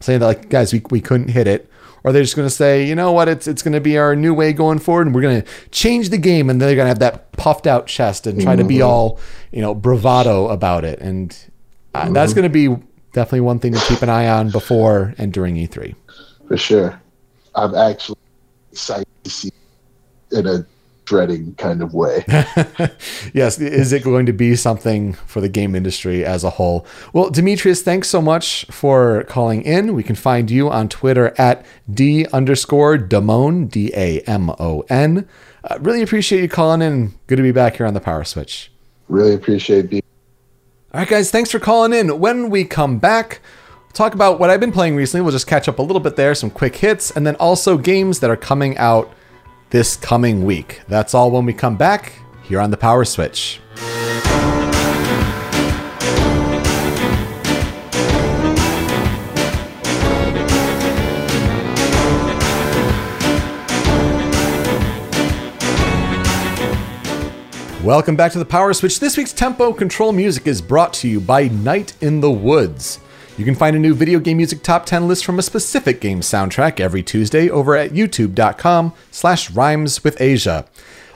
saying 0.00 0.20
that 0.20 0.26
like 0.26 0.48
guys 0.48 0.72
we, 0.72 0.82
we 0.90 1.00
couldn't 1.00 1.28
hit 1.28 1.46
it 1.46 1.68
or 2.04 2.12
they're 2.12 2.22
just 2.22 2.36
going 2.36 2.48
to 2.48 2.54
say 2.54 2.86
you 2.86 2.94
know 2.94 3.12
what? 3.12 3.28
It's 3.28 3.46
it's 3.46 3.62
going 3.62 3.74
to 3.74 3.80
be 3.80 3.98
our 3.98 4.14
new 4.14 4.34
way 4.34 4.52
going 4.52 4.78
forward 4.78 5.06
and 5.06 5.14
we're 5.14 5.22
going 5.22 5.42
to 5.42 5.48
change 5.70 6.10
the 6.10 6.18
game 6.18 6.50
and 6.50 6.60
they're 6.60 6.74
going 6.74 6.84
to 6.84 6.88
have 6.88 6.98
that 7.00 7.32
puffed 7.32 7.66
out 7.66 7.86
chest 7.86 8.26
and 8.26 8.40
try 8.40 8.56
to 8.56 8.64
be 8.64 8.82
all 8.82 9.18
you 9.52 9.60
know 9.60 9.74
bravado 9.74 10.48
about 10.48 10.84
it 10.84 10.98
and 11.00 11.36
uh, 11.94 12.10
that's 12.10 12.34
going 12.34 12.42
to 12.44 12.48
be 12.48 12.68
definitely 13.12 13.40
one 13.40 13.58
thing 13.58 13.72
to 13.72 13.80
keep 13.86 14.02
an 14.02 14.08
eye 14.08 14.28
on 14.28 14.50
before 14.50 15.14
and 15.18 15.32
during 15.32 15.56
E 15.56 15.66
E3 15.66 15.94
for 16.48 16.56
sure. 16.56 17.00
I'm 17.54 17.74
actually 17.74 18.18
excited 18.72 19.06
to 19.24 19.30
see 19.30 19.50
in 20.32 20.46
a 20.46 20.66
dreading 21.08 21.54
kind 21.54 21.80
of 21.82 21.94
way. 21.94 22.22
Yes 23.32 23.58
is 23.58 23.92
it 23.92 24.04
going 24.04 24.26
to 24.26 24.32
be 24.32 24.54
something 24.56 25.14
for 25.14 25.40
the 25.40 25.48
game 25.48 25.74
industry 25.74 26.24
as 26.24 26.44
a 26.44 26.50
whole? 26.50 26.86
Well 27.14 27.30
demetrius 27.30 27.80
thanks 27.82 28.08
so 28.08 28.20
much 28.20 28.66
for 28.66 29.24
calling 29.24 29.62
in. 29.62 29.94
We 29.94 30.02
can 30.02 30.16
find 30.16 30.50
you 30.50 30.68
on 30.68 30.90
twitter 30.90 31.34
at 31.38 31.64
d 31.92 32.26
underscore 32.26 32.98
d-a-m-o-n 32.98 33.68
uh, 35.64 35.78
really 35.80 36.02
appreciate 36.02 36.40
you 36.42 36.48
calling 36.48 36.82
in. 36.82 37.14
Good 37.26 37.36
to 37.36 37.42
be 37.42 37.52
back 37.52 37.76
here 37.76 37.86
on 37.86 37.94
the 37.94 38.00
power 38.00 38.22
switch. 38.24 38.70
Really 39.08 39.34
appreciate 39.34 39.88
being 39.88 40.02
all 40.92 41.00
right 41.00 41.08
guys 41.08 41.30
thanks 41.30 41.50
for 41.50 41.58
calling 41.58 41.94
in. 41.94 42.20
When 42.20 42.50
we 42.50 42.64
come 42.64 42.98
back 42.98 43.40
we'll 43.80 43.92
talk 43.92 44.12
about 44.14 44.38
what 44.38 44.50
i've 44.50 44.60
been 44.60 44.72
playing 44.72 44.94
recently. 44.94 45.22
We'll 45.22 45.32
just 45.32 45.46
catch 45.46 45.68
up 45.68 45.78
a 45.78 45.82
little 45.82 46.00
bit 46.00 46.16
there 46.16 46.34
some 46.34 46.50
quick 46.50 46.76
hits 46.76 47.10
and 47.10 47.26
then 47.26 47.36
also 47.36 47.78
games 47.78 48.20
that 48.20 48.28
are 48.28 48.36
coming 48.36 48.76
out 48.76 49.14
this 49.70 49.96
coming 49.96 50.44
week 50.44 50.80
that's 50.88 51.14
all 51.14 51.30
when 51.30 51.44
we 51.44 51.52
come 51.52 51.76
back 51.76 52.12
here 52.42 52.60
on 52.60 52.70
the 52.70 52.76
power 52.76 53.04
switch 53.04 53.60
Welcome 67.84 68.16
back 68.16 68.32
to 68.32 68.38
the 68.38 68.44
Power 68.44 68.74
Switch. 68.74 69.00
This 69.00 69.16
week's 69.16 69.32
tempo 69.32 69.72
control 69.72 70.12
music 70.12 70.46
is 70.46 70.60
brought 70.60 70.92
to 70.94 71.08
you 71.08 71.20
by 71.20 71.48
Night 71.48 71.94
in 72.02 72.20
the 72.20 72.30
Woods. 72.30 73.00
You 73.38 73.44
can 73.44 73.54
find 73.54 73.76
a 73.76 73.78
new 73.78 73.94
video 73.94 74.18
game 74.18 74.38
music 74.38 74.64
top 74.64 74.84
10 74.84 75.06
list 75.06 75.24
from 75.24 75.38
a 75.38 75.42
specific 75.42 76.00
game 76.00 76.22
soundtrack 76.22 76.80
every 76.80 77.04
Tuesday 77.04 77.48
over 77.48 77.76
at 77.76 77.92
youtube.com 77.92 78.92
slash 79.12 79.52
rhymes 79.52 80.02
with 80.02 80.20
Asia. 80.20 80.66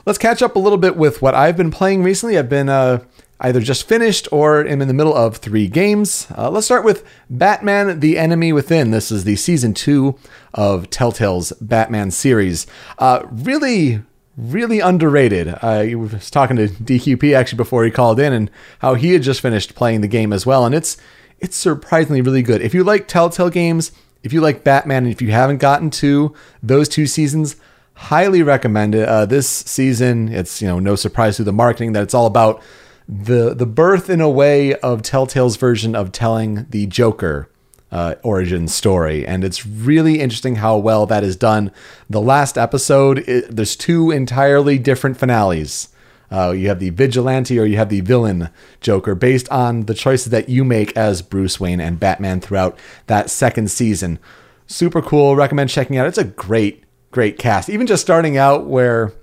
Let's 0.05 0.17
catch 0.17 0.41
up 0.41 0.55
a 0.55 0.59
little 0.59 0.77
bit 0.77 0.95
with 0.95 1.21
what 1.21 1.35
I've 1.35 1.57
been 1.57 1.69
playing 1.69 2.01
recently. 2.01 2.37
I've 2.37 2.47
been 2.47 2.69
uh, 2.69 3.03
either 3.41 3.59
just 3.59 3.89
finished 3.89 4.29
or 4.31 4.65
am 4.65 4.81
in 4.81 4.87
the 4.87 4.93
middle 4.93 5.13
of 5.13 5.35
three 5.35 5.67
games. 5.67 6.27
Uh, 6.37 6.49
let's 6.49 6.65
start 6.65 6.85
with 6.85 7.05
Batman 7.29 7.99
The 7.99 8.17
Enemy 8.17 8.53
Within. 8.53 8.91
This 8.91 9.11
is 9.11 9.25
the 9.25 9.35
season 9.35 9.73
two 9.73 10.17
of 10.53 10.89
Telltale's 10.89 11.51
Batman 11.59 12.09
series. 12.09 12.65
Uh, 12.99 13.23
really, 13.29 14.01
really 14.37 14.79
underrated. 14.79 15.55
I 15.61 15.95
was 15.95 16.31
talking 16.31 16.55
to 16.55 16.69
DQP 16.69 17.35
actually 17.35 17.57
before 17.57 17.83
he 17.83 17.91
called 17.91 18.21
in 18.21 18.31
and 18.31 18.49
how 18.79 18.93
he 18.93 19.11
had 19.11 19.23
just 19.23 19.41
finished 19.41 19.75
playing 19.75 19.99
the 19.99 20.07
game 20.07 20.31
as 20.31 20.45
well. 20.45 20.65
And 20.65 20.73
it's 20.73 20.95
it's 21.43 21.57
surprisingly 21.57 22.21
really 22.21 22.41
good. 22.41 22.61
If 22.61 22.73
you 22.73 22.83
like 22.83 23.07
Telltale 23.07 23.49
games, 23.49 23.91
if 24.23 24.31
you 24.31 24.39
like 24.39 24.63
Batman, 24.63 25.03
and 25.03 25.11
if 25.11 25.21
you 25.21 25.31
haven't 25.31 25.57
gotten 25.57 25.89
to 25.91 26.33
those 26.63 26.87
two 26.87 27.05
seasons, 27.05 27.57
highly 27.95 28.41
recommend 28.41 28.95
it. 28.95 29.07
Uh, 29.07 29.25
this 29.25 29.47
season, 29.47 30.29
it's 30.29 30.61
you 30.61 30.67
know 30.67 30.79
no 30.79 30.95
surprise 30.95 31.35
through 31.35 31.45
the 31.45 31.53
marketing 31.53 31.91
that 31.91 32.03
it's 32.03 32.13
all 32.13 32.25
about 32.25 32.61
the 33.07 33.53
the 33.53 33.65
birth 33.65 34.09
in 34.09 34.21
a 34.21 34.29
way 34.29 34.75
of 34.75 35.01
Telltale's 35.01 35.57
version 35.57 35.95
of 35.95 36.13
telling 36.13 36.65
the 36.69 36.87
Joker 36.87 37.49
uh, 37.91 38.15
origin 38.23 38.69
story, 38.69 39.27
and 39.27 39.43
it's 39.43 39.65
really 39.65 40.21
interesting 40.21 40.55
how 40.55 40.77
well 40.77 41.05
that 41.05 41.25
is 41.25 41.35
done. 41.35 41.71
The 42.09 42.21
last 42.21 42.57
episode, 42.57 43.19
it, 43.27 43.53
there's 43.53 43.75
two 43.75 44.11
entirely 44.11 44.79
different 44.79 45.17
finales. 45.17 45.89
Uh, 46.33 46.51
you 46.51 46.67
have 46.67 46.79
the 46.79 46.89
vigilante 46.89 47.59
or 47.59 47.65
you 47.65 47.77
have 47.77 47.89
the 47.89 48.01
villain 48.01 48.49
Joker 48.81 49.13
based 49.13 49.47
on 49.49 49.81
the 49.81 49.93
choices 49.93 50.31
that 50.31 50.49
you 50.49 50.63
make 50.63 50.95
as 50.97 51.21
Bruce 51.21 51.59
Wayne 51.59 51.79
and 51.79 51.99
Batman 51.99 52.41
throughout 52.41 52.77
that 53.05 53.29
second 53.29 53.69
season. 53.69 54.17
Super 54.65 55.01
cool. 55.01 55.35
Recommend 55.35 55.69
checking 55.69 55.97
out. 55.97 56.07
It's 56.07 56.17
a 56.17 56.23
great, 56.23 56.85
great 57.11 57.37
cast. 57.37 57.69
Even 57.69 57.85
just 57.85 58.01
starting 58.01 58.35
out 58.35 58.65
where 58.65 59.13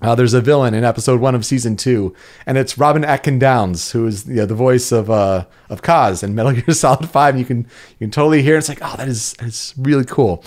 uh, 0.00 0.14
there's 0.14 0.32
a 0.32 0.40
villain 0.40 0.72
in 0.72 0.82
episode 0.82 1.20
one 1.20 1.34
of 1.34 1.44
season 1.44 1.76
two, 1.76 2.14
and 2.46 2.56
it's 2.56 2.78
Robin 2.78 3.04
Atkin 3.04 3.38
Downes, 3.38 3.92
who 3.92 4.06
is 4.06 4.26
you 4.26 4.36
know, 4.36 4.46
the 4.46 4.54
voice 4.54 4.92
of 4.92 5.10
uh, 5.10 5.44
of 5.68 5.82
Kaz 5.82 6.22
in 6.22 6.34
Metal 6.34 6.52
Gear 6.52 6.70
Solid 6.74 7.08
Five. 7.08 7.38
You 7.38 7.44
can 7.44 7.58
you 7.58 8.06
can 8.06 8.10
totally 8.10 8.42
hear. 8.42 8.56
It. 8.56 8.58
It's 8.58 8.68
like 8.68 8.80
oh, 8.82 8.94
that 8.96 9.08
is 9.08 9.34
it's 9.40 9.74
really 9.76 10.04
cool. 10.04 10.44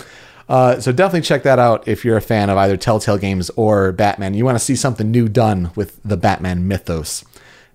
Uh, 0.50 0.80
so 0.80 0.90
definitely 0.90 1.20
check 1.20 1.44
that 1.44 1.60
out 1.60 1.86
if 1.86 2.04
you're 2.04 2.16
a 2.16 2.20
fan 2.20 2.50
of 2.50 2.58
either 2.58 2.76
Telltale 2.76 3.18
games 3.18 3.50
or 3.50 3.92
Batman. 3.92 4.34
You 4.34 4.44
want 4.44 4.58
to 4.58 4.64
see 4.64 4.74
something 4.74 5.08
new 5.08 5.28
done 5.28 5.70
with 5.76 6.00
the 6.04 6.16
Batman 6.16 6.66
mythos. 6.66 7.24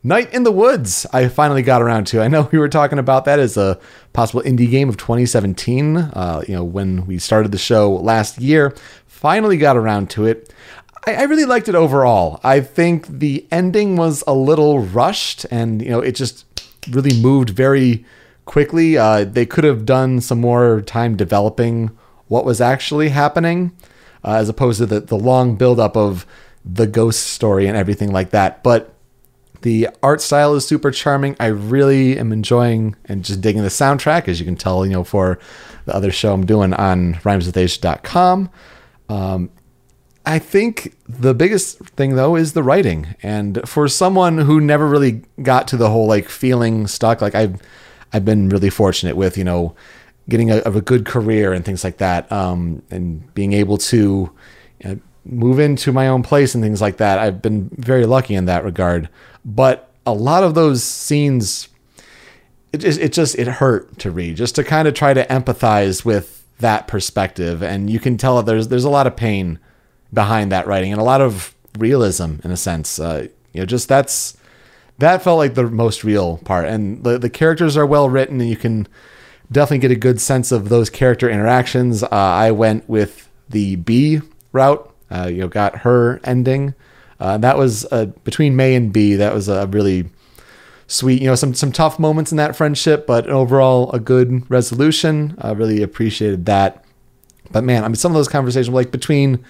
Night 0.04 0.32
in 0.34 0.44
the 0.44 0.52
Woods, 0.52 1.06
I 1.14 1.30
finally 1.30 1.62
got 1.64 1.82
around 1.82 2.06
to. 2.08 2.22
I 2.22 2.28
know 2.28 2.50
we 2.52 2.60
were 2.60 2.68
talking 2.68 3.00
about 3.00 3.24
that 3.26 3.40
as 3.40 3.56
a 3.56 3.80
possible 4.12 4.42
indie 4.42 4.70
game 4.70 4.90
of 4.90 4.98
2017. 4.98 5.96
Uh, 5.96 6.44
you 6.46 6.54
know, 6.54 6.66
when 6.66 7.08
we 7.08 7.18
started 7.18 7.54
the 7.54 7.58
show 7.58 7.94
last 7.94 8.40
year, 8.40 8.76
finally 9.08 9.56
got 9.56 9.78
around 9.78 10.10
to 10.10 10.26
it. 10.26 10.54
I, 11.08 11.14
I 11.16 11.24
really 11.24 11.46
liked 11.46 11.70
it 11.70 11.76
overall. 11.76 12.42
I 12.44 12.60
think 12.60 13.08
the 13.08 13.48
ending 13.52 13.96
was 13.96 14.22
a 14.28 14.34
little 14.34 14.80
rushed, 14.80 15.46
and 15.50 15.82
you 15.82 15.92
know, 15.92 16.02
it 16.02 16.12
just 16.12 16.44
really 16.92 17.18
moved 17.22 17.52
very 17.52 18.04
quickly. 18.44 18.98
Uh, 18.98 19.24
they 19.24 19.46
could 19.46 19.64
have 19.64 19.86
done 19.86 20.20
some 20.20 20.42
more 20.42 20.82
time 20.82 21.16
developing 21.16 21.98
what 22.28 22.46
was 22.46 22.62
actually 22.62 23.10
happening, 23.10 23.76
uh, 24.24 24.34
as 24.34 24.50
opposed 24.50 24.80
to 24.80 24.86
the, 24.86 25.00
the 25.00 25.18
long 25.18 25.56
buildup 25.56 25.96
of 25.96 26.26
the 26.64 26.88
ghost 26.88 27.28
story 27.28 27.68
and 27.68 27.78
everything 27.78 28.12
like 28.12 28.32
that. 28.32 28.64
But 28.64 28.94
the 29.62 29.90
art 30.04 30.22
style 30.22 30.54
is 30.56 30.66
super 30.68 30.92
charming. 30.92 31.36
I 31.40 31.48
really 31.48 32.20
am 32.20 32.32
enjoying 32.32 32.96
and 33.06 33.24
just 33.24 33.42
digging 33.42 33.64
the 33.64 33.70
soundtrack, 33.70 34.28
as 34.28 34.40
you 34.40 34.46
can 34.46 34.56
tell, 34.56 34.86
you 34.86 34.92
know, 34.92 35.04
for 35.04 35.40
the 35.86 35.96
other 35.96 36.12
show 36.12 36.34
I'm 36.34 36.46
doing 36.46 36.74
on 36.74 37.16
rhymeswithasia.com. 37.16 38.50
Um, 39.10 39.50
I 40.26 40.40
think 40.40 40.96
the 41.08 41.36
biggest 41.36 41.78
thing 41.80 42.16
though 42.16 42.36
is 42.36 42.54
the 42.54 42.64
writing. 42.64 43.16
And 43.22 43.68
for 43.68 43.88
someone 43.88 44.40
who 44.40 44.60
never 44.60 44.88
really 44.88 45.24
got 45.42 45.68
to 45.70 45.78
the 45.78 45.90
whole 45.90 46.08
like 46.08 46.30
feeling 46.30 46.88
stuck, 46.88 47.22
like 47.22 47.36
I've 47.36 47.62
I've 48.14 48.26
been 48.26 48.50
really 48.50 48.70
fortunate 48.70 49.16
with, 49.16 49.38
you 49.38 49.44
know, 49.44 49.76
getting 50.30 50.52
a, 50.52 50.58
of 50.58 50.76
a 50.76 50.82
good 50.82 51.06
career 51.06 51.54
and 51.54 51.64
things 51.64 51.84
like 51.84 51.98
that, 51.98 52.32
um, 52.32 52.82
and 52.90 53.34
being 53.34 53.54
able 53.54 53.78
to 53.78 54.32
you 54.80 54.90
know, 54.90 55.00
move 55.26 55.60
into 55.60 55.92
my 55.92 56.08
own 56.08 56.24
place 56.24 56.56
and 56.56 56.64
things 56.64 56.82
like 56.82 56.98
that. 56.98 57.20
I've 57.20 57.42
been 57.42 57.70
very 57.74 58.06
lucky 58.06 58.36
in 58.36 58.46
that 58.46 58.64
regard. 58.64 59.10
But 59.44 59.92
a 60.06 60.14
lot 60.14 60.44
of 60.44 60.56
those 60.56 60.84
scenes, 60.84 61.70
it 62.72 62.78
just 62.80 63.00
it 63.00 63.14
just 63.14 63.38
it 63.38 63.48
hurt 63.48 64.00
to 64.00 64.12
read, 64.12 64.38
just 64.38 64.56
to 64.56 64.64
kind 64.64 64.88
of 64.88 64.94
try 64.94 65.14
to 65.14 65.26
empathize 65.28 66.06
with 66.06 66.46
that 66.60 66.88
perspective, 66.88 67.62
and 67.62 67.90
you 67.90 68.00
can 68.00 68.18
tell 68.18 68.38
that 68.38 68.46
there's 68.46 68.70
there's 68.70 68.84
a 68.84 68.90
lot 68.90 69.08
of 69.08 69.16
pain 69.16 69.60
behind 70.14 70.52
that 70.52 70.68
writing 70.68 70.92
and 70.92 71.02
a 71.02 71.04
lot 71.04 71.22
of 71.22 71.54
realism 71.78 72.36
in 72.44 72.52
a 72.52 72.58
sense. 72.58 73.00
Uh, 73.00 73.28
you 73.54 73.62
know, 73.62 73.66
just 73.66 73.88
that's 73.88 74.38
that 74.98 75.22
felt 75.22 75.38
like 75.38 75.56
the 75.56 75.64
most 75.64 76.04
real 76.04 76.38
part, 76.40 76.66
and 76.66 77.04
the 77.04 77.18
the 77.18 77.30
characters 77.30 77.76
are 77.76 77.86
well 77.86 78.10
written, 78.10 78.40
and 78.40 78.50
you 78.50 78.58
can 78.58 78.88
definitely 79.52 79.80
get 79.80 79.92
a 79.92 80.00
good 80.00 80.20
sense 80.22 80.52
of 80.52 80.70
those 80.70 80.90
character 80.90 81.30
interactions. 81.30 82.04
Uh, 82.04 82.10
I 82.12 82.52
went 82.52 82.88
with 82.90 83.30
the 83.50 83.76
B 83.78 84.22
route. 84.52 84.92
Uh, 85.12 85.28
you 85.28 85.38
know, 85.38 85.48
got 85.48 85.78
her 85.80 86.20
ending. 86.24 86.74
Uh, 87.20 87.38
that 87.38 87.58
was 87.58 87.86
uh, 87.92 88.06
between 88.24 88.56
May 88.56 88.76
and 88.76 88.92
B. 88.92 89.16
That 89.16 89.34
was 89.34 89.48
a 89.48 89.68
really 89.68 90.10
sweet. 90.88 91.22
You 91.22 91.28
know, 91.28 91.36
some 91.36 91.54
some 91.54 91.72
tough 91.72 92.00
moments 92.00 92.32
in 92.32 92.38
that 92.38 92.56
friendship, 92.56 93.06
but 93.06 93.30
overall 93.30 93.92
a 93.92 94.00
good 94.00 94.50
resolution. 94.50 95.36
I 95.40 95.52
really 95.52 95.82
appreciated 95.82 96.46
that. 96.48 96.84
But 97.52 97.64
man, 97.64 97.84
I 97.84 97.88
mean, 97.88 97.96
some 97.96 98.12
of 98.12 98.16
those 98.16 98.28
conversations, 98.28 98.74
like 98.74 98.92
between 98.92 99.46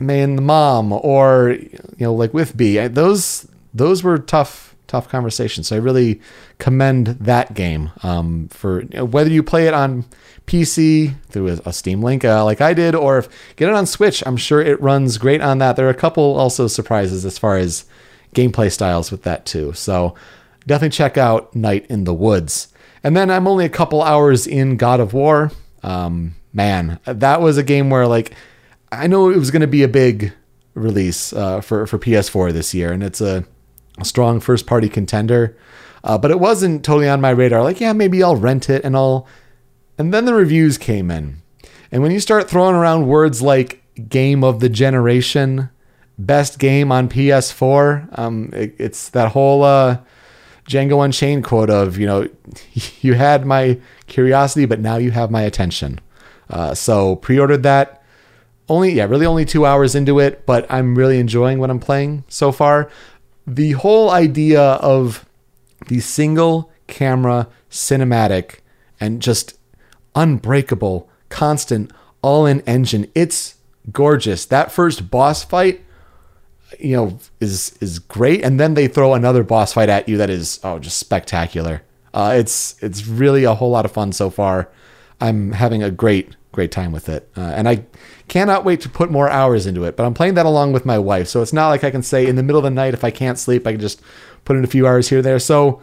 May 0.00 0.20
and 0.20 0.36
the 0.36 0.42
mom, 0.42 0.92
or 0.92 1.56
you 1.56 1.78
know, 2.00 2.14
like 2.14 2.34
with 2.34 2.56
B, 2.56 2.78
those 2.88 3.46
those 3.72 4.02
were 4.02 4.18
tough 4.18 4.71
tough 4.92 5.08
conversation. 5.08 5.64
So 5.64 5.74
I 5.74 5.78
really 5.78 6.20
commend 6.58 7.06
that 7.06 7.54
game 7.54 7.90
um, 8.02 8.48
for 8.48 8.82
you 8.82 8.88
know, 8.92 9.04
whether 9.06 9.30
you 9.30 9.42
play 9.42 9.66
it 9.66 9.72
on 9.72 10.04
PC 10.46 11.14
through 11.28 11.60
a, 11.64 11.72
Steam 11.72 12.02
Link 12.02 12.26
uh, 12.26 12.44
like 12.44 12.60
I 12.60 12.74
did, 12.74 12.94
or 12.94 13.16
if 13.16 13.56
get 13.56 13.70
it 13.70 13.74
on 13.74 13.86
Switch. 13.86 14.22
I'm 14.26 14.36
sure 14.36 14.60
it 14.60 14.78
runs 14.82 15.16
great 15.16 15.40
on 15.40 15.56
that. 15.58 15.76
There 15.76 15.86
are 15.86 15.90
a 15.90 15.94
couple 15.94 16.36
also 16.36 16.66
surprises 16.66 17.24
as 17.24 17.38
far 17.38 17.56
as 17.56 17.86
gameplay 18.34 18.70
styles 18.70 19.10
with 19.10 19.22
that 19.22 19.46
too. 19.46 19.72
So 19.72 20.14
definitely 20.66 20.94
check 20.94 21.16
out 21.16 21.56
Night 21.56 21.86
in 21.88 22.04
the 22.04 22.12
Woods. 22.12 22.68
And 23.02 23.16
then 23.16 23.30
I'm 23.30 23.48
only 23.48 23.64
a 23.64 23.70
couple 23.70 24.02
hours 24.02 24.46
in 24.46 24.76
God 24.76 25.00
of 25.00 25.14
War. 25.14 25.50
Um, 25.82 26.34
man, 26.52 27.00
that 27.06 27.40
was 27.40 27.56
a 27.56 27.62
game 27.62 27.88
where 27.88 28.06
like 28.06 28.34
I 28.92 29.06
know 29.06 29.30
it 29.30 29.38
was 29.38 29.50
going 29.50 29.62
to 29.62 29.66
be 29.66 29.84
a 29.84 29.88
big 29.88 30.34
release 30.74 31.32
uh, 31.32 31.62
for 31.62 31.86
for 31.86 31.98
PS4 31.98 32.52
this 32.52 32.74
year, 32.74 32.92
and 32.92 33.02
it's 33.02 33.22
a 33.22 33.46
a 33.98 34.04
strong 34.04 34.40
first 34.40 34.66
party 34.66 34.88
contender. 34.88 35.56
Uh, 36.04 36.18
but 36.18 36.30
it 36.30 36.40
wasn't 36.40 36.84
totally 36.84 37.08
on 37.08 37.20
my 37.20 37.30
radar. 37.30 37.62
Like, 37.62 37.80
yeah, 37.80 37.92
maybe 37.92 38.22
I'll 38.22 38.36
rent 38.36 38.68
it 38.68 38.84
and 38.84 38.96
I'll. 38.96 39.26
And 39.98 40.12
then 40.12 40.24
the 40.24 40.34
reviews 40.34 40.78
came 40.78 41.10
in. 41.10 41.42
And 41.92 42.02
when 42.02 42.10
you 42.10 42.20
start 42.20 42.48
throwing 42.48 42.74
around 42.74 43.06
words 43.06 43.42
like 43.42 43.82
game 44.08 44.42
of 44.42 44.60
the 44.60 44.68
generation, 44.68 45.68
best 46.18 46.58
game 46.58 46.90
on 46.90 47.08
PS4, 47.08 48.18
um, 48.18 48.50
it, 48.54 48.74
it's 48.78 49.10
that 49.10 49.32
whole 49.32 49.62
uh, 49.62 49.98
Django 50.66 51.04
Unchained 51.04 51.44
quote 51.44 51.70
of, 51.70 51.98
you 51.98 52.06
know, 52.06 52.26
you 53.00 53.14
had 53.14 53.46
my 53.46 53.78
curiosity, 54.06 54.64
but 54.64 54.80
now 54.80 54.96
you 54.96 55.10
have 55.10 55.30
my 55.30 55.42
attention. 55.42 56.00
Uh, 56.50 56.74
so 56.74 57.16
pre 57.16 57.38
ordered 57.38 57.62
that. 57.62 58.02
Only, 58.68 58.92
yeah, 58.92 59.04
really 59.04 59.26
only 59.26 59.44
two 59.44 59.66
hours 59.66 59.94
into 59.94 60.18
it, 60.18 60.46
but 60.46 60.70
I'm 60.70 60.96
really 60.96 61.18
enjoying 61.18 61.58
what 61.58 61.68
I'm 61.68 61.80
playing 61.80 62.24
so 62.28 62.52
far 62.52 62.90
the 63.46 63.72
whole 63.72 64.10
idea 64.10 64.60
of 64.60 65.26
the 65.88 66.00
single 66.00 66.70
camera 66.86 67.48
cinematic 67.70 68.58
and 69.00 69.20
just 69.20 69.58
unbreakable, 70.14 71.08
constant, 71.28 71.90
all 72.20 72.46
in 72.46 72.60
engine. 72.62 73.10
It's 73.14 73.56
gorgeous. 73.90 74.44
That 74.46 74.70
first 74.70 75.10
boss 75.10 75.42
fight, 75.44 75.82
you 76.78 76.96
know, 76.96 77.18
is 77.40 77.76
is 77.80 77.98
great, 77.98 78.44
and 78.44 78.60
then 78.60 78.74
they 78.74 78.88
throw 78.88 79.14
another 79.14 79.42
boss 79.42 79.72
fight 79.72 79.88
at 79.88 80.08
you 80.08 80.16
that 80.18 80.30
is 80.30 80.60
oh 80.62 80.78
just 80.78 80.98
spectacular. 80.98 81.82
Uh, 82.14 82.34
it's 82.36 82.76
it's 82.82 83.06
really 83.06 83.44
a 83.44 83.54
whole 83.54 83.70
lot 83.70 83.84
of 83.84 83.92
fun 83.92 84.12
so 84.12 84.30
far. 84.30 84.68
I'm 85.22 85.52
having 85.52 85.82
a 85.82 85.90
great 85.90 86.36
great 86.52 86.70
time 86.70 86.92
with 86.92 87.08
it, 87.08 87.30
uh, 87.34 87.40
and 87.40 87.66
I 87.66 87.86
Cannot 88.32 88.64
wait 88.64 88.80
to 88.80 88.88
put 88.88 89.10
more 89.10 89.28
hours 89.28 89.66
into 89.66 89.84
it, 89.84 89.94
but 89.94 90.06
I'm 90.06 90.14
playing 90.14 90.34
that 90.34 90.46
along 90.46 90.72
with 90.72 90.86
my 90.86 90.98
wife. 90.98 91.28
So 91.28 91.42
it's 91.42 91.52
not 91.52 91.68
like 91.68 91.84
I 91.84 91.90
can 91.90 92.02
say 92.02 92.26
in 92.26 92.36
the 92.36 92.42
middle 92.42 92.60
of 92.60 92.64
the 92.64 92.70
night, 92.70 92.94
if 92.94 93.04
I 93.04 93.10
can't 93.10 93.38
sleep, 93.38 93.66
I 93.66 93.72
can 93.72 93.80
just 93.82 94.00
put 94.46 94.56
in 94.56 94.64
a 94.64 94.68
few 94.68 94.86
hours 94.86 95.10
here 95.10 95.20
there. 95.20 95.38
So 95.38 95.82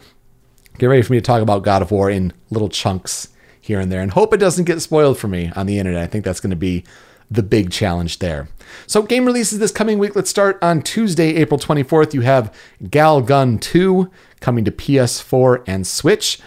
get 0.79 0.87
ready 0.87 1.03
for 1.03 1.13
me 1.13 1.19
to 1.19 1.23
talk 1.23 1.43
about 1.43 1.63
God 1.63 1.83
of 1.83 1.91
War 1.91 2.09
in 2.09 2.33
little 2.49 2.67
chunks 2.67 3.27
here 3.61 3.79
and 3.79 3.91
there 3.91 4.01
and 4.01 4.09
hope 4.09 4.33
it 4.33 4.39
doesn't 4.39 4.65
get 4.65 4.81
spoiled 4.81 5.19
for 5.19 5.27
me 5.27 5.51
on 5.55 5.67
the 5.67 5.77
internet. 5.77 6.01
I 6.01 6.07
think 6.07 6.25
that's 6.25 6.39
going 6.39 6.49
to 6.49 6.55
be 6.55 6.83
the 7.29 7.43
big 7.43 7.69
challenge 7.69 8.17
there. 8.17 8.49
So, 8.87 9.03
game 9.03 9.27
releases 9.27 9.59
this 9.59 9.71
coming 9.71 9.99
week. 9.99 10.15
Let's 10.15 10.31
start 10.31 10.57
on 10.63 10.81
Tuesday, 10.81 11.35
April 11.35 11.59
24th. 11.59 12.15
You 12.15 12.21
have 12.21 12.51
Gal 12.89 13.21
Gun 13.21 13.59
2 13.59 14.09
coming 14.39 14.65
to 14.65 14.71
PS4 14.71 15.63
and 15.67 15.85
Switch. 15.85 16.39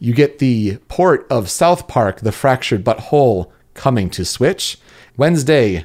You 0.00 0.14
get 0.14 0.38
the 0.38 0.78
port 0.88 1.26
of 1.30 1.50
South 1.50 1.86
Park, 1.86 2.20
The 2.20 2.32
Fractured 2.32 2.82
But 2.82 3.00
Whole, 3.00 3.52
coming 3.74 4.08
to 4.10 4.24
Switch. 4.24 4.78
Wednesday, 5.18 5.84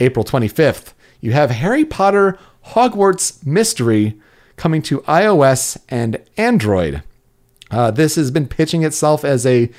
April 0.00 0.24
25th, 0.24 0.94
you 1.20 1.32
have 1.32 1.50
Harry 1.50 1.84
Potter 1.84 2.36
Hogwarts 2.70 3.46
Mystery 3.46 4.18
coming 4.56 4.82
to 4.82 4.98
iOS 5.02 5.78
and 5.88 6.20
Android. 6.36 7.04
Uh, 7.70 7.92
this 7.92 8.16
has 8.16 8.32
been 8.32 8.48
pitching 8.48 8.82
itself 8.82 9.24
as 9.24 9.46
a 9.46 9.70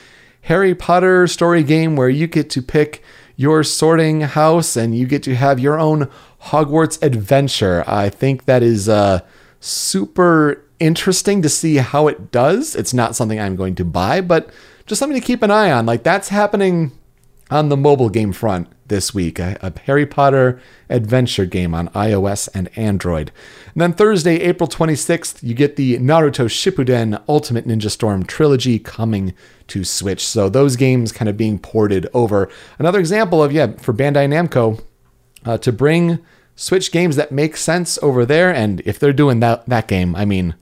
Harry 0.43 0.73
Potter 0.73 1.27
story 1.27 1.61
game 1.61 1.97
where 1.97 2.09
you 2.09 2.25
get 2.25 2.49
to 2.51 2.61
pick 2.61 3.03
your 3.35 3.63
sorting 3.65 4.21
house 4.21 4.77
and 4.77 4.97
you 4.97 5.05
get 5.05 5.23
to 5.23 5.35
have 5.35 5.59
your 5.59 5.77
own 5.77 6.09
Hogwarts 6.43 7.01
adventure. 7.03 7.83
I 7.85 8.09
think 8.09 8.45
that 8.45 8.63
is 8.63 8.87
uh, 8.87 9.19
super 9.59 10.63
interesting 10.83 11.41
to 11.41 11.49
see 11.49 11.77
how 11.77 12.07
it 12.07 12.31
does. 12.31 12.75
It's 12.75 12.93
not 12.93 13.15
something 13.15 13.39
I'm 13.39 13.55
going 13.55 13.75
to 13.75 13.85
buy, 13.85 14.21
but 14.21 14.49
just 14.85 14.99
something 14.99 15.19
to 15.19 15.25
keep 15.25 15.41
an 15.41 15.51
eye 15.51 15.71
on. 15.71 15.85
Like 15.85 16.03
that's 16.03 16.29
happening 16.29 16.91
on 17.49 17.69
the 17.69 17.77
mobile 17.77 18.09
game 18.09 18.33
front 18.33 18.67
this 18.87 19.13
week 19.13 19.39
a, 19.39 19.57
a, 19.61 19.73
Harry 19.85 20.05
Potter 20.05 20.59
adventure 20.89 21.45
game 21.45 21.73
on 21.73 21.87
iOS 21.89 22.49
and 22.53 22.69
Android. 22.77 23.31
And 23.73 23.81
then 23.81 23.93
Thursday, 23.93 24.35
April 24.41 24.67
26th, 24.67 25.41
you 25.41 25.53
get 25.53 25.75
the 25.75 25.97
Naruto 25.99 26.45
Shippuden 26.45 27.21
Ultimate 27.27 27.67
Ninja 27.67 27.89
Storm 27.89 28.23
trilogy 28.23 28.79
coming 28.79 29.33
to 29.67 29.83
Switch. 29.83 30.25
So 30.25 30.49
those 30.49 30.75
games 30.75 31.11
kind 31.11 31.29
of 31.29 31.37
being 31.37 31.59
ported 31.59 32.07
over. 32.13 32.49
Another 32.77 32.99
example 32.99 33.41
of, 33.43 33.51
yeah, 33.51 33.67
for 33.77 33.93
Bandai 33.93 34.27
Namco 34.27 34.83
uh, 35.45 35.57
to 35.59 35.71
bring 35.71 36.19
Switch 36.55 36.91
games 36.91 37.15
that 37.15 37.31
make 37.31 37.57
sense 37.57 37.97
over 38.01 38.25
there. 38.25 38.53
And 38.53 38.81
if 38.81 38.99
they're 38.99 39.13
doing 39.13 39.39
that, 39.39 39.65
that 39.67 39.87
game, 39.87 40.15
I 40.15 40.25
mean, 40.25 40.55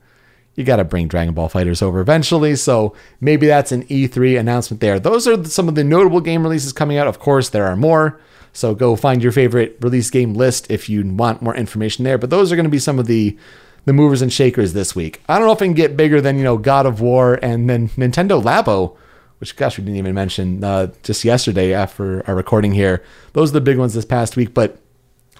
you 0.54 0.64
got 0.64 0.76
to 0.76 0.84
bring 0.84 1.08
Dragon 1.08 1.34
Ball 1.34 1.48
FighterZ 1.48 1.82
over 1.82 2.00
eventually. 2.00 2.56
So 2.56 2.94
maybe 3.20 3.46
that's 3.46 3.72
an 3.72 3.84
E3 3.84 4.38
announcement 4.38 4.80
there. 4.80 5.00
Those 5.00 5.26
are 5.26 5.42
some 5.44 5.68
of 5.68 5.74
the 5.74 5.84
notable 5.84 6.20
game 6.20 6.42
releases 6.42 6.72
coming 6.72 6.98
out. 6.98 7.06
Of 7.06 7.18
course, 7.18 7.48
there 7.48 7.66
are 7.66 7.76
more. 7.76 8.20
So 8.52 8.74
go 8.74 8.96
find 8.96 9.22
your 9.22 9.32
favorite 9.32 9.78
release 9.80 10.10
game 10.10 10.34
list 10.34 10.70
if 10.70 10.88
you 10.88 11.04
want 11.04 11.40
more 11.40 11.56
information 11.56 12.04
there. 12.04 12.18
But 12.18 12.30
those 12.30 12.52
are 12.52 12.56
going 12.56 12.64
to 12.64 12.70
be 12.70 12.78
some 12.78 12.98
of 12.98 13.06
the 13.06 13.36
the 13.84 13.92
movers 13.92 14.22
and 14.22 14.32
shakers 14.32 14.74
this 14.74 14.94
week. 14.94 15.20
I 15.28 15.38
don't 15.38 15.46
know 15.48 15.52
if 15.52 15.60
it 15.60 15.64
can 15.64 15.74
get 15.74 15.96
bigger 15.96 16.20
than 16.20 16.36
you 16.36 16.44
know 16.44 16.58
God 16.58 16.86
of 16.86 17.00
War 17.00 17.38
and 17.42 17.68
then 17.68 17.88
Nintendo 17.90 18.40
Labo, 18.40 18.96
which 19.38 19.56
gosh 19.56 19.78
we 19.78 19.84
didn't 19.84 19.96
even 19.96 20.14
mention 20.14 20.62
uh, 20.62 20.92
just 21.02 21.24
yesterday 21.24 21.72
after 21.72 22.24
our 22.28 22.34
recording 22.34 22.72
here. 22.72 23.02
Those 23.32 23.50
are 23.50 23.54
the 23.54 23.60
big 23.62 23.78
ones 23.78 23.94
this 23.94 24.04
past 24.04 24.36
week, 24.36 24.54
but 24.54 24.78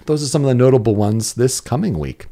those 0.05 0.23
are 0.23 0.27
some 0.27 0.43
of 0.43 0.47
the 0.47 0.55
notable 0.55 0.95
ones 0.95 1.33
this 1.33 1.61
coming 1.61 1.97
week. 1.99 2.27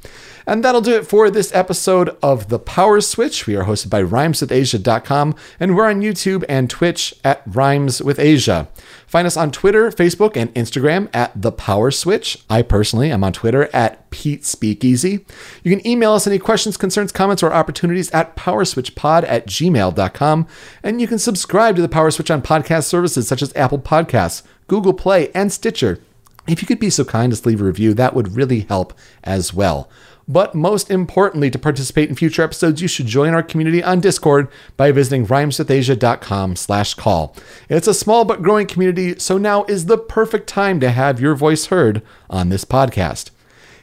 And 0.48 0.64
that'll 0.64 0.82
do 0.82 0.96
it 0.96 1.08
for 1.08 1.30
this 1.30 1.54
episode 1.54 2.18
of 2.22 2.50
The 2.50 2.60
Power 2.60 3.00
Switch. 3.00 3.46
We 3.46 3.56
are 3.56 3.64
hosted 3.64 3.90
by 3.90 4.02
rhymeswithasia.com 4.04 5.36
and 5.60 5.76
we're 5.76 5.90
on 5.90 6.02
YouTube 6.02 6.44
and 6.50 6.70
Twitch 6.70 7.14
at 7.24 7.44
Rhymes 7.46 8.02
with 8.02 8.20
Asia. 8.20 8.68
Find 9.06 9.28
us 9.28 9.38
on 9.38 9.52
Twitter, 9.52 9.92
Facebook, 9.92 10.36
and 10.36 10.54
Instagram 10.56 11.10
at 11.14 11.40
The 11.40 11.52
Power 11.52 11.92
Switch. 11.92 12.40
I 12.50 12.64
personally 12.64 13.12
am 13.12 13.24
on 13.24 13.34
Twitter 13.34 13.70
at 13.74 14.10
Pete 14.10 14.46
Speakeasy. 14.46 15.26
You 15.64 15.76
can 15.76 15.86
email 15.86 16.14
us 16.14 16.28
any 16.28 16.40
questions, 16.40 16.76
concerns, 16.78 17.12
comments, 17.12 17.44
or 17.44 17.54
opportunities 17.54 18.10
at 18.12 18.36
powerswitchpod 18.36 19.26
at 19.28 19.48
gmail.com. 19.48 20.48
And 20.84 21.02
you 21.02 21.08
can 21.08 21.20
subscribe 21.20 21.76
to 21.76 21.82
The 21.82 21.90
Power 21.90 22.10
Switch 22.10 22.32
on 22.32 22.42
podcast 22.42 22.86
services 22.86 23.28
such 23.28 23.42
as 23.42 23.56
Apple 23.56 23.80
Podcasts, 23.80 24.44
Google 24.68 24.94
Play, 24.94 25.32
and 25.34 25.52
Stitcher. 25.52 26.00
If 26.48 26.62
you 26.62 26.68
could 26.68 26.80
be 26.80 26.90
so 26.90 27.06
kind 27.06 27.32
as 27.32 27.42
to 27.42 27.50
leave 27.50 27.62
a 27.62 27.66
review, 27.66 27.94
that 27.94 28.14
would 28.14 28.36
really 28.36 28.62
help 28.62 28.94
as 29.24 29.54
well. 29.54 29.90
But 30.28 30.56
most 30.56 30.90
importantly, 30.90 31.50
to 31.52 31.60
participate 31.60 32.10
in 32.10 32.16
future 32.16 32.42
episodes, 32.42 32.82
you 32.82 32.88
should 32.88 33.06
join 33.08 33.34
our 33.34 33.44
community 33.44 33.84
on 33.84 34.00
Discord 34.00 34.48
by 34.78 34.92
visiting 34.92 35.26
rhymeswithasia.com 35.26 36.56
slash 36.56 36.94
call. 36.94 37.36
It's 37.70 37.88
a 37.88 37.94
small 37.94 38.24
but 38.24 38.42
growing 38.42 38.68
community, 38.68 39.20
so 39.20 39.38
now 39.38 39.66
is 39.66 39.88
the 39.88 39.98
perfect 39.98 40.48
time 40.48 40.80
to 40.80 40.92
have 40.92 41.20
your 41.20 41.36
voice 41.36 41.66
heard 41.66 42.02
on 42.30 42.50
this 42.50 42.66
podcast. 42.66 43.32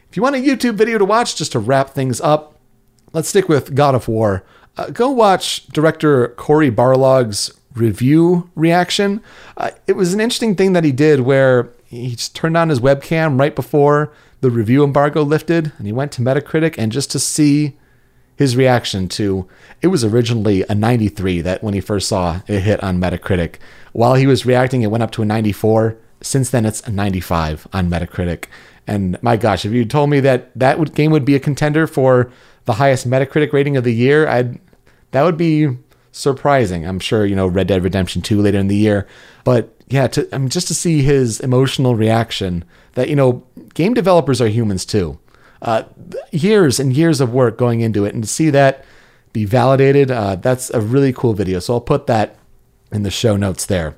If 0.09 0.17
you 0.17 0.23
want 0.23 0.37
a 0.37 0.39
YouTube 0.39 0.75
video 0.75 0.97
to 0.97 1.05
watch 1.05 1.37
just 1.37 1.53
to 1.53 1.59
wrap 1.59 1.91
things 1.91 2.21
up, 2.21 2.59
let's 3.13 3.29
stick 3.29 3.49
with 3.49 3.75
God 3.75 3.95
of 3.95 4.09
War. 4.09 4.45
Uh, 4.77 4.91
go 4.91 5.11
watch 5.11 5.67
director 5.67 6.29
Cory 6.29 6.71
Barlog's 6.71 7.53
review 7.75 8.49
reaction. 8.55 9.21
Uh, 9.57 9.71
it 9.87 9.97
was 9.97 10.15
an 10.15 10.21
interesting 10.21 10.55
thing 10.55 10.73
that 10.73 10.85
he 10.85 10.93
did 10.93 11.21
where 11.21 11.71
he 11.89 12.15
just 12.15 12.35
turned 12.35 12.57
on 12.57 12.69
his 12.69 12.81
webcam 12.81 13.41
right 13.41 13.55
before 13.55 14.13
the 14.41 14.51
review 14.51 14.85
embargo 14.85 15.23
lifted 15.23 15.73
and 15.79 15.87
he 15.87 15.93
went 15.93 16.13
to 16.13 16.23
Metacritic 16.23 16.77
and 16.79 16.93
just 16.93 17.11
to 17.11 17.19
see 17.19 17.77
his 18.37 18.57
reaction 18.57 19.09
to 19.09 19.49
it 19.83 19.89
was 19.89 20.05
originally 20.05 20.65
a 20.69 20.75
93 20.75 21.41
that 21.41 21.63
when 21.63 21.75
he 21.75 21.81
first 21.81 22.09
saw 22.09 22.41
it 22.47 22.61
hit 22.61 22.83
on 22.83 23.01
Metacritic. 23.01 23.57
While 23.93 24.15
he 24.15 24.27
was 24.27 24.47
reacting, 24.47 24.83
it 24.83 24.91
went 24.91 25.03
up 25.03 25.11
to 25.13 25.23
a 25.23 25.25
94. 25.25 25.97
Since 26.21 26.51
then, 26.51 26.65
it's 26.65 26.81
a 26.83 26.91
95 26.91 27.67
on 27.73 27.91
Metacritic. 27.91 28.45
And 28.87 29.21
my 29.23 29.37
gosh, 29.37 29.65
if 29.65 29.73
you 29.73 29.85
told 29.85 30.11
me 30.11 30.21
that 30.21 30.57
that 30.59 30.79
would, 30.79 30.95
game 30.95 31.11
would 31.11 31.25
be 31.25 31.35
a 31.35 31.41
contender 31.41 31.87
for 31.87 32.31
the 32.65 32.75
highest 32.75 33.09
Metacritic 33.09 33.53
rating 33.53 33.77
of 33.77 33.85
the 33.85 33.95
year, 33.95 34.29
I'd 34.29 34.61
that 35.11 35.23
would 35.23 35.37
be 35.37 35.77
surprising. 36.13 36.87
I'm 36.87 37.01
sure 37.01 37.27
you 37.27 37.37
know 37.37 37.47
Red 37.47 37.69
Dead 37.69 37.83
Redemption 37.83 38.23
2 38.23 38.41
later 38.41 38.59
in 38.59 38.69
the 38.69 38.77
year, 38.77 39.07
but 39.45 39.75
yeah, 39.89 40.07
to, 40.09 40.29
I 40.35 40.39
mean, 40.39 40.51
just 40.51 40.69
to 40.69 40.75
see 40.75 41.03
his 41.03 41.41
emotional 41.41 41.97
reaction 41.97 42.65
that, 42.93 43.09
you 43.09 43.17
know, 43.17 43.45
game 43.75 43.95
developers 43.95 44.41
are 44.41 44.49
humans 44.49 44.85
too. 44.85 45.19
Uh, 45.63 45.85
years 46.31 46.79
and 46.79 46.97
years 46.97 47.21
of 47.21 47.33
work 47.33 47.59
going 47.59 47.81
into 47.81 48.05
it, 48.05 48.15
and 48.15 48.23
to 48.23 48.29
see 48.29 48.51
that 48.51 48.85
be 49.33 49.45
validated, 49.45 50.11
uh, 50.11 50.37
that's 50.37 50.71
a 50.71 50.81
really 50.81 51.13
cool 51.13 51.33
video. 51.33 51.59
So 51.59 51.75
I'll 51.75 51.81
put 51.81 52.07
that 52.07 52.37
in 52.93 53.03
the 53.03 53.11
show 53.11 53.37
notes 53.37 53.67
there. 53.67 53.97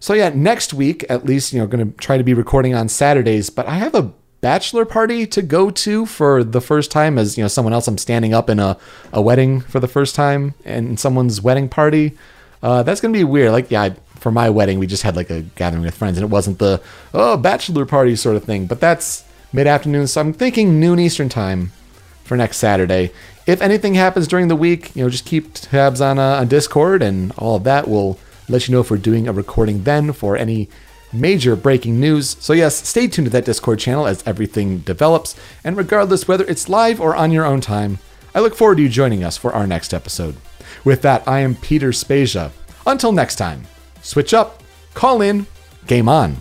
So 0.00 0.12
yeah, 0.12 0.30
next 0.30 0.74
week, 0.74 1.04
at 1.08 1.24
least, 1.24 1.52
you 1.52 1.60
know, 1.60 1.66
going 1.66 1.92
to 1.92 1.96
try 1.98 2.18
to 2.18 2.24
be 2.24 2.34
recording 2.34 2.74
on 2.74 2.88
Saturdays, 2.88 3.50
but 3.50 3.66
I 3.66 3.74
have 3.74 3.94
a 3.94 4.12
bachelor 4.40 4.84
party 4.84 5.26
to 5.26 5.42
go 5.42 5.70
to 5.70 6.06
for 6.06 6.44
the 6.44 6.60
first 6.60 6.90
time 6.90 7.18
as, 7.18 7.36
you 7.36 7.44
know, 7.44 7.48
someone 7.48 7.72
else. 7.72 7.88
I'm 7.88 7.98
standing 7.98 8.34
up 8.34 8.48
in 8.48 8.60
a, 8.60 8.76
a 9.12 9.20
wedding 9.20 9.60
for 9.60 9.80
the 9.80 9.88
first 9.88 10.14
time 10.14 10.54
and 10.64 10.98
someone's 10.98 11.40
wedding 11.40 11.68
party. 11.68 12.16
Uh, 12.62 12.82
that's 12.82 13.00
to 13.00 13.08
be 13.08 13.24
weird. 13.24 13.52
Like, 13.52 13.70
yeah, 13.70 13.82
I, 13.82 13.96
for 14.18 14.30
my 14.32 14.50
wedding, 14.50 14.78
we 14.78 14.86
just 14.86 15.02
had 15.02 15.16
like 15.16 15.30
a 15.30 15.42
gathering 15.42 15.82
with 15.82 15.94
friends, 15.94 16.18
and 16.18 16.24
it 16.24 16.30
wasn't 16.30 16.58
the 16.58 16.82
oh 17.14 17.36
bachelor 17.36 17.86
party 17.86 18.16
sort 18.16 18.36
of 18.36 18.44
thing. 18.44 18.66
But 18.66 18.80
that's 18.80 19.24
mid 19.52 19.66
afternoon, 19.66 20.06
so 20.06 20.20
I'm 20.20 20.32
thinking 20.32 20.80
noon 20.80 20.98
Eastern 20.98 21.28
time 21.28 21.72
for 22.24 22.36
next 22.36 22.58
Saturday. 22.58 23.12
If 23.46 23.62
anything 23.62 23.94
happens 23.94 24.28
during 24.28 24.48
the 24.48 24.56
week, 24.56 24.94
you 24.94 25.04
know, 25.04 25.08
just 25.08 25.24
keep 25.24 25.54
tabs 25.54 26.00
on 26.00 26.18
uh, 26.18 26.40
on 26.40 26.48
Discord, 26.48 27.02
and 27.02 27.32
all 27.38 27.56
of 27.56 27.64
that 27.64 27.88
will 27.88 28.18
let 28.48 28.66
you 28.66 28.72
know 28.74 28.80
if 28.80 28.90
we're 28.90 28.96
doing 28.96 29.28
a 29.28 29.32
recording 29.32 29.84
then 29.84 30.12
for 30.12 30.36
any 30.36 30.68
major 31.12 31.56
breaking 31.56 32.00
news. 32.00 32.36
So 32.40 32.52
yes, 32.52 32.76
stay 32.88 33.08
tuned 33.08 33.26
to 33.26 33.30
that 33.30 33.44
Discord 33.44 33.78
channel 33.78 34.06
as 34.06 34.22
everything 34.26 34.78
develops, 34.78 35.34
and 35.64 35.76
regardless 35.76 36.28
whether 36.28 36.44
it's 36.44 36.68
live 36.68 37.00
or 37.00 37.16
on 37.16 37.32
your 37.32 37.44
own 37.44 37.60
time, 37.60 37.98
I 38.34 38.40
look 38.40 38.54
forward 38.54 38.76
to 38.76 38.82
you 38.82 38.88
joining 38.88 39.24
us 39.24 39.36
for 39.36 39.52
our 39.52 39.66
next 39.66 39.94
episode. 39.94 40.36
With 40.84 41.02
that, 41.02 41.26
I 41.26 41.40
am 41.40 41.54
Peter 41.54 41.92
Spezia. 41.92 42.52
Until 42.86 43.12
next 43.12 43.36
time. 43.36 43.66
Switch 44.02 44.32
up, 44.32 44.62
call 44.94 45.20
in, 45.20 45.46
game 45.86 46.08
on. 46.08 46.36